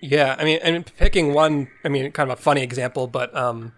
Yeah, 0.00 0.36
I 0.38 0.44
mean, 0.44 0.58
and 0.62 0.86
picking 0.96 1.34
one, 1.34 1.68
I 1.84 1.88
mean, 1.88 2.10
kind 2.12 2.30
of 2.30 2.38
a 2.38 2.40
funny 2.42 2.62
example, 2.62 3.06
but 3.06 3.34
um, 3.36 3.72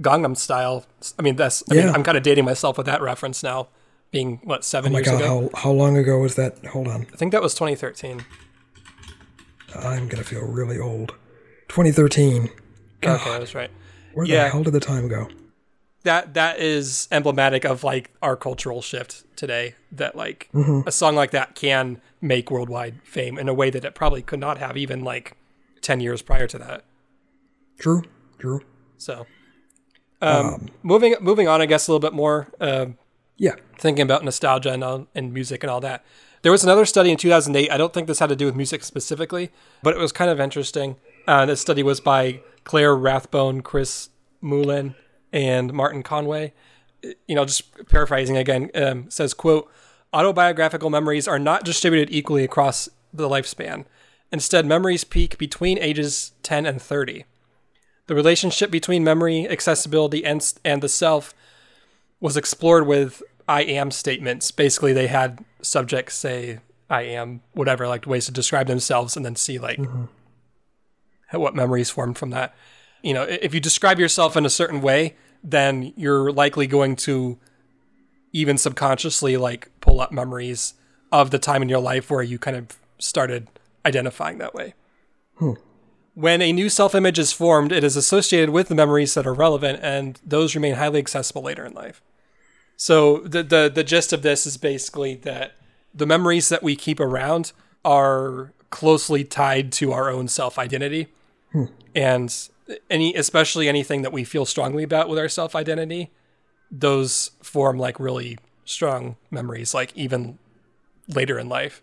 Gangnam 0.00 0.36
Style. 0.36 0.84
I 1.18 1.22
mean, 1.22 1.36
that's. 1.36 1.62
I 1.70 1.74
mean, 1.74 1.84
Yeah. 1.86 1.92
I'm 1.92 2.02
kind 2.02 2.16
of 2.18 2.22
dating 2.22 2.44
myself 2.44 2.76
with 2.76 2.86
that 2.86 3.00
reference 3.00 3.42
now, 3.42 3.68
being 4.10 4.40
what 4.44 4.64
seven 4.64 4.92
Oh 4.92 4.94
my 4.94 4.98
years 4.98 5.08
god, 5.08 5.20
ago. 5.22 5.50
how, 5.54 5.60
how 5.62 5.70
long 5.70 5.96
ago 5.96 6.18
was 6.18 6.34
that? 6.34 6.64
Hold 6.66 6.88
on. 6.88 7.06
I 7.12 7.16
think 7.16 7.32
that 7.32 7.40
was 7.42 7.54
2013. 7.54 8.24
I'm 9.74 10.08
gonna 10.08 10.24
feel 10.24 10.42
really 10.42 10.78
old. 10.78 11.14
2013. 11.68 12.50
Okay, 13.04 13.30
I 13.30 13.38
was 13.38 13.54
right. 13.54 13.70
Where 14.12 14.26
Yeah. 14.26 14.44
the 14.44 14.50
hell 14.50 14.62
did 14.62 14.74
the 14.74 14.80
time 14.80 15.08
go? 15.08 15.28
That 16.04 16.34
that 16.34 16.58
is 16.60 17.08
emblematic 17.10 17.64
of 17.64 17.82
like 17.84 18.10
our 18.20 18.36
cultural 18.36 18.82
shift 18.82 19.24
today. 19.36 19.74
That 19.92 20.14
like 20.16 20.48
Mm-hmm. 20.52 20.86
a 20.86 20.92
song 20.92 21.14
like 21.16 21.30
that 21.30 21.54
can 21.54 22.00
make 22.22 22.50
worldwide 22.50 23.00
fame 23.02 23.36
in 23.36 23.48
a 23.48 23.54
way 23.54 23.68
that 23.68 23.84
it 23.84 23.94
probably 23.94 24.22
could 24.22 24.38
not 24.40 24.56
have 24.58 24.76
even 24.78 25.02
like 25.02 25.36
10 25.82 26.00
years 26.00 26.22
prior 26.22 26.46
to 26.46 26.56
that. 26.58 26.84
True, 27.78 28.02
true. 28.38 28.60
So, 28.96 29.26
um, 30.20 30.68
moving 30.82 31.14
moving 31.20 31.48
on, 31.48 31.60
I 31.60 31.66
guess 31.66 31.88
a 31.88 31.92
little 31.92 32.00
bit 32.08 32.14
more. 32.14 32.48
Um, 32.60 32.96
Yeah. 33.36 33.56
thinking 33.78 34.02
about 34.02 34.22
nostalgia 34.24 34.70
and, 34.72 34.84
all, 34.84 35.08
and 35.14 35.32
music 35.34 35.64
and 35.64 35.70
all 35.70 35.80
that. 35.80 36.04
There 36.42 36.52
was 36.52 36.62
another 36.62 36.84
study 36.84 37.10
in 37.10 37.16
2008. 37.16 37.70
I 37.72 37.76
don't 37.76 37.92
think 37.92 38.06
this 38.06 38.20
had 38.20 38.28
to 38.28 38.36
do 38.36 38.46
with 38.46 38.54
music 38.54 38.84
specifically, 38.84 39.50
but 39.82 39.94
it 39.94 39.98
was 39.98 40.12
kind 40.12 40.30
of 40.30 40.38
interesting. 40.40 40.96
Uh, 41.26 41.46
this 41.46 41.60
study 41.60 41.82
was 41.82 42.00
by 42.00 42.40
Claire 42.64 42.94
Rathbone, 42.94 43.62
Chris 43.62 44.10
Moulin, 44.40 44.94
and 45.32 45.72
Martin 45.72 46.02
Conway. 46.04 46.52
You 47.26 47.34
know, 47.34 47.44
just 47.44 47.86
paraphrasing 47.88 48.36
again, 48.36 48.70
um, 48.76 49.10
says, 49.10 49.34
quote, 49.34 49.68
autobiographical 50.12 50.90
memories 50.90 51.26
are 51.26 51.38
not 51.38 51.64
distributed 51.64 52.12
equally 52.12 52.44
across 52.44 52.88
the 53.12 53.28
lifespan. 53.28 53.84
Instead, 54.30 54.64
memories 54.64 55.04
peak 55.04 55.38
between 55.38 55.78
ages 55.78 56.32
10 56.42 56.66
and 56.66 56.80
30. 56.80 57.24
The 58.06 58.14
relationship 58.14 58.70
between 58.70 59.04
memory, 59.04 59.48
accessibility, 59.48 60.24
and, 60.24 60.52
and 60.64 60.82
the 60.82 60.88
self 60.88 61.34
was 62.20 62.36
explored 62.36 62.86
with 62.86 63.22
I 63.48 63.62
am 63.62 63.90
statements. 63.90 64.50
Basically, 64.50 64.92
they 64.92 65.08
had 65.08 65.44
subjects 65.60 66.14
say 66.14 66.60
I 66.88 67.02
am, 67.02 67.42
whatever, 67.52 67.88
like 67.88 68.06
ways 68.06 68.26
to 68.26 68.32
describe 68.32 68.66
themselves, 68.66 69.16
and 69.16 69.24
then 69.24 69.36
see 69.36 69.58
like 69.58 69.78
mm-hmm. 69.78 70.04
how- 71.28 71.40
what 71.40 71.54
memories 71.54 71.90
formed 71.90 72.18
from 72.18 72.30
that. 72.30 72.54
You 73.02 73.14
know, 73.14 73.22
if 73.24 73.52
you 73.52 73.60
describe 73.60 73.98
yourself 73.98 74.36
in 74.36 74.46
a 74.46 74.50
certain 74.50 74.80
way, 74.80 75.16
then 75.42 75.92
you're 75.96 76.30
likely 76.30 76.66
going 76.66 76.96
to 76.96 77.38
even 78.32 78.56
subconsciously 78.56 79.36
like 79.36 79.68
pull 79.92 80.00
up 80.00 80.10
memories 80.10 80.72
of 81.10 81.30
the 81.30 81.38
time 81.38 81.60
in 81.60 81.68
your 81.68 81.78
life 81.78 82.10
where 82.10 82.22
you 82.22 82.38
kind 82.38 82.56
of 82.56 82.78
started 82.98 83.46
identifying 83.84 84.38
that 84.38 84.54
way. 84.54 84.72
Hmm. 85.36 85.52
When 86.14 86.40
a 86.40 86.50
new 86.50 86.70
self 86.70 86.94
image 86.94 87.18
is 87.18 87.32
formed, 87.32 87.72
it 87.72 87.84
is 87.84 87.94
associated 87.94 88.50
with 88.50 88.68
the 88.68 88.74
memories 88.74 89.12
that 89.14 89.26
are 89.26 89.34
relevant, 89.34 89.80
and 89.82 90.18
those 90.24 90.54
remain 90.54 90.74
highly 90.76 90.98
accessible 90.98 91.42
later 91.42 91.66
in 91.66 91.74
life. 91.74 92.00
So 92.76 93.18
the 93.18 93.42
the 93.42 93.70
the 93.74 93.84
gist 93.84 94.14
of 94.14 94.22
this 94.22 94.46
is 94.46 94.56
basically 94.56 95.14
that 95.16 95.52
the 95.94 96.06
memories 96.06 96.48
that 96.48 96.62
we 96.62 96.74
keep 96.74 96.98
around 96.98 97.52
are 97.84 98.54
closely 98.70 99.24
tied 99.24 99.72
to 99.72 99.92
our 99.92 100.08
own 100.08 100.26
self 100.28 100.58
identity, 100.58 101.08
hmm. 101.52 101.66
and 101.94 102.48
any 102.88 103.14
especially 103.14 103.68
anything 103.68 104.00
that 104.02 104.12
we 104.12 104.24
feel 104.24 104.46
strongly 104.46 104.84
about 104.84 105.10
with 105.10 105.18
our 105.18 105.28
self 105.28 105.54
identity, 105.54 106.10
those 106.70 107.32
form 107.42 107.78
like 107.78 108.00
really 108.00 108.38
strong 108.64 109.16
memories, 109.30 109.74
like 109.74 109.92
even 109.96 110.38
later 111.08 111.38
in 111.38 111.48
life, 111.48 111.82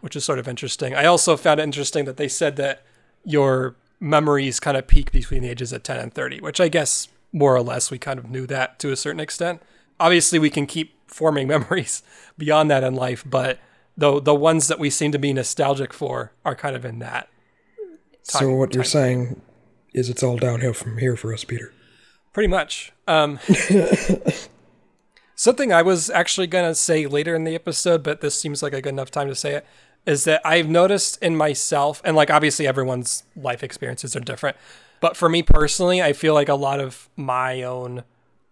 which 0.00 0.16
is 0.16 0.24
sort 0.24 0.38
of 0.38 0.48
interesting. 0.48 0.94
I 0.94 1.04
also 1.06 1.36
found 1.36 1.60
it 1.60 1.64
interesting 1.64 2.04
that 2.06 2.16
they 2.16 2.28
said 2.28 2.56
that 2.56 2.82
your 3.24 3.76
memories 4.00 4.60
kind 4.60 4.76
of 4.76 4.86
peak 4.86 5.10
between 5.12 5.42
the 5.42 5.48
ages 5.48 5.72
of 5.72 5.82
10 5.82 5.98
and 5.98 6.12
30, 6.14 6.40
which 6.40 6.60
I 6.60 6.68
guess 6.68 7.08
more 7.32 7.54
or 7.54 7.62
less 7.62 7.90
we 7.90 7.98
kind 7.98 8.18
of 8.18 8.30
knew 8.30 8.46
that 8.46 8.78
to 8.80 8.92
a 8.92 8.96
certain 8.96 9.20
extent. 9.20 9.62
Obviously, 9.98 10.38
we 10.38 10.50
can 10.50 10.66
keep 10.66 10.94
forming 11.06 11.48
memories 11.56 12.02
beyond 12.38 12.70
that 12.70 12.84
in 12.84 12.94
life, 12.94 13.24
but 13.26 13.58
the 13.96 14.20
the 14.20 14.34
ones 14.34 14.68
that 14.68 14.78
we 14.78 14.90
seem 14.90 15.10
to 15.12 15.18
be 15.18 15.32
nostalgic 15.32 15.92
for 15.94 16.32
are 16.44 16.54
kind 16.54 16.76
of 16.76 16.84
in 16.84 16.98
that. 16.98 17.28
so 18.22 18.40
time- 18.40 18.52
what 18.58 18.74
you're 18.74 18.84
time. 18.84 18.90
saying 18.90 19.40
is 19.94 20.10
it's 20.10 20.22
all 20.22 20.36
downhill 20.36 20.74
from 20.74 20.98
here 20.98 21.16
for 21.16 21.32
us, 21.32 21.44
Peter. 21.44 21.72
Pretty 22.34 22.48
much. 22.48 22.92
Um, 23.08 23.38
something 25.36 25.72
I 25.72 25.82
was 25.82 26.10
actually 26.10 26.48
going 26.48 26.68
to 26.68 26.74
say 26.74 27.06
later 27.06 27.36
in 27.36 27.44
the 27.44 27.54
episode, 27.54 28.02
but 28.02 28.20
this 28.20 28.38
seems 28.38 28.62
like 28.62 28.72
a 28.72 28.82
good 28.82 28.92
enough 28.92 29.12
time 29.12 29.28
to 29.28 29.36
say 29.36 29.54
it, 29.54 29.66
is 30.04 30.24
that 30.24 30.40
I've 30.44 30.68
noticed 30.68 31.22
in 31.22 31.36
myself, 31.36 32.02
and 32.04 32.16
like 32.16 32.30
obviously 32.30 32.66
everyone's 32.66 33.22
life 33.36 33.62
experiences 33.62 34.16
are 34.16 34.20
different, 34.20 34.56
but 35.00 35.16
for 35.16 35.28
me 35.28 35.44
personally, 35.44 36.02
I 36.02 36.12
feel 36.12 36.34
like 36.34 36.48
a 36.48 36.54
lot 36.54 36.80
of 36.80 37.08
my 37.14 37.62
own 37.62 38.02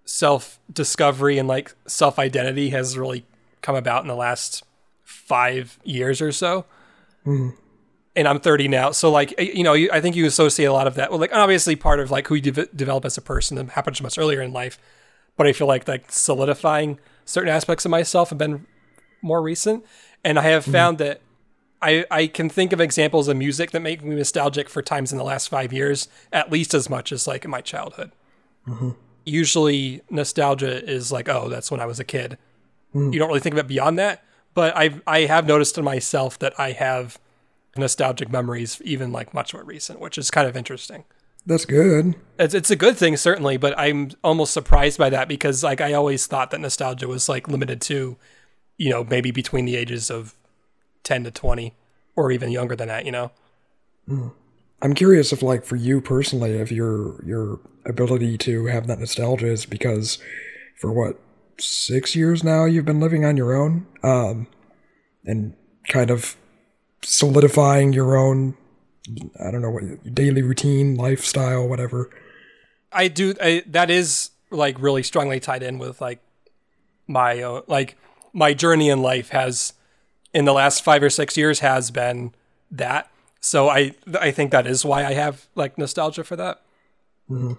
self 0.04 0.60
discovery 0.72 1.38
and 1.38 1.48
like 1.48 1.74
self 1.86 2.18
identity 2.18 2.70
has 2.70 2.96
really 2.96 3.24
come 3.62 3.74
about 3.74 4.02
in 4.02 4.08
the 4.08 4.14
last 4.14 4.62
five 5.02 5.78
years 5.84 6.20
or 6.20 6.30
so 6.30 6.66
mm-hmm. 7.26 7.50
and 8.16 8.28
I'm 8.28 8.40
30 8.40 8.68
now. 8.68 8.90
So 8.90 9.10
like, 9.10 9.38
you 9.38 9.64
know, 9.64 9.72
you, 9.72 9.90
I 9.92 10.00
think 10.00 10.16
you 10.16 10.26
associate 10.26 10.66
a 10.66 10.72
lot 10.72 10.86
of 10.86 10.94
that. 10.96 11.10
Well, 11.10 11.20
like 11.20 11.32
obviously 11.32 11.76
part 11.76 12.00
of 12.00 12.10
like 12.10 12.28
who 12.28 12.36
you 12.36 12.42
de- 12.42 12.66
develop 12.66 13.04
as 13.04 13.16
a 13.16 13.22
person 13.22 13.56
that 13.56 13.70
happens 13.70 14.00
much 14.02 14.18
earlier 14.18 14.42
in 14.42 14.52
life. 14.52 14.78
But 15.36 15.46
I 15.46 15.52
feel 15.52 15.66
like 15.66 15.88
like 15.88 16.10
solidifying 16.10 16.98
certain 17.24 17.52
aspects 17.52 17.84
of 17.84 17.90
myself 17.90 18.30
have 18.30 18.38
been 18.38 18.66
more 19.22 19.42
recent. 19.42 19.84
And 20.22 20.38
I 20.38 20.42
have 20.42 20.64
found 20.64 20.98
that 20.98 21.20
I, 21.82 22.06
I 22.10 22.26
can 22.28 22.48
think 22.48 22.72
of 22.72 22.80
examples 22.80 23.28
of 23.28 23.36
music 23.36 23.72
that 23.72 23.80
make 23.80 24.02
me 24.02 24.14
nostalgic 24.14 24.68
for 24.68 24.80
times 24.80 25.12
in 25.12 25.18
the 25.18 25.24
last 25.24 25.48
five 25.48 25.72
years, 25.72 26.08
at 26.32 26.50
least 26.50 26.72
as 26.72 26.88
much 26.88 27.12
as 27.12 27.26
like 27.26 27.44
in 27.44 27.50
my 27.50 27.60
childhood. 27.60 28.12
usually 29.24 30.02
nostalgia 30.10 30.84
is 30.84 31.10
like, 31.10 31.28
oh, 31.28 31.48
that's 31.48 31.70
when 31.70 31.80
I 31.80 31.86
was 31.86 31.98
a 31.98 32.04
kid. 32.04 32.38
Hmm. 32.92 33.12
You 33.12 33.18
don't 33.18 33.28
really 33.28 33.40
think 33.40 33.54
of 33.54 33.58
it 33.58 33.68
beyond 33.68 33.98
that. 33.98 34.24
But 34.54 34.76
I 34.76 35.00
I 35.06 35.20
have 35.22 35.46
noticed 35.46 35.76
in 35.78 35.84
myself 35.84 36.38
that 36.38 36.58
I 36.58 36.72
have 36.72 37.18
nostalgic 37.76 38.30
memories, 38.30 38.80
even 38.84 39.10
like 39.10 39.34
much 39.34 39.52
more 39.52 39.64
recent, 39.64 39.98
which 39.98 40.16
is 40.16 40.30
kind 40.30 40.48
of 40.48 40.56
interesting. 40.56 41.04
That's 41.46 41.64
good. 41.64 42.14
It's 42.38 42.54
it's 42.54 42.70
a 42.70 42.76
good 42.76 42.96
thing 42.96 43.16
certainly, 43.16 43.56
but 43.56 43.78
I'm 43.78 44.10
almost 44.22 44.52
surprised 44.52 44.98
by 44.98 45.10
that 45.10 45.28
because 45.28 45.62
like 45.62 45.80
I 45.80 45.92
always 45.92 46.26
thought 46.26 46.50
that 46.50 46.60
nostalgia 46.60 47.06
was 47.06 47.28
like 47.28 47.48
limited 47.48 47.80
to, 47.82 48.16
you 48.78 48.90
know, 48.90 49.04
maybe 49.04 49.30
between 49.30 49.64
the 49.64 49.76
ages 49.76 50.10
of 50.10 50.34
ten 51.02 51.24
to 51.24 51.30
twenty, 51.30 51.74
or 52.16 52.32
even 52.32 52.50
younger 52.50 52.74
than 52.74 52.88
that. 52.88 53.04
You 53.04 53.12
know. 53.12 53.32
I'm 54.82 54.94
curious 54.94 55.32
if, 55.32 55.42
like, 55.42 55.64
for 55.64 55.76
you 55.76 56.02
personally, 56.02 56.52
if 56.52 56.70
your 56.70 57.24
your 57.24 57.60
ability 57.86 58.36
to 58.38 58.66
have 58.66 58.86
that 58.86 58.98
nostalgia 58.98 59.46
is 59.46 59.64
because 59.64 60.18
for 60.78 60.92
what 60.92 61.18
six 61.58 62.14
years 62.14 62.44
now 62.44 62.66
you've 62.66 62.84
been 62.84 63.00
living 63.00 63.24
on 63.24 63.36
your 63.36 63.54
own, 63.54 63.86
um, 64.02 64.46
and 65.24 65.54
kind 65.88 66.10
of 66.10 66.36
solidifying 67.02 67.94
your 67.94 68.16
own, 68.16 68.56
I 69.38 69.50
don't 69.50 69.62
know 69.62 69.70
what 69.70 70.14
daily 70.14 70.42
routine, 70.42 70.96
lifestyle, 70.96 71.68
whatever. 71.68 72.10
I 72.92 73.08
do. 73.08 73.34
I, 73.40 73.62
that 73.66 73.90
is 73.90 74.30
like 74.50 74.80
really 74.80 75.02
strongly 75.02 75.40
tied 75.40 75.62
in 75.62 75.78
with 75.78 76.00
like 76.00 76.20
my 77.06 77.42
uh, 77.42 77.62
like 77.66 77.96
my 78.32 78.54
journey 78.54 78.88
in 78.88 79.02
life 79.02 79.30
has 79.30 79.74
in 80.32 80.44
the 80.44 80.52
last 80.52 80.82
five 80.82 81.02
or 81.02 81.10
six 81.10 81.36
years 81.36 81.60
has 81.60 81.90
been 81.90 82.34
that. 82.70 83.10
So 83.40 83.68
I 83.68 83.94
I 84.18 84.30
think 84.30 84.50
that 84.52 84.66
is 84.66 84.84
why 84.84 85.04
I 85.04 85.12
have 85.12 85.46
like 85.54 85.76
nostalgia 85.76 86.24
for 86.24 86.36
that. 86.36 86.62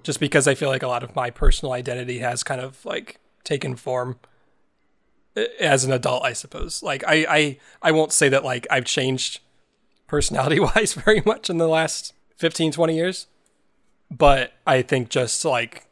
Just 0.04 0.20
because 0.20 0.48
I 0.48 0.56
feel 0.56 0.70
like 0.70 0.84
a 0.84 0.88
lot 0.88 1.04
of 1.04 1.16
my 1.16 1.30
personal 1.30 1.74
identity 1.74 2.20
has 2.20 2.44
kind 2.44 2.62
of 2.62 2.84
like 2.86 3.20
taken 3.44 3.76
form 3.76 4.20
uh, 5.38 5.44
as 5.60 5.84
an 5.84 5.92
adult, 5.92 6.24
I 6.24 6.34
suppose. 6.34 6.82
Like 6.82 7.04
I 7.08 7.26
I 7.30 7.58
I 7.82 7.92
won't 7.92 8.12
say 8.12 8.30
that 8.30 8.44
like 8.44 8.66
I've 8.72 8.86
changed 8.86 9.42
personality 10.08 10.60
wise 10.60 10.94
very 11.06 11.22
much 11.26 11.50
in 11.50 11.58
the 11.58 11.68
last 11.68 12.14
15 12.38 12.72
20 12.72 12.96
years 12.96 13.28
but 14.12 14.54
I 14.66 14.82
think 14.82 15.10
just 15.10 15.44
like 15.46 15.88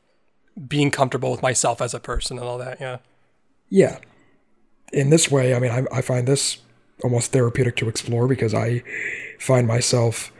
being 0.67 0.91
comfortable 0.91 1.31
with 1.31 1.41
myself 1.41 1.81
as 1.81 1.93
a 1.93 1.99
person 1.99 2.37
and 2.37 2.47
all 2.47 2.57
that. 2.59 2.79
Yeah. 2.79 2.97
Yeah. 3.69 3.99
In 4.91 5.09
this 5.09 5.31
way, 5.31 5.55
I 5.55 5.59
mean, 5.59 5.71
I, 5.71 5.97
I 5.97 6.01
find 6.01 6.27
this 6.27 6.57
almost 7.03 7.31
therapeutic 7.31 7.75
to 7.77 7.89
explore 7.89 8.27
because 8.27 8.53
I 8.53 8.83
find 9.39 9.67
myself 9.67 10.31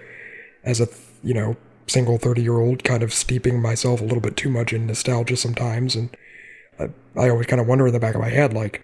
as 0.63 0.79
a, 0.79 0.87
you 1.23 1.33
know, 1.33 1.57
single 1.87 2.17
30 2.17 2.41
year 2.41 2.59
old 2.59 2.83
kind 2.83 3.03
of 3.03 3.13
steeping 3.13 3.61
myself 3.61 3.99
a 3.99 4.03
little 4.03 4.21
bit 4.21 4.37
too 4.37 4.49
much 4.49 4.71
in 4.71 4.85
nostalgia 4.85 5.35
sometimes. 5.35 5.95
And 5.95 6.15
I, 6.79 6.89
I 7.19 7.29
always 7.29 7.47
kind 7.47 7.59
of 7.59 7.67
wonder 7.67 7.87
in 7.87 7.93
the 7.93 7.99
back 7.99 8.15
of 8.15 8.21
my 8.21 8.29
head, 8.29 8.53
like, 8.53 8.83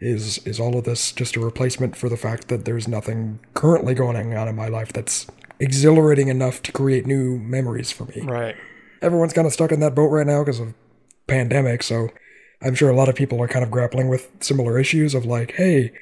is, 0.00 0.38
is 0.46 0.58
all 0.58 0.76
of 0.78 0.84
this 0.84 1.12
just 1.12 1.36
a 1.36 1.40
replacement 1.40 1.96
for 1.96 2.08
the 2.08 2.16
fact 2.16 2.48
that 2.48 2.64
there's 2.64 2.88
nothing 2.88 3.38
currently 3.54 3.94
going 3.94 4.16
on 4.34 4.48
in 4.48 4.56
my 4.56 4.68
life 4.68 4.92
that's 4.92 5.26
exhilarating 5.58 6.28
enough 6.28 6.62
to 6.62 6.72
create 6.72 7.06
new 7.06 7.38
memories 7.38 7.92
for 7.92 8.04
me? 8.06 8.22
Right. 8.22 8.56
everyone's 9.02 9.32
kind 9.32 9.46
of 9.46 9.52
stuck 9.52 9.72
in 9.72 9.80
that 9.80 9.94
boat 9.94 10.08
right 10.08 10.26
now 10.26 10.42
because 10.42 10.60
of 10.60 10.74
pandemic 11.26 11.82
so 11.82 12.08
i'm 12.60 12.74
sure 12.74 12.90
a 12.90 12.96
lot 12.96 13.08
of 13.08 13.14
people 13.14 13.40
are 13.42 13.48
kind 13.48 13.64
of 13.64 13.70
grappling 13.70 14.08
with 14.08 14.28
similar 14.40 14.78
issues 14.78 15.14
of 15.14 15.24
like 15.24 15.52
hey 15.52 15.92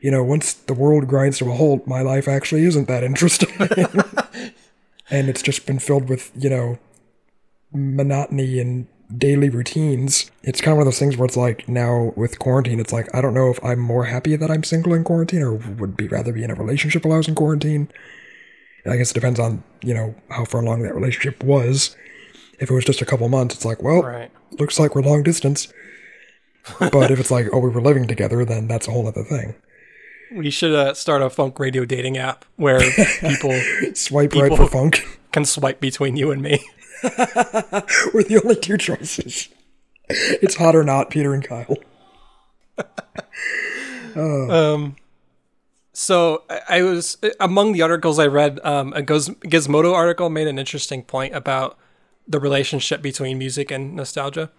you 0.00 0.10
know 0.10 0.22
once 0.24 0.52
the 0.52 0.74
world 0.74 1.06
grinds 1.06 1.38
to 1.38 1.48
a 1.50 1.54
halt 1.54 1.86
my 1.86 2.02
life 2.02 2.26
actually 2.28 2.64
isn't 2.64 2.88
that 2.88 3.04
interesting 3.10 3.48
and 5.10 5.28
it's 5.28 5.42
just 5.42 5.66
been 5.66 5.78
filled 5.78 6.08
with 6.08 6.30
you 6.34 6.50
know 6.50 6.78
monotony 7.72 8.58
and 8.58 8.86
daily 9.18 9.48
routines 9.50 10.30
it's 10.42 10.60
kind 10.60 10.72
of 10.72 10.76
one 10.78 10.82
of 10.86 10.92
those 10.92 10.98
things 10.98 11.16
where 11.16 11.26
it's 11.26 11.36
like 11.36 11.68
now 11.68 12.12
with 12.16 12.38
quarantine 12.38 12.78
it's 12.80 12.92
like 12.92 13.12
i 13.14 13.20
don't 13.20 13.34
know 13.34 13.50
if 13.50 13.62
i'm 13.64 13.78
more 13.78 14.04
happy 14.04 14.36
that 14.36 14.50
i'm 14.50 14.62
single 14.62 14.94
in 14.94 15.04
quarantine 15.04 15.42
or 15.42 15.54
would 15.54 15.96
be 15.96 16.06
rather 16.08 16.32
be 16.32 16.42
in 16.44 16.50
a 16.50 16.54
relationship 16.54 17.04
while 17.04 17.14
i 17.14 17.16
was 17.18 17.28
in 17.28 17.34
quarantine 17.34 17.88
I 18.84 18.96
guess 18.96 19.12
it 19.12 19.14
depends 19.14 19.38
on, 19.38 19.62
you 19.84 19.94
know, 19.94 20.12
how 20.28 20.44
far 20.44 20.60
along 20.60 20.82
that 20.82 20.92
relationship 20.92 21.44
was. 21.44 21.94
If 22.58 22.68
it 22.68 22.74
was 22.74 22.84
just 22.84 23.00
a 23.00 23.04
couple 23.04 23.28
months, 23.28 23.54
it's 23.54 23.64
like, 23.64 23.80
well, 23.80 24.02
Right. 24.02 24.28
looks 24.58 24.80
like 24.80 24.96
we're 24.96 25.02
long 25.02 25.22
distance. 25.22 25.72
but 26.90 27.12
if 27.12 27.20
it's 27.20 27.30
like, 27.30 27.46
oh, 27.52 27.60
we 27.60 27.70
were 27.70 27.80
living 27.80 28.08
together, 28.08 28.44
then 28.44 28.66
that's 28.66 28.88
a 28.88 28.90
whole 28.90 29.06
other 29.06 29.22
thing. 29.22 29.54
We 30.34 30.50
should 30.50 30.74
uh, 30.74 30.94
start 30.94 31.22
a 31.22 31.30
funk 31.30 31.60
radio 31.60 31.84
dating 31.84 32.18
app 32.18 32.44
where 32.56 32.80
people 33.20 33.52
Swipe 33.94 34.34
right 34.34 34.50
for 34.56 34.66
funk. 34.66 35.04
can 35.30 35.44
swipe 35.44 35.78
between 35.78 36.16
you 36.16 36.32
and 36.32 36.42
me. 36.42 36.58
we're 38.14 38.22
the 38.22 38.40
only 38.42 38.56
two 38.56 38.76
choices. 38.76 39.48
It's 40.08 40.56
hot 40.56 40.76
or 40.76 40.84
not, 40.84 41.10
Peter 41.10 41.34
and 41.34 41.44
Kyle. 41.44 41.76
Um, 44.14 44.96
so 45.94 46.42
I, 46.50 46.60
I 46.68 46.82
was 46.82 47.16
among 47.40 47.72
the 47.72 47.80
articles 47.82 48.18
I 48.18 48.26
read. 48.26 48.60
Um, 48.62 48.92
a 48.92 49.02
Giz- 49.02 49.30
Gizmodo 49.30 49.94
article 49.94 50.28
made 50.28 50.48
an 50.48 50.58
interesting 50.58 51.02
point 51.02 51.34
about 51.34 51.78
the 52.28 52.38
relationship 52.38 53.00
between 53.02 53.38
music 53.38 53.70
and 53.70 53.94
nostalgia, 53.96 54.50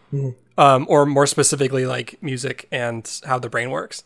um, 0.58 0.86
or 0.90 1.06
more 1.06 1.28
specifically, 1.28 1.86
like 1.86 2.18
music 2.22 2.68
and 2.72 3.20
how 3.26 3.38
the 3.40 3.50
brain 3.50 3.70
works. 3.70 4.04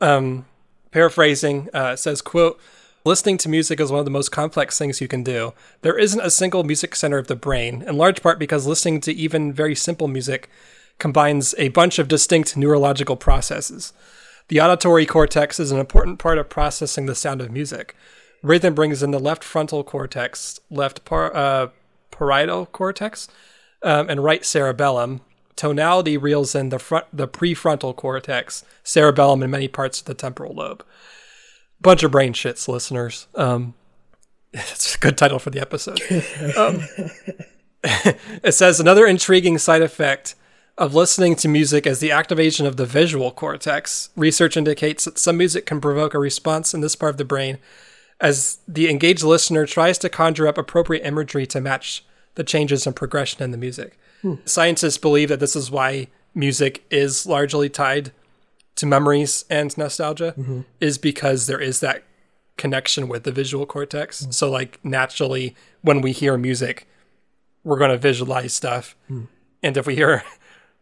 Um, 0.00 0.46
paraphrasing 0.92 1.68
uh, 1.74 1.96
says, 1.96 2.22
"quote." 2.22 2.60
Listening 3.02 3.38
to 3.38 3.48
music 3.48 3.80
is 3.80 3.90
one 3.90 4.00
of 4.00 4.04
the 4.04 4.10
most 4.10 4.30
complex 4.30 4.76
things 4.76 5.00
you 5.00 5.08
can 5.08 5.22
do. 5.22 5.54
There 5.80 5.96
isn't 5.96 6.20
a 6.20 6.28
single 6.28 6.64
music 6.64 6.94
center 6.94 7.16
of 7.16 7.28
the 7.28 7.36
brain, 7.36 7.82
in 7.86 7.96
large 7.96 8.22
part 8.22 8.38
because 8.38 8.66
listening 8.66 9.00
to 9.00 9.12
even 9.12 9.54
very 9.54 9.74
simple 9.74 10.06
music 10.06 10.50
combines 10.98 11.54
a 11.56 11.68
bunch 11.68 11.98
of 11.98 12.08
distinct 12.08 12.58
neurological 12.58 13.16
processes. 13.16 13.94
The 14.48 14.60
auditory 14.60 15.06
cortex 15.06 15.58
is 15.58 15.72
an 15.72 15.78
important 15.78 16.18
part 16.18 16.36
of 16.36 16.50
processing 16.50 17.06
the 17.06 17.14
sound 17.14 17.40
of 17.40 17.50
music. 17.50 17.96
Rhythm 18.42 18.74
brings 18.74 19.02
in 19.02 19.12
the 19.12 19.18
left 19.18 19.44
frontal 19.44 19.82
cortex, 19.82 20.60
left 20.70 21.06
par- 21.06 21.34
uh, 21.34 21.68
parietal 22.10 22.66
cortex, 22.66 23.28
um, 23.82 24.10
and 24.10 24.22
right 24.22 24.44
cerebellum. 24.44 25.22
Tonality 25.56 26.18
reels 26.18 26.54
in 26.54 26.68
the 26.68 26.78
front, 26.78 27.06
the 27.14 27.28
prefrontal 27.28 27.96
cortex, 27.96 28.62
cerebellum, 28.84 29.42
and 29.42 29.50
many 29.50 29.68
parts 29.68 30.00
of 30.00 30.06
the 30.06 30.14
temporal 30.14 30.54
lobe. 30.54 30.84
Bunch 31.80 32.02
of 32.02 32.10
brain 32.10 32.32
shits, 32.32 32.68
listeners. 32.68 33.26
Um, 33.34 33.74
it's 34.52 34.94
a 34.94 34.98
good 34.98 35.16
title 35.16 35.38
for 35.38 35.50
the 35.50 35.60
episode. 35.60 36.00
Um, 36.56 36.82
it 38.42 38.52
says 38.52 38.80
another 38.80 39.06
intriguing 39.06 39.58
side 39.58 39.82
effect 39.82 40.34
of 40.76 40.94
listening 40.94 41.36
to 41.36 41.48
music 41.48 41.86
is 41.86 42.00
the 42.00 42.10
activation 42.10 42.66
of 42.66 42.76
the 42.76 42.86
visual 42.86 43.30
cortex. 43.30 44.10
Research 44.16 44.56
indicates 44.56 45.04
that 45.04 45.18
some 45.18 45.36
music 45.36 45.66
can 45.66 45.80
provoke 45.80 46.14
a 46.14 46.18
response 46.18 46.72
in 46.74 46.80
this 46.80 46.96
part 46.96 47.10
of 47.10 47.18
the 47.18 47.24
brain 47.24 47.58
as 48.20 48.58
the 48.68 48.88
engaged 48.90 49.22
listener 49.22 49.66
tries 49.66 49.98
to 49.98 50.08
conjure 50.08 50.46
up 50.46 50.58
appropriate 50.58 51.06
imagery 51.06 51.46
to 51.46 51.60
match 51.60 52.04
the 52.34 52.44
changes 52.44 52.86
and 52.86 52.94
progression 52.94 53.42
in 53.42 53.50
the 53.50 53.58
music. 53.58 53.98
Scientists 54.44 54.98
believe 54.98 55.30
that 55.30 55.40
this 55.40 55.56
is 55.56 55.70
why 55.70 56.08
music 56.34 56.84
is 56.90 57.26
largely 57.26 57.68
tied 57.68 58.12
to 58.76 58.86
memories 58.86 59.44
and 59.50 59.76
nostalgia 59.76 60.34
mm-hmm. 60.36 60.60
is 60.80 60.98
because 60.98 61.46
there 61.46 61.60
is 61.60 61.80
that 61.80 62.04
connection 62.56 63.08
with 63.08 63.24
the 63.24 63.32
visual 63.32 63.66
cortex. 63.66 64.22
Mm-hmm. 64.22 64.30
So 64.32 64.50
like 64.50 64.78
naturally 64.84 65.54
when 65.82 66.00
we 66.00 66.12
hear 66.12 66.36
music, 66.36 66.86
we're 67.64 67.78
going 67.78 67.90
to 67.90 67.98
visualize 67.98 68.52
stuff. 68.52 68.96
Mm. 69.10 69.28
And 69.62 69.76
if 69.76 69.86
we 69.86 69.94
hear 69.94 70.22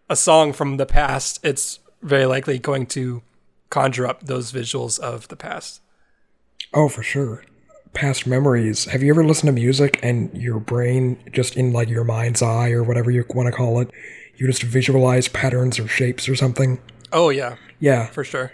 a 0.08 0.16
song 0.16 0.52
from 0.52 0.76
the 0.76 0.86
past, 0.86 1.40
it's 1.44 1.80
very 2.02 2.26
likely 2.26 2.58
going 2.58 2.86
to 2.86 3.22
conjure 3.70 4.06
up 4.06 4.24
those 4.24 4.52
visuals 4.52 4.98
of 4.98 5.28
the 5.28 5.36
past. 5.36 5.80
Oh, 6.74 6.88
for 6.88 7.02
sure. 7.02 7.44
Past 7.94 8.26
memories. 8.26 8.84
Have 8.86 9.02
you 9.02 9.12
ever 9.12 9.24
listened 9.24 9.48
to 9.48 9.52
music 9.52 9.98
and 10.02 10.32
your 10.36 10.60
brain, 10.60 11.18
just 11.32 11.56
in 11.56 11.72
like 11.72 11.88
your 11.88 12.04
mind's 12.04 12.42
eye 12.42 12.70
or 12.70 12.82
whatever 12.82 13.10
you 13.10 13.24
want 13.34 13.46
to 13.46 13.52
call 13.52 13.80
it, 13.80 13.90
you 14.36 14.46
just 14.46 14.62
visualize 14.62 15.28
patterns 15.28 15.78
or 15.78 15.88
shapes 15.88 16.28
or 16.28 16.36
something? 16.36 16.80
Oh 17.12 17.30
yeah, 17.30 17.56
Yeah. 17.80 18.06
for 18.06 18.24
sure. 18.24 18.52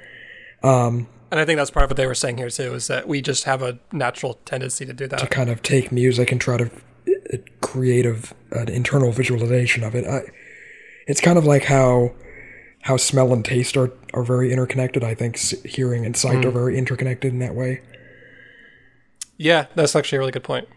Um, 0.62 1.08
and 1.30 1.40
I 1.40 1.44
think 1.44 1.56
that's 1.58 1.70
part 1.70 1.84
of 1.84 1.90
what 1.90 1.96
they 1.96 2.06
were 2.06 2.14
saying 2.14 2.38
here 2.38 2.50
too, 2.50 2.74
is 2.74 2.86
that 2.86 3.08
we 3.08 3.20
just 3.20 3.44
have 3.44 3.62
a 3.62 3.78
natural 3.92 4.34
tendency 4.44 4.86
to 4.86 4.92
do 4.92 5.06
that. 5.08 5.18
To 5.18 5.26
kind 5.26 5.50
of 5.50 5.62
take 5.62 5.90
music 5.92 6.30
and 6.32 6.40
try 6.40 6.56
to 6.58 6.70
uh, 7.32 7.36
create 7.60 8.06
an 8.06 8.68
internal 8.68 9.10
visualization 9.12 9.82
of 9.82 9.94
it. 9.94 10.06
I, 10.06 10.22
it's 11.06 11.20
kind 11.20 11.36
of 11.36 11.44
like 11.44 11.64
how 11.64 12.12
how 12.82 12.96
smell 12.96 13.32
and 13.32 13.44
taste 13.44 13.76
are, 13.76 13.90
are 14.12 14.22
very 14.22 14.52
interconnected. 14.52 15.02
I 15.02 15.14
think 15.14 15.36
hearing 15.66 16.04
and 16.06 16.16
sight 16.16 16.44
are 16.44 16.50
very 16.50 16.76
interconnected 16.78 17.32
in 17.32 17.38
that 17.40 17.54
way. 17.54 17.80
Yeah, 19.36 19.66
that's 19.74 19.96
actually 19.96 20.16
a 20.16 20.20
really 20.20 20.32
good 20.32 20.44
point. 20.44 20.68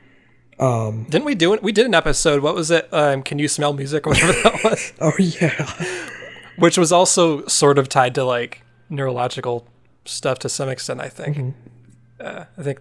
Um, 0.59 1.03
Didn't 1.09 1.25
we 1.25 1.35
do 1.35 1.53
it? 1.53 1.61
We 1.61 1.71
did 1.71 1.85
an 1.85 1.93
episode. 1.93 2.41
What 2.41 2.55
was 2.55 2.71
it? 2.71 2.87
Um, 2.91 3.21
Can 3.21 3.37
you 3.39 3.47
smell 3.47 3.73
music 3.73 4.07
or 4.07 4.11
whatever 4.11 4.31
that 4.41 4.63
was? 4.63 4.93
Oh 5.01 5.11
yeah, 5.19 6.09
Which 6.58 6.78
was 6.78 6.91
also 6.91 7.46
sort 7.48 7.78
of 7.78 7.88
tied 7.89 8.15
to 8.15 8.24
like 8.24 8.63
neurological 8.89 9.67
stuff 10.06 10.39
to 10.39 10.50
some 10.50 10.70
extent. 10.70 11.02
I 11.02 11.10
think. 11.10 11.56
Uh, 12.20 12.46
I 12.58 12.63
think 12.63 12.80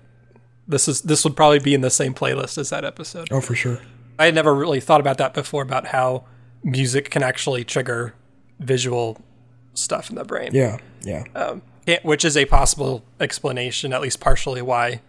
this 0.67 0.89
is 0.89 1.03
this 1.03 1.25
would 1.25 1.37
probably 1.37 1.59
be 1.59 1.75
in 1.75 1.81
the 1.81 1.91
same 1.91 2.15
playlist 2.15 2.59
as 2.59 2.71
that 2.71 2.85
episode. 2.85 3.29
oh 3.31 3.41
for 3.41 3.55
sure. 3.55 3.81
I 4.19 4.27
had 4.27 4.35
never 4.35 4.55
really 4.55 4.81
thought 4.81 5.01
about 5.01 5.19
that 5.19 5.35
before 5.35 5.63
about 5.63 5.89
how 5.89 6.25
music 6.65 7.11
can 7.11 7.23
actually 7.23 7.65
trigger 7.65 8.15
visual 8.59 9.19
stuff 9.75 10.09
in 10.11 10.17
the 10.17 10.25
brain. 10.25 10.51
Yeah, 10.55 10.79
yeah. 11.03 11.25
Um, 11.35 11.63
which 12.03 12.25
is 12.25 12.37
a 12.37 12.47
possible 12.47 13.05
explanation, 13.21 13.93
at 13.93 14.01
least 14.01 14.21
partially 14.21 14.63
why. 14.63 15.01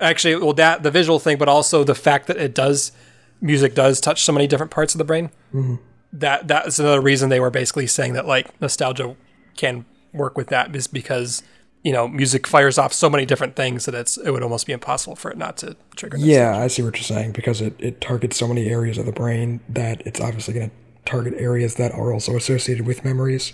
Actually, 0.00 0.36
well, 0.36 0.54
that 0.54 0.82
the 0.82 0.90
visual 0.90 1.18
thing, 1.18 1.36
but 1.36 1.48
also 1.48 1.84
the 1.84 1.94
fact 1.94 2.26
that 2.28 2.36
it 2.36 2.54
does, 2.54 2.92
music 3.40 3.74
does 3.74 4.00
touch 4.00 4.22
so 4.22 4.32
many 4.32 4.46
different 4.46 4.70
parts 4.72 4.94
of 4.94 4.98
the 4.98 5.04
brain. 5.04 5.30
Mm-hmm. 5.52 5.76
That 6.18 6.46
that's 6.46 6.78
another 6.78 7.00
reason 7.00 7.28
they 7.28 7.40
were 7.40 7.50
basically 7.50 7.86
saying 7.86 8.12
that 8.12 8.26
like 8.26 8.60
nostalgia 8.60 9.16
can 9.56 9.84
work 10.12 10.36
with 10.36 10.46
that 10.48 10.74
is 10.74 10.86
because 10.86 11.42
you 11.82 11.92
know 11.92 12.06
music 12.06 12.46
fires 12.46 12.78
off 12.78 12.92
so 12.92 13.10
many 13.10 13.26
different 13.26 13.56
things 13.56 13.84
that 13.84 13.94
it's 13.94 14.16
it 14.16 14.30
would 14.30 14.42
almost 14.42 14.64
be 14.66 14.72
impossible 14.72 15.16
for 15.16 15.30
it 15.30 15.36
not 15.36 15.56
to 15.58 15.76
trigger. 15.96 16.16
nostalgia. 16.16 16.32
Yeah, 16.32 16.56
I 16.56 16.68
see 16.68 16.82
what 16.82 16.94
you're 16.94 17.02
saying 17.02 17.32
because 17.32 17.60
it, 17.60 17.74
it 17.80 18.00
targets 18.00 18.36
so 18.36 18.46
many 18.46 18.68
areas 18.68 18.96
of 18.96 19.06
the 19.06 19.12
brain 19.12 19.60
that 19.68 20.06
it's 20.06 20.20
obviously 20.20 20.54
going 20.54 20.70
to 20.70 20.76
target 21.04 21.34
areas 21.36 21.74
that 21.74 21.92
are 21.92 22.12
also 22.12 22.36
associated 22.36 22.86
with 22.86 23.04
memories. 23.04 23.52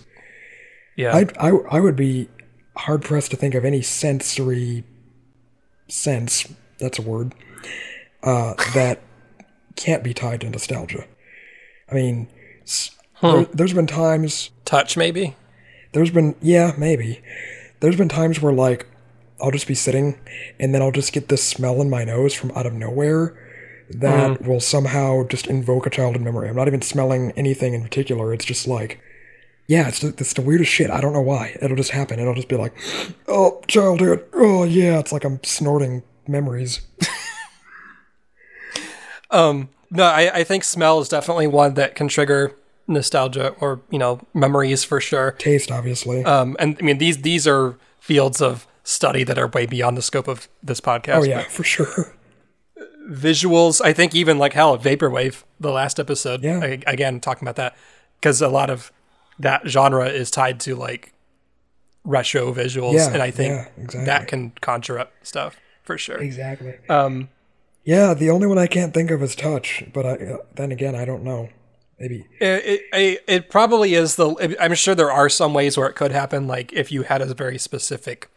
yeah. 0.97 1.17
I, 1.17 1.27
I, 1.39 1.51
I 1.71 1.81
would 1.81 1.97
be 1.97 2.29
hard 2.77 3.03
pressed 3.03 3.31
to 3.31 3.37
think 3.37 3.55
of 3.55 3.65
any 3.65 3.83
sensory 3.83 4.85
sense, 5.89 6.47
that's 6.79 6.99
a 6.99 7.03
word, 7.03 7.35
uh, 8.23 8.55
that 8.75 9.01
can't 9.77 10.05
be 10.05 10.15
tied 10.15 10.43
to 10.43 10.51
nostalgia. 10.51 11.07
I 11.91 11.95
mean, 11.95 12.29
there, 13.23 13.45
there's 13.47 13.75
been 13.75 13.87
times 13.87 14.51
Touch 14.65 14.97
maybe. 14.97 15.37
there's 15.93 16.11
been 16.11 16.35
yeah 16.41 16.73
maybe. 16.79 17.21
There's 17.81 17.97
been 17.97 18.09
times 18.09 18.41
where 18.41 18.53
like 18.53 18.87
i'll 19.43 19.51
just 19.51 19.67
be 19.67 19.75
sitting 19.75 20.19
and 20.59 20.75
then 20.75 20.83
i'll 20.83 20.93
just 20.93 21.15
get 21.15 21.29
this 21.29 21.43
smell 21.43 21.81
in 21.81 21.89
my 21.89 22.05
nose 22.05 22.35
from 22.35 22.51
out 22.51 22.67
of 22.67 22.75
nowhere 22.75 23.35
that 23.89 24.43
will 24.47 24.61
somehow 24.61 25.27
just 25.27 25.47
invoke 25.47 25.87
a 25.87 25.91
childhood 25.91 26.23
memory. 26.23 26.49
I'm 26.49 26.57
not 26.57 26.69
even 26.69 26.83
smelling 26.83 27.33
anything 27.33 27.75
in 27.75 27.83
particular. 27.83 28.33
It's 28.35 28.45
just 28.45 28.69
like 28.69 29.01
yeah 29.67 29.89
it's, 29.89 30.03
it's 30.05 30.35
the 30.35 30.43
weirdest 30.43 30.71
shit. 30.71 30.91
I 30.91 31.01
don't 31.01 31.13
know 31.13 31.21
why. 31.23 31.57
It'll 31.61 31.77
just 31.77 31.91
happen 31.91 32.19
it'll 32.21 32.35
just 32.35 32.49
be 32.49 32.57
like 32.57 32.75
oh 33.29 33.61
childhood. 33.67 34.25
Oh 34.33 34.65
yeah. 34.65 34.99
It's 34.99 35.13
like 35.13 35.25
i'm 35.25 35.43
snorting 35.45 36.03
memories. 36.29 36.81
Um, 39.31 39.69
no, 39.91 40.05
I, 40.05 40.31
I 40.41 40.45
think 40.45 40.65
smell 40.65 41.01
is 41.01 41.09
definitely 41.09 41.47
one 41.47 41.75
that 41.75 41.95
can 41.95 42.09
trigger 42.09 42.55
nostalgia 42.87 43.51
or 43.61 43.81
you 43.91 43.99
know 43.99 44.21
memories 44.35 44.83
for 44.85 45.01
sure. 45.01 45.33
taste 45.39 45.71
obviously 45.71 46.25
Um, 46.25 46.57
and 46.59 46.77
I 46.81 46.83
mean 46.85 46.99
these 46.99 47.19
these 47.23 47.47
are 47.47 47.77
fields 48.01 48.41
of 48.43 48.67
study 48.83 49.23
that 49.25 49.39
are 49.39 49.47
way 49.47 49.67
beyond 49.67 49.97
the 49.97 50.03
scope 50.03 50.27
of 50.27 50.49
this 50.63 50.81
podcast. 50.81 51.19
oh 51.21 51.23
yeah 51.25 51.43
for 51.45 51.63
sure 51.65 52.15
visuals. 53.09 53.81
I 53.85 53.93
think 53.93 54.15
even 54.15 54.39
like 54.39 54.53
hell, 54.53 54.79
vaporwave. 54.79 55.43
The 55.59 55.71
last 55.73 55.99
episode, 55.99 56.43
Yeah. 56.43 56.61
I- 56.63 56.83
again 56.87 57.21
talking 57.21 57.45
about 57.47 57.57
that 57.57 57.77
because 58.21 58.41
a 58.41 58.49
lot 58.49 58.71
of 58.71 58.93
that 59.39 59.67
genre 59.67 60.07
is 60.09 60.31
tied 60.31 60.61
to 60.61 60.77
like 60.77 61.13
retro 62.05 62.53
visuals, 62.53 62.95
Yeah, 62.95 63.13
and 63.13 63.23
I 63.23 63.31
think 63.31 63.55
yeah, 63.55 63.67
exactly. 63.83 64.05
that 64.07 64.29
can 64.29 64.53
conjure 64.61 64.99
up 64.99 65.13
stuff 65.23 65.57
for 65.83 65.99
sure. 65.99 66.19
exactly 66.19 66.75
Um, 66.89 67.29
yeah 67.85 68.15
the 68.15 68.31
only 68.31 68.47
one 68.47 68.59
i 68.59 68.67
can't 68.67 68.93
think 68.95 69.11
of 69.11 69.23
is 69.23 69.35
touch 69.35 69.85
but 69.93 70.05
I, 70.07 70.11
uh, 70.13 70.37
then 70.55 70.71
again 70.73 70.95
i 70.95 71.05
don't 71.05 71.23
know 71.25 71.49
maybe 71.99 72.27
It, 72.41 72.83
it, 72.93 73.25
it 73.27 73.51
probably 73.51 73.95
is 73.95 74.17
the. 74.17 74.57
I'm 74.61 74.75
sure 74.75 74.95
there 74.95 75.13
are 75.13 75.29
some 75.29 75.53
ways 75.55 75.77
where 75.77 75.87
it 75.87 75.95
could 75.95 76.13
happen, 76.13 76.47
like 76.47 76.73
if 76.73 76.91
you 76.91 77.03
had 77.03 77.21
a 77.21 77.35
very 77.35 77.59
specific 77.59 78.31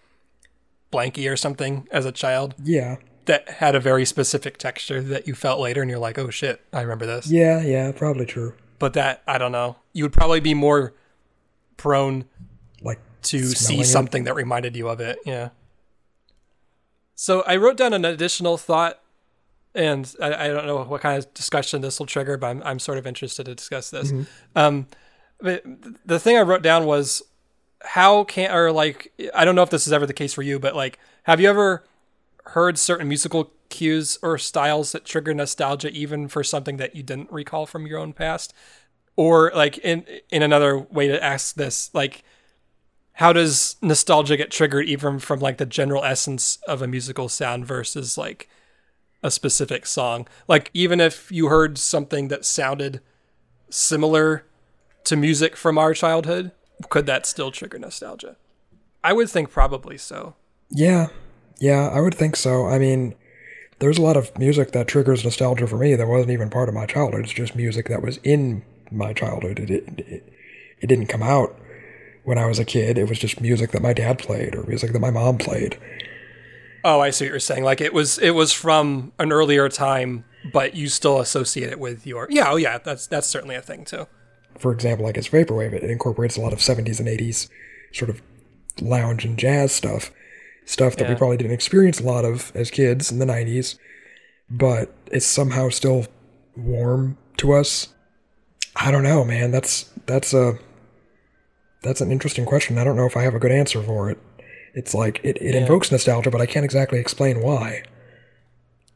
blankie 0.92 1.32
or 1.32 1.38
something 1.38 1.88
as 1.90 2.06
a 2.06 2.12
child 2.12 2.56
yeah 2.62 2.98
that 3.26 3.48
had 3.50 3.74
a 3.74 3.80
very 3.80 4.04
specific 4.06 4.58
texture 4.58 5.02
that 5.02 5.28
you 5.28 5.34
felt 5.34 5.62
later, 5.62 5.82
and 5.82 5.90
you're 5.90 5.98
like, 6.00 6.20
oh 6.20 6.30
shit, 6.30 6.60
I 6.74 6.82
remember 6.82 7.06
this. 7.06 7.32
yeah 7.32 7.62
yeah 7.62 7.92
probably 7.94 8.26
true 8.26 8.54
But 8.80 8.94
that 8.96 9.24
I 9.26 9.38
don't 9.38 9.54
know. 9.54 9.78
You 9.94 10.04
would 10.04 10.14
probably 10.14 10.42
be 10.42 10.54
more 10.54 10.94
prone 11.78 12.26
like 12.82 13.00
to 13.24 13.46
see 13.46 13.80
it. 13.80 13.86
something 13.86 14.26
that 14.26 14.36
reminded 14.36 14.76
you 14.76 14.90
of 14.90 15.00
it. 15.00 15.20
Yeah. 15.26 15.50
So 17.16 17.44
I 17.48 17.56
wrote 17.56 17.78
down 17.78 17.94
an 17.94 18.04
additional 18.06 18.58
thought, 18.58 19.00
and 19.76 20.14
I, 20.22 20.46
I 20.46 20.48
don't 20.48 20.66
know 20.68 20.84
what 20.84 21.02
kind 21.02 21.18
of 21.18 21.34
discussion 21.34 21.82
this 21.82 22.00
will 22.00 22.06
trigger, 22.06 22.38
but 22.38 22.48
I'm, 22.48 22.64
I'm 22.64 22.80
sort 22.80 22.98
of 22.98 23.08
interested 23.08 23.46
to 23.46 23.56
discuss 23.56 23.90
this. 23.90 24.12
Um, 24.56 24.88
but 25.40 25.64
the 26.06 26.20
thing 26.20 26.38
I 26.38 26.42
wrote 26.42 26.62
down 26.62 26.86
was 26.86 27.22
how 27.84 28.24
can 28.24 28.52
or 28.52 28.72
like 28.72 29.12
I 29.36 29.44
don't 29.44 29.56
know 29.56 29.64
if 29.64 29.70
this 29.70 29.88
is 29.88 29.94
ever 29.94 30.06
the 30.06 30.14
case 30.14 30.34
for 30.34 30.42
you, 30.42 30.60
but 30.60 30.76
like 30.76 31.00
have 31.24 31.40
you 31.42 31.50
ever 31.50 31.84
heard 32.46 32.78
certain 32.78 33.08
musical 33.08 33.52
cues 33.70 34.18
or 34.22 34.38
styles 34.38 34.92
that 34.92 35.06
trigger 35.06 35.34
nostalgia 35.34 35.90
even 35.92 36.28
for 36.28 36.44
something 36.44 36.78
that 36.78 36.96
you 36.96 37.04
didn't 37.04 37.32
recall 37.32 37.66
from 37.66 37.86
your 37.88 38.00
own 38.00 38.14
past? 38.14 38.54
Or 39.16 39.52
like 39.54 39.78
in 39.80 40.06
in 40.30 40.42
another 40.42 40.78
way 40.78 41.08
to 41.08 41.22
ask 41.24 41.56
this, 41.56 41.94
like 41.94 42.24
how 43.14 43.34
does 43.34 43.76
nostalgia 43.82 44.38
get 44.38 44.50
triggered 44.50 44.86
even 44.86 45.20
from 45.20 45.40
like 45.40 45.58
the 45.58 45.66
general 45.66 46.04
essence 46.04 46.58
of 46.68 46.82
a 46.82 46.88
musical 46.88 47.30
sound 47.30 47.66
versus 47.66 48.18
like 48.18 48.50
a 49.24 49.32
specific 49.32 49.86
song 49.86 50.28
like 50.48 50.70
even 50.74 51.00
if 51.00 51.32
you 51.32 51.48
heard 51.48 51.78
something 51.78 52.28
that 52.28 52.46
sounded 52.46 53.00
similar 53.70 54.46
to 55.04 55.16
music 55.16 55.56
from 55.56 55.78
our 55.78 55.94
childhood 55.94 56.52
could 56.90 57.06
that 57.06 57.26
still 57.26 57.50
trigger 57.52 57.80
nostalgia 57.80 58.36
i 59.04 59.12
would 59.14 59.30
think 59.30 59.50
probably 59.50 59.98
so 59.98 60.36
Yeah, 60.70 61.08
yeah, 61.60 61.90
I 61.94 62.02
would 62.02 62.16
think 62.16 62.36
so. 62.36 62.66
I 62.66 62.80
mean, 62.80 63.14
there's 63.80 63.98
a 64.00 64.02
lot 64.02 64.18
of 64.18 64.36
music 64.38 64.72
that 64.72 64.88
triggers 64.88 65.24
nostalgia 65.24 65.68
for 65.68 65.78
me 65.78 65.96
that 65.96 66.08
wasn't 66.08 66.32
even 66.32 66.50
part 66.50 66.68
of 66.68 66.76
my 66.76 66.86
childhood. 66.86 67.24
It's 67.26 67.34
just 67.34 67.56
music 67.56 67.88
that 67.90 68.02
was 68.02 68.18
in 68.24 68.64
my 68.92 69.14
childhood. 69.14 69.60
It, 69.60 69.70
it, 69.70 69.84
it, 70.00 70.34
it 70.82 70.88
didn't 70.88 71.08
come 71.08 71.24
out 71.24 71.56
when 72.24 72.38
I 72.38 72.48
was 72.48 72.60
a 72.60 72.66
kid. 72.66 72.98
It 72.98 73.08
was 73.08 73.20
just 73.20 73.40
music 73.40 73.72
that 73.72 73.82
my 73.82 73.94
dad 73.94 74.18
played 74.20 74.56
or 74.56 74.64
music 74.64 74.92
that 74.94 75.00
my 75.00 75.12
mom 75.12 75.38
played. 75.38 75.78
Oh 76.84 77.00
i 77.00 77.10
see 77.10 77.26
what 77.26 77.32
you're 77.32 77.40
saying 77.40 77.64
like 77.64 77.82
it 77.82 77.94
was 77.94 78.18
it 78.20 78.32
was 78.32 78.52
from 78.52 79.12
an 79.20 79.32
earlier 79.32 79.70
time 79.70 80.26
but 80.52 80.76
you 80.76 80.88
still 80.90 81.20
associate 81.20 81.70
it 81.70 81.80
with 81.80 82.06
your 82.06 82.28
yeah 82.30 82.50
oh 82.50 82.56
yeah 82.58 82.78
that's 82.78 83.08
that's 83.08 83.28
certainly 83.28 83.56
a 83.56 83.62
thing 83.62 83.86
too 83.86 84.06
For 84.60 84.72
example, 84.72 85.06
like 85.06 85.18
it's 85.18 85.30
vaporwave. 85.30 85.74
It 85.74 85.84
incorporates 85.84 86.38
a 86.38 86.42
lot 86.42 86.54
of 86.54 86.60
70s 86.60 87.00
and 87.00 87.08
80s 87.10 87.50
sort 87.92 88.10
of 88.10 88.22
lounge 88.82 89.26
and 89.26 89.38
jazz 89.38 89.72
stuff. 89.72 90.12
Stuff 90.66 90.96
that 90.98 91.10
we 91.10 91.16
probably 91.16 91.38
didn't 91.38 91.54
experience 91.54 92.00
a 92.00 92.04
lot 92.04 92.24
of 92.24 92.52
as 92.56 92.70
kids 92.72 93.12
in 93.12 93.18
the 93.20 93.26
90s, 93.26 93.78
but 94.50 94.94
it's 95.08 95.26
somehow 95.26 95.70
still 95.70 96.06
warm 96.56 97.18
to 97.38 97.52
us. 97.54 97.90
I 98.76 98.92
don't 98.92 99.04
know, 99.04 99.26
man. 99.26 99.52
That's 99.52 99.90
that's 100.06 100.34
a 100.34 100.60
that's 101.82 102.00
an 102.02 102.12
interesting 102.12 102.46
question. 102.46 102.78
I 102.78 102.84
don't 102.84 102.96
know 102.96 103.06
if 103.08 103.18
I 103.18 103.24
have 103.24 103.36
a 103.36 103.40
good 103.40 103.52
answer 103.52 103.82
for 103.82 104.10
it. 104.12 104.18
It's 104.74 104.94
like 104.94 105.20
it, 105.24 105.38
it 105.42 105.56
invokes 105.56 105.92
nostalgia, 105.92 106.32
but 106.32 106.42
I 106.42 106.46
can't 106.46 106.66
exactly 106.66 107.00
explain 107.00 107.42
why. 107.42 107.84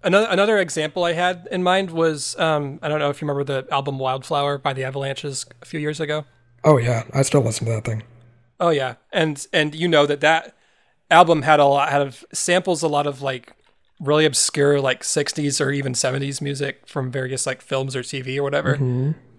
Another 0.03 0.27
another 0.29 0.57
example 0.57 1.03
I 1.03 1.13
had 1.13 1.47
in 1.51 1.63
mind 1.63 1.91
was 1.91 2.37
um, 2.39 2.79
I 2.81 2.87
don't 2.87 2.99
know 2.99 3.09
if 3.09 3.21
you 3.21 3.27
remember 3.27 3.43
the 3.43 3.67
album 3.73 3.99
Wildflower 3.99 4.57
by 4.57 4.73
the 4.73 4.83
Avalanches 4.83 5.45
a 5.61 5.65
few 5.65 5.79
years 5.79 5.99
ago. 5.99 6.25
Oh 6.63 6.77
yeah, 6.77 7.03
I 7.13 7.21
still 7.21 7.41
listen 7.41 7.65
to 7.67 7.73
that 7.73 7.85
thing. 7.85 8.03
Oh 8.59 8.69
yeah, 8.69 8.95
and 9.11 9.45
and 9.53 9.75
you 9.75 9.87
know 9.87 10.05
that 10.05 10.21
that 10.21 10.55
album 11.11 11.43
had 11.43 11.59
a 11.59 11.65
lot 11.65 11.89
had 11.89 12.01
of 12.01 12.25
samples 12.33 12.83
a 12.83 12.87
lot 12.87 13.07
of 13.07 13.21
like 13.21 13.53
really 13.99 14.25
obscure 14.25 14.79
like 14.79 15.01
60s 15.01 15.63
or 15.63 15.71
even 15.71 15.93
70s 15.93 16.39
music 16.41 16.87
from 16.87 17.09
various 17.11 17.47
like 17.47 17.61
films 17.61 17.95
or 17.95 18.01
TV 18.01 18.37
or 18.37 18.43
whatever, 18.43 18.77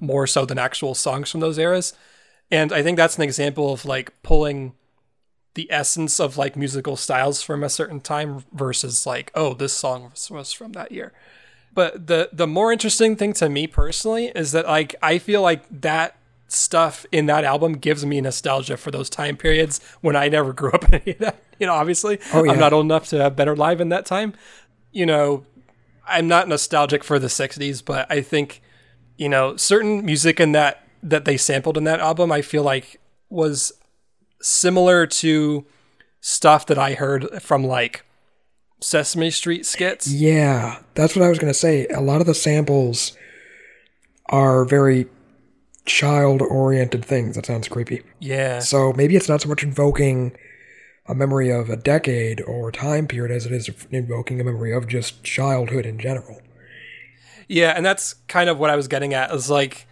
more 0.01 0.27
so 0.27 0.45
than 0.45 0.59
actual 0.59 0.95
songs 0.95 1.31
from 1.31 1.41
those 1.41 1.59
eras. 1.59 1.93
And 2.51 2.73
I 2.73 2.83
think 2.83 2.97
that's 2.97 3.17
an 3.17 3.23
example 3.23 3.73
of 3.73 3.85
like 3.85 4.21
pulling 4.23 4.75
the 5.59 5.67
essence 5.73 6.21
of 6.21 6.37
like 6.37 6.55
musical 6.55 6.95
styles 6.95 7.43
from 7.43 7.65
a 7.65 7.69
certain 7.69 7.99
time 7.99 8.45
versus 8.53 9.05
like 9.05 9.33
oh 9.35 9.55
this 9.55 9.73
song 9.73 10.13
was, 10.31 10.53
from 10.53 10.71
that 10.71 10.93
year. 10.93 11.13
But 11.75 12.07
the 12.07 12.29
the 12.33 12.47
more 12.47 12.71
interesting 12.73 13.17
thing 13.17 13.33
to 13.35 13.49
me 13.49 13.67
personally 13.67 14.27
is 14.37 14.53
that 14.53 14.67
like 14.67 14.95
I 15.03 15.19
feel 15.19 15.43
like 15.43 15.65
that 15.81 16.17
stuff 16.47 17.05
in 17.11 17.27
that 17.27 17.43
album 17.43 17.73
gives 17.73 18.07
me 18.07 18.21
nostalgia 18.21 18.77
for 18.77 18.93
those 18.93 19.11
time 19.11 19.37
periods 19.37 19.81
when 20.01 20.15
I 20.15 20.29
never 20.29 20.53
grew 20.61 20.71
up 20.71 20.85
in 20.85 20.95
any 20.95 21.11
of 21.11 21.19
that. 21.19 21.43
You 21.59 21.67
know, 21.67 21.75
obviously, 21.75 22.21
Oh, 22.33 22.45
yeah. 22.45 22.53
I'm 22.53 22.61
not 22.61 22.73
old 22.73 22.85
enough 22.85 23.09
to 23.09 23.21
have 23.21 23.35
better 23.35 23.57
live 23.57 23.81
in 23.81 23.89
that 23.89 24.07
time. 24.07 24.35
You 24.93 25.07
know, 25.07 25.45
I'm 26.07 26.29
not 26.29 26.47
nostalgic 26.47 27.03
for 27.03 27.19
the 27.19 27.27
'60s, 27.27 27.85
but 27.85 28.07
I 28.09 28.21
think 28.21 28.63
you 29.17 29.29
know 29.29 29.57
certain 29.57 30.05
music 30.05 30.39
in 30.39 30.53
that 30.53 30.87
that 31.03 31.25
they 31.25 31.37
sampled 31.37 31.77
in 31.77 31.83
that 31.83 31.99
album. 31.99 32.31
I 32.31 32.43
feel 32.43 32.63
like 32.63 33.01
was 33.29 33.73
similar 34.41 35.07
to 35.07 35.67
stuff 36.21 36.67
that 36.67 36.79
I 36.79 36.95
heard 36.95 37.43
from 37.43 37.65
like 37.65 38.05
Sesame 38.81 39.31
Street 39.31 39.67
skits. 39.67 40.11
Yeah, 40.11 40.81
that's 40.95 41.17
what 41.17 41.25
I 41.25 41.29
was 41.29 41.39
going 41.39 41.53
to 41.53 41.59
say. 41.59 41.87
A 41.89 42.01
lot 42.01 42.21
of 42.21 42.27
the 42.27 42.35
samples 42.35 43.17
are 44.27 44.65
very 44.65 45.07
child 45.85 46.43
oriented 46.43 47.05
things. 47.05 47.37
That 47.37 47.47
sounds 47.47 47.69
creepy. 47.69 48.03
Yeah. 48.21 48.61
So 48.61 48.93
maybe 48.93 49.17
it's 49.17 49.29
not 49.29 49.41
so 49.41 49.49
much 49.49 49.63
invoking 49.63 50.37
a 51.07 51.15
memory 51.15 51.51
of 51.51 51.71
a 51.71 51.77
decade 51.77 52.43
or 52.43 52.71
time 52.71 53.07
period 53.07 53.35
as 53.35 53.47
it 53.47 53.53
is 53.53 53.71
invoking 53.91 54.41
a 54.41 54.45
memory 54.45 54.73
of 54.73 54.87
just 54.87 55.25
childhood 55.25 55.87
in 55.87 55.99
general. 55.99 56.41
Yeah, 57.49 57.71
and 57.71 57.85
that's 57.85 58.13
kind 58.29 58.51
of 58.51 58.59
what 58.59 58.69
I 58.69 58.77
was 58.77 58.89
getting 58.89 59.15
at. 59.15 59.33
Is 59.33 59.49
like 59.49 59.88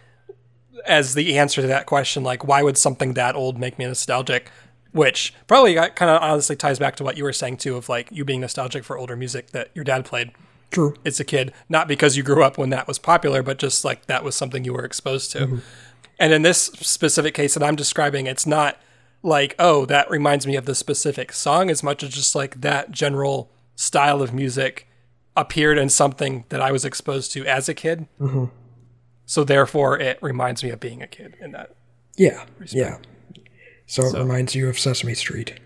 as 0.85 1.13
the 1.13 1.37
answer 1.37 1.61
to 1.61 1.67
that 1.67 1.85
question, 1.85 2.23
like 2.23 2.45
why 2.45 2.63
would 2.63 2.77
something 2.77 3.13
that 3.13 3.35
old 3.35 3.59
make 3.59 3.77
me 3.77 3.85
nostalgic? 3.85 4.49
Which 4.91 5.33
probably 5.47 5.75
kind 5.75 6.11
of 6.11 6.21
honestly 6.21 6.55
ties 6.55 6.79
back 6.79 6.95
to 6.95 7.03
what 7.03 7.17
you 7.17 7.23
were 7.23 7.33
saying 7.33 7.57
too, 7.57 7.75
of 7.75 7.89
like 7.89 8.09
you 8.11 8.25
being 8.25 8.41
nostalgic 8.41 8.83
for 8.83 8.97
older 8.97 9.15
music 9.15 9.51
that 9.51 9.69
your 9.73 9.83
dad 9.83 10.05
played. 10.05 10.31
True. 10.71 10.95
As 11.05 11.19
a 11.19 11.23
kid, 11.23 11.53
not 11.69 11.87
because 11.87 12.17
you 12.17 12.23
grew 12.23 12.43
up 12.43 12.57
when 12.57 12.71
that 12.71 12.87
was 12.87 12.99
popular, 12.99 13.41
but 13.41 13.57
just 13.57 13.85
like 13.85 14.07
that 14.07 14.23
was 14.23 14.35
something 14.35 14.65
you 14.65 14.73
were 14.73 14.83
exposed 14.83 15.31
to. 15.31 15.39
Mm-hmm. 15.39 15.57
And 16.19 16.33
in 16.33 16.41
this 16.41 16.63
specific 16.63 17.33
case 17.33 17.53
that 17.53 17.63
I'm 17.63 17.75
describing, 17.75 18.27
it's 18.27 18.45
not 18.45 18.77
like, 19.23 19.55
oh, 19.59 19.85
that 19.85 20.09
reminds 20.09 20.45
me 20.45 20.55
of 20.55 20.65
the 20.65 20.75
specific 20.75 21.31
song 21.31 21.69
as 21.69 21.83
much 21.83 22.03
as 22.03 22.09
just 22.09 22.35
like 22.35 22.61
that 22.61 22.91
general 22.91 23.49
style 23.75 24.21
of 24.21 24.33
music 24.33 24.87
appeared 25.35 25.77
in 25.77 25.89
something 25.89 26.43
that 26.49 26.61
I 26.61 26.71
was 26.71 26.83
exposed 26.83 27.31
to 27.33 27.45
as 27.45 27.69
a 27.69 27.73
kid. 27.73 28.07
Mm-hmm. 28.19 28.45
So 29.27 29.43
therefore, 29.43 29.99
it 29.99 30.17
reminds 30.21 30.63
me 30.63 30.69
of 30.69 30.79
being 30.79 31.03
a 31.03 31.07
kid 31.07 31.35
in 31.41 31.51
that. 31.51 31.75
Yeah, 32.15 32.45
respect. 32.57 32.73
yeah. 32.73 33.43
So 33.85 34.03
it 34.03 34.17
reminds 34.17 34.55
you 34.55 34.69
of 34.69 34.79
Sesame 34.79 35.13
Street. 35.13 35.59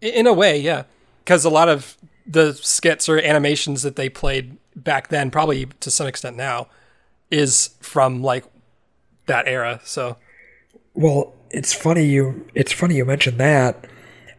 In 0.00 0.26
a 0.26 0.32
way, 0.32 0.58
yeah, 0.58 0.84
because 1.22 1.44
a 1.44 1.50
lot 1.50 1.68
of 1.68 1.98
the 2.26 2.54
skits 2.54 3.06
or 3.06 3.18
animations 3.18 3.82
that 3.82 3.96
they 3.96 4.08
played 4.08 4.56
back 4.74 5.08
then, 5.08 5.30
probably 5.30 5.66
to 5.66 5.90
some 5.90 6.06
extent 6.06 6.38
now, 6.38 6.68
is 7.30 7.74
from 7.80 8.22
like 8.22 8.44
that 9.26 9.46
era. 9.46 9.80
So, 9.84 10.16
well, 10.94 11.34
it's 11.50 11.74
funny 11.74 12.06
you 12.06 12.48
it's 12.54 12.72
funny 12.72 12.96
you 12.96 13.04
mentioned 13.04 13.38
that. 13.38 13.86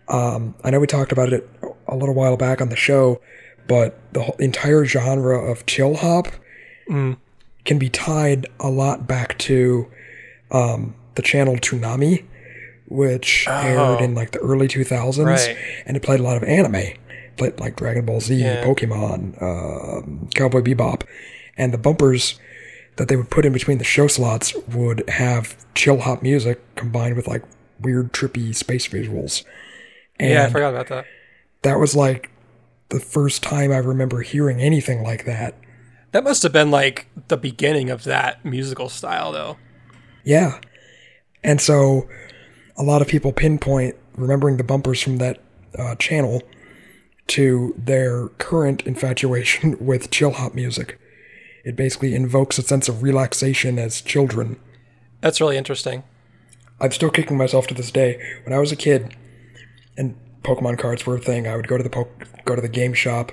Um, 0.07 0.55
I 0.63 0.71
know 0.71 0.79
we 0.79 0.87
talked 0.87 1.11
about 1.11 1.31
it 1.31 1.47
a 1.87 1.95
little 1.95 2.15
while 2.15 2.37
back 2.37 2.59
on 2.59 2.69
the 2.69 2.75
show, 2.75 3.21
but 3.67 3.99
the 4.13 4.23
whole, 4.23 4.35
entire 4.39 4.83
genre 4.85 5.39
of 5.39 5.67
chill 5.67 5.95
hop 5.95 6.27
mm. 6.89 7.17
Can 7.65 7.77
be 7.77 7.89
tied 7.89 8.47
a 8.59 8.69
lot 8.69 9.07
back 9.07 9.37
to 9.39 9.89
um, 10.51 10.95
the 11.15 11.21
channel 11.21 11.55
Toonami, 11.55 12.25
which 12.87 13.45
oh. 13.47 13.51
aired 13.51 14.01
in 14.01 14.15
like 14.15 14.31
the 14.31 14.39
early 14.39 14.67
2000s, 14.67 15.25
right. 15.25 15.57
and 15.85 15.95
it 15.95 16.03
played 16.03 16.19
a 16.19 16.23
lot 16.23 16.37
of 16.37 16.43
anime, 16.43 16.93
played 17.37 17.59
like 17.59 17.75
Dragon 17.75 18.05
Ball 18.05 18.19
Z, 18.19 18.35
yeah. 18.35 18.63
Pokemon, 18.63 19.35
uh, 19.41 20.29
Cowboy 20.35 20.61
Bebop, 20.61 21.03
and 21.57 21.73
the 21.73 21.77
bumpers 21.77 22.39
that 22.97 23.07
they 23.07 23.15
would 23.15 23.29
put 23.29 23.45
in 23.45 23.53
between 23.53 23.77
the 23.77 23.83
show 23.83 24.07
slots 24.07 24.53
would 24.67 25.07
have 25.09 25.55
chill 25.73 25.99
hop 25.99 26.21
music 26.21 26.59
combined 26.75 27.15
with 27.15 27.27
like 27.27 27.43
weird 27.79 28.13
trippy 28.13 28.53
space 28.55 28.87
visuals. 28.87 29.43
And 30.19 30.31
yeah, 30.31 30.45
I 30.45 30.49
forgot 30.49 30.73
about 30.73 30.87
that. 30.87 31.05
That 31.63 31.79
was 31.79 31.95
like 31.95 32.29
the 32.89 32.99
first 32.99 33.41
time 33.41 33.71
I 33.71 33.77
remember 33.77 34.21
hearing 34.21 34.61
anything 34.61 35.01
like 35.01 35.25
that. 35.25 35.55
That 36.11 36.23
must 36.23 36.43
have 36.43 36.51
been 36.51 36.71
like 36.71 37.07
the 37.27 37.37
beginning 37.37 37.89
of 37.89 38.03
that 38.03 38.43
musical 38.43 38.89
style, 38.89 39.31
though. 39.31 39.57
Yeah. 40.23 40.59
And 41.43 41.61
so 41.61 42.07
a 42.77 42.83
lot 42.83 43.01
of 43.01 43.07
people 43.07 43.31
pinpoint 43.31 43.95
remembering 44.15 44.57
the 44.57 44.63
bumpers 44.63 45.01
from 45.01 45.17
that 45.17 45.41
uh, 45.77 45.95
channel 45.95 46.43
to 47.27 47.73
their 47.77 48.27
current 48.27 48.83
infatuation 48.83 49.77
with 49.85 50.11
chill 50.11 50.31
hop 50.31 50.53
music. 50.53 50.99
It 51.63 51.75
basically 51.75 52.15
invokes 52.15 52.57
a 52.57 52.63
sense 52.63 52.89
of 52.89 53.03
relaxation 53.03 53.79
as 53.79 54.01
children. 54.01 54.59
That's 55.21 55.39
really 55.39 55.57
interesting. 55.57 56.03
I'm 56.79 56.91
still 56.91 57.11
kicking 57.11 57.37
myself 57.37 57.67
to 57.67 57.75
this 57.75 57.91
day. 57.91 58.19
When 58.43 58.53
I 58.53 58.59
was 58.59 58.71
a 58.71 58.75
kid, 58.75 59.15
and 59.95 60.17
Pokemon 60.43 60.79
cards 60.79 61.05
were 61.05 61.17
a 61.17 61.21
thing, 61.21 61.47
I 61.47 61.55
would 61.55 61.67
go 61.67 61.77
to 61.77 61.83
the 61.83 61.89
po- 61.89 62.09
go 62.45 62.55
to 62.55 62.61
the 62.61 62.67
game 62.67 62.93
shop 62.93 63.31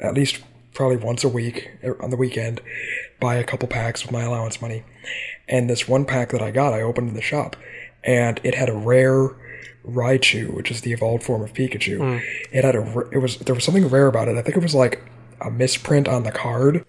at 0.00 0.14
least 0.14 0.42
probably 0.76 0.98
once 0.98 1.24
a 1.24 1.28
week 1.28 1.70
er, 1.82 2.00
on 2.02 2.10
the 2.10 2.16
weekend, 2.16 2.60
buy 3.18 3.36
a 3.36 3.44
couple 3.44 3.66
packs 3.66 4.02
with 4.02 4.12
my 4.12 4.22
allowance 4.22 4.60
money. 4.60 4.84
And 5.48 5.68
this 5.68 5.88
one 5.88 6.04
pack 6.04 6.30
that 6.30 6.42
I 6.42 6.50
got, 6.50 6.74
I 6.74 6.82
opened 6.82 7.08
in 7.08 7.14
the 7.14 7.22
shop, 7.22 7.56
and 8.04 8.40
it 8.44 8.54
had 8.54 8.68
a 8.68 8.74
rare 8.74 9.30
Raichu, 9.84 10.52
which 10.52 10.70
is 10.70 10.82
the 10.82 10.92
evolved 10.92 11.22
form 11.22 11.42
of 11.42 11.52
Pikachu. 11.52 11.98
Mm. 11.98 12.22
It 12.52 12.64
had 12.64 12.74
a 12.74 13.08
it 13.10 13.18
was 13.18 13.38
there 13.38 13.54
was 13.54 13.64
something 13.64 13.88
rare 13.88 14.08
about 14.08 14.28
it. 14.28 14.36
I 14.36 14.42
think 14.42 14.56
it 14.56 14.62
was 14.62 14.74
like 14.74 15.02
a 15.40 15.50
misprint 15.50 16.08
on 16.08 16.24
the 16.24 16.32
card, 16.32 16.84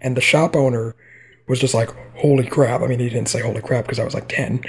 and 0.00 0.16
the 0.16 0.20
shop 0.20 0.56
owner 0.56 0.94
was 1.48 1.58
just 1.58 1.74
like, 1.74 1.90
holy 2.16 2.46
crap. 2.46 2.80
I 2.80 2.86
mean, 2.86 3.00
he 3.00 3.08
didn't 3.08 3.28
say 3.28 3.40
holy 3.40 3.60
crap 3.60 3.84
because 3.84 3.98
I 3.98 4.04
was 4.04 4.14
like 4.14 4.28
10, 4.28 4.62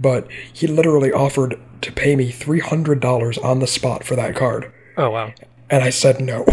but 0.00 0.26
he 0.52 0.66
literally 0.66 1.12
offered 1.12 1.60
to 1.82 1.92
pay 1.92 2.16
me 2.16 2.32
$300 2.32 3.44
on 3.44 3.58
the 3.58 3.66
spot 3.66 4.04
for 4.04 4.16
that 4.16 4.34
card. 4.34 4.72
Oh, 4.96 5.10
wow. 5.10 5.34
And 5.68 5.84
I 5.84 5.90
said 5.90 6.20
no 6.20 6.46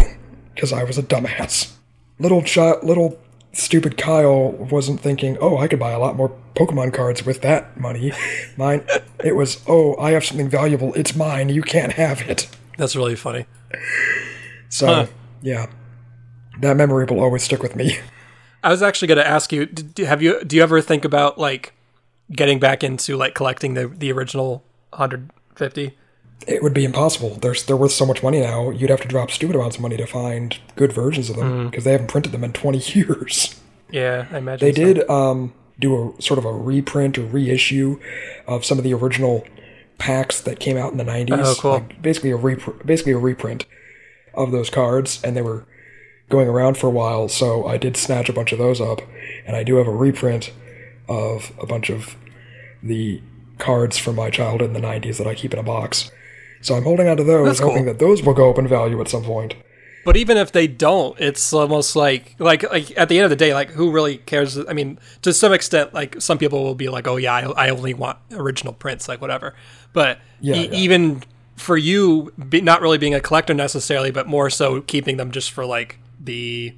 because 0.54 0.72
I 0.72 0.84
was 0.84 0.98
a 0.98 1.02
dumbass. 1.02 1.72
Little 2.18 2.42
ch- 2.42 2.82
little 2.82 3.18
stupid 3.52 3.98
Kyle 3.98 4.52
wasn't 4.52 5.00
thinking, 5.00 5.36
oh, 5.40 5.58
I 5.58 5.68
could 5.68 5.78
buy 5.78 5.92
a 5.92 5.98
lot 5.98 6.16
more 6.16 6.34
Pokemon 6.54 6.92
cards 6.94 7.24
with 7.24 7.42
that 7.42 7.78
money. 7.78 8.12
Mine, 8.56 8.84
it 9.22 9.36
was, 9.36 9.62
oh, 9.66 9.96
I 9.96 10.12
have 10.12 10.24
something 10.24 10.48
valuable. 10.48 10.94
It's 10.94 11.14
mine. 11.14 11.48
You 11.48 11.62
can't 11.62 11.92
have 11.92 12.22
it. 12.22 12.48
That's 12.78 12.96
really 12.96 13.16
funny. 13.16 13.46
So, 14.68 14.86
huh. 14.86 15.06
yeah, 15.42 15.66
that 16.60 16.76
memory 16.76 17.04
will 17.04 17.20
always 17.20 17.42
stick 17.42 17.62
with 17.62 17.76
me. 17.76 17.98
I 18.62 18.70
was 18.70 18.82
actually 18.82 19.08
going 19.08 19.18
to 19.18 19.26
ask 19.26 19.52
you, 19.52 19.66
do, 19.66 20.04
have 20.04 20.22
you 20.22 20.42
do 20.44 20.56
you 20.56 20.62
ever 20.62 20.80
think 20.80 21.04
about 21.04 21.36
like 21.36 21.74
getting 22.30 22.58
back 22.58 22.84
into 22.84 23.16
like 23.16 23.34
collecting 23.34 23.74
the 23.74 23.88
the 23.88 24.12
original 24.12 24.64
150? 24.90 25.96
It 26.46 26.62
would 26.62 26.74
be 26.74 26.84
impossible. 26.84 27.36
There's 27.36 27.64
they're 27.64 27.76
worth 27.76 27.92
so 27.92 28.06
much 28.06 28.22
money 28.22 28.40
now. 28.40 28.70
You'd 28.70 28.90
have 28.90 29.00
to 29.02 29.08
drop 29.08 29.30
stupid 29.30 29.56
amounts 29.56 29.76
of 29.76 29.82
money 29.82 29.96
to 29.96 30.06
find 30.06 30.58
good 30.76 30.92
versions 30.92 31.30
of 31.30 31.36
them 31.36 31.70
because 31.70 31.82
mm. 31.82 31.84
they 31.84 31.92
haven't 31.92 32.08
printed 32.08 32.32
them 32.32 32.44
in 32.44 32.52
20 32.52 32.78
years. 32.98 33.60
Yeah, 33.90 34.26
I 34.30 34.38
imagine 34.38 34.66
they 34.66 34.72
so. 34.72 34.94
did 34.94 35.10
um, 35.10 35.52
do 35.78 36.14
a 36.18 36.22
sort 36.22 36.38
of 36.38 36.44
a 36.44 36.52
reprint 36.52 37.18
or 37.18 37.22
reissue 37.22 38.00
of 38.46 38.64
some 38.64 38.78
of 38.78 38.84
the 38.84 38.94
original 38.94 39.46
packs 39.98 40.40
that 40.40 40.58
came 40.58 40.76
out 40.76 40.90
in 40.90 40.98
the 40.98 41.04
90s. 41.04 41.44
Oh, 41.44 41.54
cool. 41.58 41.70
Like 41.72 42.02
basically 42.02 42.32
a 42.32 42.38
repr- 42.38 42.84
basically 42.84 43.12
a 43.12 43.18
reprint 43.18 43.66
of 44.34 44.50
those 44.50 44.70
cards, 44.70 45.22
and 45.22 45.36
they 45.36 45.42
were 45.42 45.66
going 46.28 46.48
around 46.48 46.76
for 46.76 46.86
a 46.86 46.90
while, 46.90 47.28
so 47.28 47.66
I 47.66 47.76
did 47.76 47.96
snatch 47.96 48.28
a 48.28 48.32
bunch 48.32 48.52
of 48.52 48.58
those 48.58 48.80
up, 48.80 49.02
and 49.46 49.54
I 49.54 49.62
do 49.62 49.76
have 49.76 49.86
a 49.86 49.92
reprint 49.92 50.52
of 51.08 51.52
a 51.60 51.66
bunch 51.66 51.90
of 51.90 52.16
the 52.82 53.20
cards 53.58 53.98
from 53.98 54.16
my 54.16 54.30
childhood 54.30 54.70
in 54.70 54.72
the 54.72 54.80
90s 54.80 55.18
that 55.18 55.26
I 55.26 55.34
keep 55.34 55.52
in 55.52 55.58
a 55.58 55.62
box. 55.62 56.10
So 56.62 56.76
I'm 56.76 56.84
holding 56.84 57.08
on 57.08 57.16
to 57.16 57.24
those, 57.24 57.58
hoping 57.58 57.84
that 57.86 57.98
those 57.98 58.22
will 58.22 58.34
go 58.34 58.50
up 58.50 58.58
in 58.58 58.68
value 58.68 59.00
at 59.00 59.08
some 59.08 59.24
point. 59.24 59.54
But 60.04 60.16
even 60.16 60.36
if 60.36 60.50
they 60.50 60.66
don't, 60.66 61.18
it's 61.20 61.52
almost 61.52 61.94
like 61.94 62.34
like 62.38 62.62
like 62.70 62.96
at 62.98 63.08
the 63.08 63.18
end 63.18 63.24
of 63.24 63.30
the 63.30 63.36
day, 63.36 63.54
like 63.54 63.70
who 63.70 63.92
really 63.92 64.18
cares? 64.18 64.58
I 64.58 64.72
mean, 64.72 64.98
to 65.22 65.32
some 65.32 65.52
extent, 65.52 65.94
like 65.94 66.20
some 66.20 66.38
people 66.38 66.64
will 66.64 66.74
be 66.74 66.88
like, 66.88 67.06
"Oh 67.06 67.16
yeah, 67.16 67.34
I, 67.34 67.66
I 67.66 67.70
only 67.70 67.94
want 67.94 68.18
original 68.32 68.72
prints, 68.72 69.08
like 69.08 69.20
whatever." 69.20 69.54
But 69.92 70.18
yeah, 70.40 70.56
e- 70.56 70.68
yeah. 70.68 70.74
even 70.74 71.22
for 71.56 71.76
you, 71.76 72.32
be, 72.48 72.60
not 72.60 72.80
really 72.80 72.98
being 72.98 73.14
a 73.14 73.20
collector 73.20 73.54
necessarily, 73.54 74.10
but 74.10 74.26
more 74.26 74.50
so 74.50 74.80
keeping 74.80 75.18
them 75.18 75.30
just 75.30 75.52
for 75.52 75.64
like 75.64 75.98
the 76.18 76.74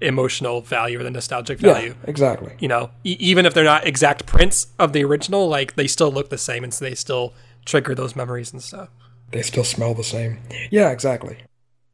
emotional 0.00 0.60
value 0.60 1.00
or 1.00 1.02
the 1.02 1.10
nostalgic 1.10 1.58
value. 1.58 1.94
Yeah, 2.02 2.10
exactly. 2.10 2.54
You 2.58 2.68
know, 2.68 2.90
e- 3.04 3.16
even 3.18 3.46
if 3.46 3.54
they're 3.54 3.64
not 3.64 3.86
exact 3.86 4.26
prints 4.26 4.68
of 4.78 4.92
the 4.92 5.04
original, 5.04 5.48
like 5.48 5.76
they 5.76 5.86
still 5.86 6.10
look 6.10 6.28
the 6.28 6.38
same 6.38 6.64
and 6.64 6.74
so 6.74 6.84
they 6.84 6.94
still 6.94 7.32
trigger 7.64 7.94
those 7.94 8.14
memories 8.14 8.52
and 8.52 8.62
stuff. 8.62 8.88
They 9.30 9.42
still 9.42 9.64
smell 9.64 9.94
the 9.94 10.04
same. 10.04 10.38
Yeah, 10.70 10.90
exactly. 10.90 11.38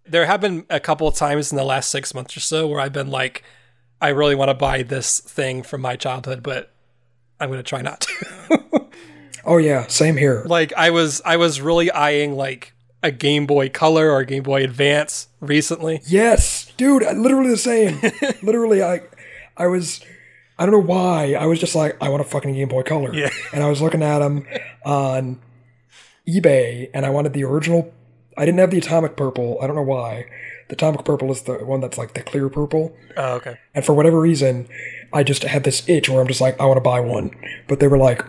There 0.07 0.26
have 0.26 0.41
been 0.41 0.66
a 0.68 0.80
couple 0.80 1.09
of 1.09 1.14
times 1.14 1.51
in 1.51 1.57
the 1.57 1.64
last 1.64 1.91
six 1.91 2.14
months 2.14 2.37
or 2.37 2.41
so 2.41 2.66
where 2.66 2.80
I've 2.80 2.93
been 2.93 3.11
like, 3.11 3.43
I 4.01 4.09
really 4.09 4.35
want 4.35 4.51
to 4.51 4.55
buy 4.55 4.83
this 4.83 5.20
thing 5.20 5.62
from 5.62 5.80
my 5.80 5.97
childhood, 5.97 6.43
but 6.43 6.72
I'm 7.41 7.49
going 7.49 7.59
to 7.59 7.64
try 7.64 7.83
not 7.83 8.01
to. 8.03 8.87
oh 9.45 9.59
yeah, 9.59 9.87
same 9.87 10.16
here. 10.16 10.45
Like 10.47 10.72
I 10.74 10.91
was, 10.91 11.22
I 11.24 11.37
was 11.37 11.61
really 11.61 11.91
eyeing 11.91 12.35
like 12.35 12.74
a 13.03 13.11
Game 13.11 13.47
Boy 13.47 13.68
Color 13.68 14.11
or 14.11 14.24
Game 14.24 14.43
Boy 14.43 14.62
Advance 14.64 15.28
recently. 15.41 16.01
Yes, 16.07 16.72
dude, 16.76 17.03
literally 17.03 17.51
the 17.51 17.57
same. 17.57 18.01
literally, 18.43 18.83
I, 18.83 19.03
I 19.57 19.66
was, 19.68 20.05
I 20.59 20.66
don't 20.66 20.72
know 20.72 20.95
why. 20.95 21.35
I 21.35 21.47
was 21.47 21.59
just 21.59 21.74
like, 21.74 21.97
I 22.01 22.09
want 22.09 22.20
a 22.20 22.24
fucking 22.24 22.53
Game 22.55 22.68
Boy 22.68 22.83
Color. 22.83 23.14
Yeah. 23.14 23.30
And 23.53 23.62
I 23.62 23.68
was 23.68 23.80
looking 23.80 24.03
at 24.03 24.18
them 24.18 24.47
on 24.85 25.41
eBay, 26.26 26.90
and 26.94 27.04
I 27.04 27.10
wanted 27.10 27.32
the 27.32 27.44
original. 27.44 27.92
I 28.36 28.44
didn't 28.44 28.60
have 28.60 28.70
the 28.70 28.78
Atomic 28.78 29.16
Purple. 29.16 29.58
I 29.60 29.66
don't 29.66 29.76
know 29.76 29.82
why. 29.82 30.26
The 30.68 30.74
Atomic 30.74 31.04
Purple 31.04 31.30
is 31.30 31.42
the 31.42 31.54
one 31.54 31.80
that's 31.80 31.98
like 31.98 32.14
the 32.14 32.22
clear 32.22 32.48
purple. 32.48 32.96
Oh, 33.16 33.34
okay. 33.34 33.58
And 33.74 33.84
for 33.84 33.92
whatever 33.92 34.20
reason, 34.20 34.68
I 35.12 35.22
just 35.22 35.42
had 35.42 35.64
this 35.64 35.86
itch 35.88 36.08
where 36.08 36.20
I'm 36.20 36.28
just 36.28 36.40
like, 36.40 36.58
I 36.60 36.64
want 36.64 36.78
to 36.78 36.82
buy 36.82 37.00
one. 37.00 37.30
But 37.68 37.80
they 37.80 37.88
were 37.88 37.98
like 37.98 38.24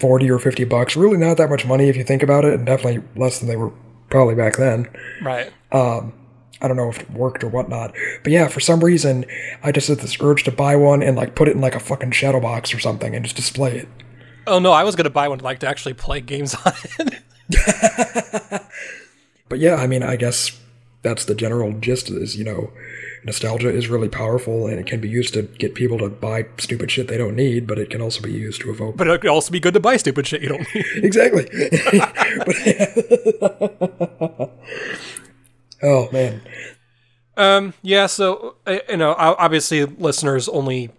40 0.00 0.30
or 0.30 0.38
50 0.38 0.64
bucks. 0.64 0.96
Really 0.96 1.16
not 1.16 1.36
that 1.36 1.50
much 1.50 1.64
money 1.64 1.88
if 1.88 1.96
you 1.96 2.04
think 2.04 2.22
about 2.22 2.44
it, 2.44 2.54
and 2.54 2.66
definitely 2.66 3.04
less 3.14 3.38
than 3.38 3.48
they 3.48 3.56
were 3.56 3.72
probably 4.10 4.34
back 4.34 4.56
then. 4.56 4.88
Right. 5.22 5.52
Um, 5.70 6.12
I 6.60 6.68
don't 6.68 6.76
know 6.76 6.88
if 6.88 7.00
it 7.00 7.10
worked 7.10 7.44
or 7.44 7.48
whatnot. 7.48 7.94
But 8.22 8.32
yeah, 8.32 8.48
for 8.48 8.60
some 8.60 8.82
reason, 8.82 9.26
I 9.62 9.70
just 9.70 9.88
had 9.88 9.98
this 9.98 10.16
urge 10.20 10.44
to 10.44 10.52
buy 10.52 10.76
one 10.76 11.02
and 11.02 11.16
like 11.16 11.34
put 11.34 11.48
it 11.48 11.54
in 11.54 11.60
like 11.60 11.74
a 11.74 11.80
fucking 11.80 12.12
shadow 12.12 12.40
box 12.40 12.72
or 12.72 12.78
something 12.78 13.14
and 13.14 13.24
just 13.24 13.36
display 13.36 13.78
it. 13.78 13.88
Oh 14.46 14.58
no, 14.58 14.72
I 14.72 14.84
was 14.84 14.96
gonna 14.96 15.10
buy 15.10 15.28
one 15.28 15.38
like 15.40 15.60
to 15.60 15.68
actually 15.68 15.94
play 15.94 16.20
games 16.20 16.54
on 16.64 16.72
it. 16.98 17.22
but 19.48 19.58
yeah, 19.58 19.76
I 19.76 19.86
mean, 19.86 20.02
I 20.02 20.16
guess 20.16 20.58
that's 21.02 21.24
the 21.26 21.34
general 21.34 21.72
gist 21.72 22.10
is, 22.10 22.36
you 22.36 22.44
know, 22.44 22.72
nostalgia 23.24 23.68
is 23.68 23.88
really 23.88 24.08
powerful 24.08 24.66
and 24.66 24.78
it 24.78 24.86
can 24.86 25.00
be 25.00 25.08
used 25.08 25.34
to 25.34 25.42
get 25.42 25.74
people 25.74 25.98
to 25.98 26.08
buy 26.08 26.46
stupid 26.58 26.90
shit 26.90 27.08
they 27.08 27.18
don't 27.18 27.36
need, 27.36 27.66
but 27.66 27.78
it 27.78 27.90
can 27.90 28.00
also 28.00 28.22
be 28.22 28.32
used 28.32 28.60
to 28.62 28.70
evoke. 28.70 28.96
But 28.96 29.08
it 29.08 29.20
could 29.20 29.30
also 29.30 29.50
be 29.50 29.60
good 29.60 29.74
to 29.74 29.80
buy 29.80 29.96
stupid 29.96 30.26
shit 30.26 30.42
you 30.42 30.48
don't 30.48 30.66
need. 30.74 30.86
exactly. 30.96 31.46
oh 35.82 36.08
man. 36.12 36.42
Um. 37.36 37.74
Yeah. 37.82 38.06
So 38.06 38.56
uh, 38.66 38.78
you 38.88 38.96
know, 38.96 39.14
obviously, 39.18 39.84
listeners 39.84 40.48
only 40.48 40.90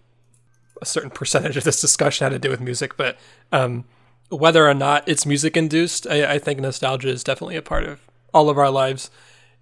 a 0.82 0.86
certain 0.86 1.10
percentage 1.10 1.58
of 1.58 1.64
this 1.64 1.82
discussion 1.82 2.26
had 2.26 2.32
to 2.32 2.40
do 2.40 2.50
with 2.50 2.60
music, 2.60 2.98
but 2.98 3.18
um, 3.52 3.86
whether 4.30 4.68
or 4.68 4.74
not 4.74 5.08
it's 5.08 5.26
music 5.26 5.56
induced, 5.56 6.08
I, 6.08 6.34
I 6.34 6.40
think 6.40 6.60
nostalgia 6.60 7.10
is 7.10 7.24
definitely 7.24 7.56
a 7.56 7.62
part 7.62 7.84
of 7.86 8.02
all 8.34 8.50
of 8.50 8.58
our 8.58 8.70
lives, 8.70 9.10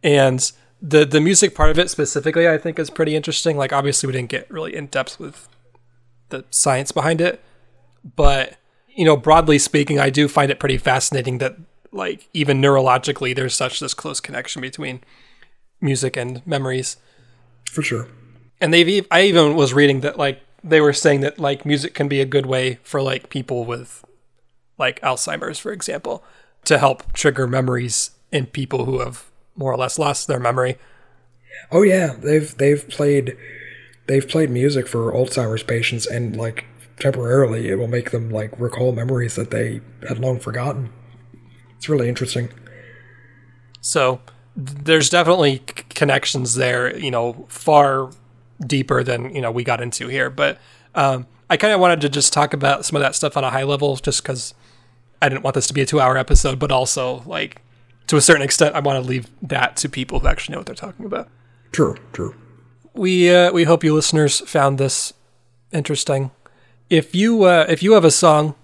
and 0.03 0.51
the 0.82 1.05
the 1.05 1.22
music 1.22 1.55
part 1.55 1.70
of 1.70 1.80
it 1.80 1.89
specifically, 1.89 2.47
I 2.47 2.57
think, 2.57 2.80
is 2.80 2.89
pretty 2.89 3.16
interesting. 3.16 3.57
Like, 3.57 3.72
obviously, 3.72 4.07
we 4.07 4.14
didn't 4.14 4.30
get 4.30 4.49
really 4.49 4.76
in 4.76 4.88
depth 4.88 5.20
with 5.20 5.47
the 6.30 6.45
science 6.49 6.91
behind 6.91 7.22
it, 7.22 7.41
but 8.16 8.57
you 8.95 9.05
know, 9.05 9.18
broadly 9.18 9.59
speaking, 9.59 9.99
I 9.99 10.09
do 10.09 10.28
find 10.28 10.51
it 10.51 10.59
pretty 10.59 10.78
fascinating 10.78 11.39
that 11.39 11.57
like 11.91 12.28
even 12.34 12.61
neurologically, 12.61 13.36
there's 13.36 13.55
such 13.55 13.80
this 13.80 13.93
close 13.93 14.20
connection 14.20 14.61
between 14.61 15.01
music 15.80 16.18
and 16.18 16.45
memories. 16.45 16.97
For 17.72 17.82
sure. 17.82 18.07
And 18.59 18.74
they've 18.74 19.05
I 19.11 19.24
even 19.24 19.55
was 19.55 19.74
reading 19.74 20.01
that 20.01 20.18
like 20.18 20.41
they 20.64 20.82
were 20.82 20.93
saying 20.93 21.22
that 21.22 21.39
like 21.39 21.66
music 21.66 21.93
can 21.93 22.07
be 22.07 22.22
a 22.22 22.26
good 22.26 22.45
way 22.45 22.80
for 22.84 23.01
like 23.01 23.30
people 23.30 23.66
with 23.66 24.05
like 24.78 25.01
Alzheimer's, 25.01 25.59
for 25.59 25.72
example, 25.72 26.24
to 26.66 26.78
help 26.78 27.11
trigger 27.14 27.47
memories 27.47 28.11
in 28.32 28.45
people 28.45 28.86
who 28.86 28.99
have 28.99 29.26
more 29.55 29.72
or 29.72 29.78
less 29.78 29.99
lost 29.99 30.28
their 30.28 30.39
memory. 30.39 30.78
Oh 31.72 31.84
yeah, 31.84 32.14
they've 32.14 32.55
they've 32.57 32.88
played 32.89 33.38
they've 34.07 34.28
played 34.28 34.49
music 34.49 34.88
for 34.88 35.11
Alzheimer's 35.11 35.64
patients 35.64 36.07
and 36.07 36.36
like 36.36 36.66
temporarily 36.99 37.70
it 37.70 37.76
will 37.76 37.88
make 37.88 38.11
them 38.11 38.30
like 38.30 38.57
recall 38.59 38.91
memories 38.91 39.36
that 39.36 39.51
they 39.51 39.82
had 40.07 40.20
long 40.20 40.39
forgotten. 40.39 40.89
It's 41.78 41.89
really 41.89 42.09
interesting. 42.09 42.49
So 43.82 44.22
there's 44.55 45.09
definitely 45.09 45.57
c- 45.57 45.84
connections 45.89 46.55
there, 46.55 46.97
you 46.97 47.11
know, 47.11 47.45
far 47.49 48.11
deeper 48.66 49.03
than, 49.03 49.34
you 49.36 49.41
know, 49.41 49.51
we 49.51 49.64
got 49.64 49.82
into 49.82 50.07
here. 50.07 50.30
But 50.30 50.59
um, 50.95 51.28
I 51.49 51.57
kind 51.57 51.74
of 51.74 51.80
wanted 51.80 52.01
to 52.01 52.09
just 52.09 52.34
talk 52.34 52.53
about 52.53 52.86
some 52.86 52.95
of 52.95 53.01
that 53.01 53.16
stuff 53.16 53.38
on 53.38 53.43
a 53.43 53.49
high 53.49 53.64
level 53.64 53.95
just 53.97 54.24
because 54.24 54.53
I 55.22 55.30
didn't 55.30 55.43
want 55.43 55.55
this 55.55 55.68
to 55.68 55.74
be 55.74 55.82
a 55.82 55.86
two 55.86 55.99
hour 55.99 56.18
episode, 56.18 56.59
but 56.59 56.72
also, 56.72 57.24
like, 57.26 57.61
to 58.07 58.18
a 58.18 58.22
certain 58.22 58.41
extent, 58.41 58.76
I 58.76 58.80
want 58.80 59.01
to 59.01 59.07
leave 59.07 59.30
that 59.41 59.78
to 59.78 59.89
people 59.89 60.20
who 60.20 60.28
actually 60.28 60.53
know 60.53 60.59
what 60.59 60.66
they're 60.66 60.76
talking 60.76 61.05
about. 61.05 61.30
True, 61.72 61.95
true. 62.11 62.36
We 62.93 63.34
uh, 63.34 63.51
we 63.51 63.64
hope 63.64 63.84
you 63.84 63.93
listeners 63.93 64.39
found 64.41 64.78
this 64.78 65.14
interesting. 65.72 66.32
If 66.89 67.16
you 67.16 67.43
uh, 67.43 67.66
if 67.70 67.82
you 67.82 67.93
have 67.93 68.05
a 68.05 68.11
song 68.11 68.55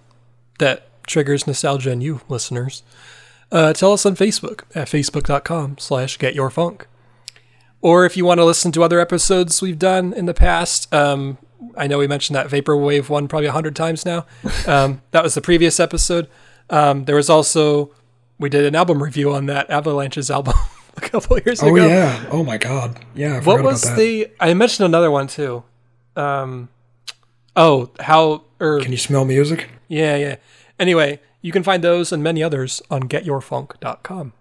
that 0.60 0.86
triggers 1.08 1.48
nostalgia 1.48 1.92
in 1.92 2.02
you, 2.02 2.22
listeners, 2.30 2.84
uh, 3.52 3.74
tell 3.74 3.94
us 3.94 4.06
on 4.06 4.16
Facebook 4.16 4.64
at 4.76 4.88
facebook.com 4.88 5.78
slash 5.80 6.20
getyourfunk. 6.20 6.84
Or 7.82 8.06
if 8.06 8.18
you 8.18 8.26
want 8.26 8.40
to 8.40 8.46
listen 8.46 8.72
to 8.74 8.84
other 8.84 9.00
episodes 9.00 9.62
we've 9.62 9.80
done 9.80 10.12
in 10.14 10.26
the 10.26 10.34
past, 10.34 10.94
um, 10.94 11.38
I 11.78 11.88
know 11.88 11.98
we 11.98 12.08
mentioned 12.08 12.36
that 12.36 12.48
Vaporwave 12.48 13.10
one 13.10 13.28
probably 13.28 13.48
a 13.48 13.52
hundred 13.52 13.76
times 13.76 14.06
now. 14.06 14.26
Um, 14.68 15.02
that 15.12 15.24
was 15.24 15.34
the 15.34 15.42
previous 15.42 15.80
episode. 15.80 16.28
Um, 16.70 17.06
there 17.06 17.16
was 17.16 17.30
also 17.30 17.92
we 18.38 18.50
did 18.50 18.66
an 18.66 18.76
album 18.76 19.02
review 19.02 19.34
on 19.34 19.46
that 19.48 19.70
Avalanches' 19.70 20.30
album 20.38 20.54
a 20.98 21.02
couple 21.02 21.38
of 21.38 21.46
years 21.46 21.64
Oh 21.64 21.68
ago. 21.74 21.84
Oh, 21.86 21.88
yeah. 21.88 22.26
Oh 22.32 22.44
my 22.44 22.58
god. 22.58 23.00
Yeah, 23.16 23.38
I 23.38 23.40
What 23.40 23.64
was 23.64 23.96
the? 23.96 24.30
I 24.40 24.54
mentioned 24.54 24.86
another 24.86 25.10
one 25.10 25.28
too. 25.28 25.64
Um, 26.16 26.70
oh, 27.56 27.92
how 28.00 28.44
or 28.60 28.80
Can 28.82 28.92
you 28.92 28.98
smell 28.98 29.26
music? 29.26 29.70
yeah, 29.88 30.16
yeah. 30.18 30.36
Anyway, 30.78 31.20
you 31.42 31.52
can 31.52 31.64
find 31.64 31.84
those 31.84 32.12
and 32.12 32.22
many 32.22 32.44
others 32.44 32.82
on 32.92 33.04
getyourfunk.com. 33.04 34.34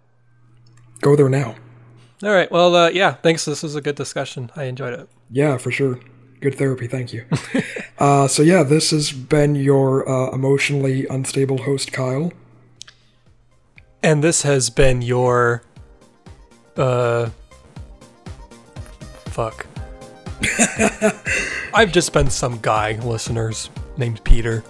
Go 1.00 1.16
there 1.16 1.28
now. 1.28 1.54
All 2.22 2.30
right. 2.30 2.50
Well, 2.50 2.74
uh, 2.74 2.88
yeah. 2.90 3.12
Thanks. 3.12 3.44
This 3.44 3.62
was 3.62 3.76
a 3.76 3.80
good 3.80 3.94
discussion. 3.94 4.50
I 4.56 4.64
enjoyed 4.64 4.92
it. 4.92 5.08
Yeah, 5.30 5.56
for 5.56 5.70
sure. 5.70 6.00
Good 6.40 6.54
therapy, 6.56 6.86
thank 6.86 7.12
you. 7.12 7.24
uh, 7.98 8.28
so 8.28 8.42
yeah, 8.42 8.62
this 8.62 8.92
has 8.92 9.10
been 9.10 9.56
your 9.56 10.08
uh, 10.08 10.30
emotionally 10.32 11.06
unstable 11.08 11.58
host, 11.58 11.92
Kyle. 11.92 12.32
And 14.04 14.22
this 14.22 14.42
has 14.42 14.70
been 14.70 15.02
your, 15.02 15.64
uh, 16.76 17.30
fuck. 19.26 19.66
I've 21.74 21.90
just 21.90 22.12
been 22.12 22.30
some 22.30 22.60
guy, 22.60 22.92
listeners, 23.00 23.70
named 23.96 24.22
Peter. 24.22 24.62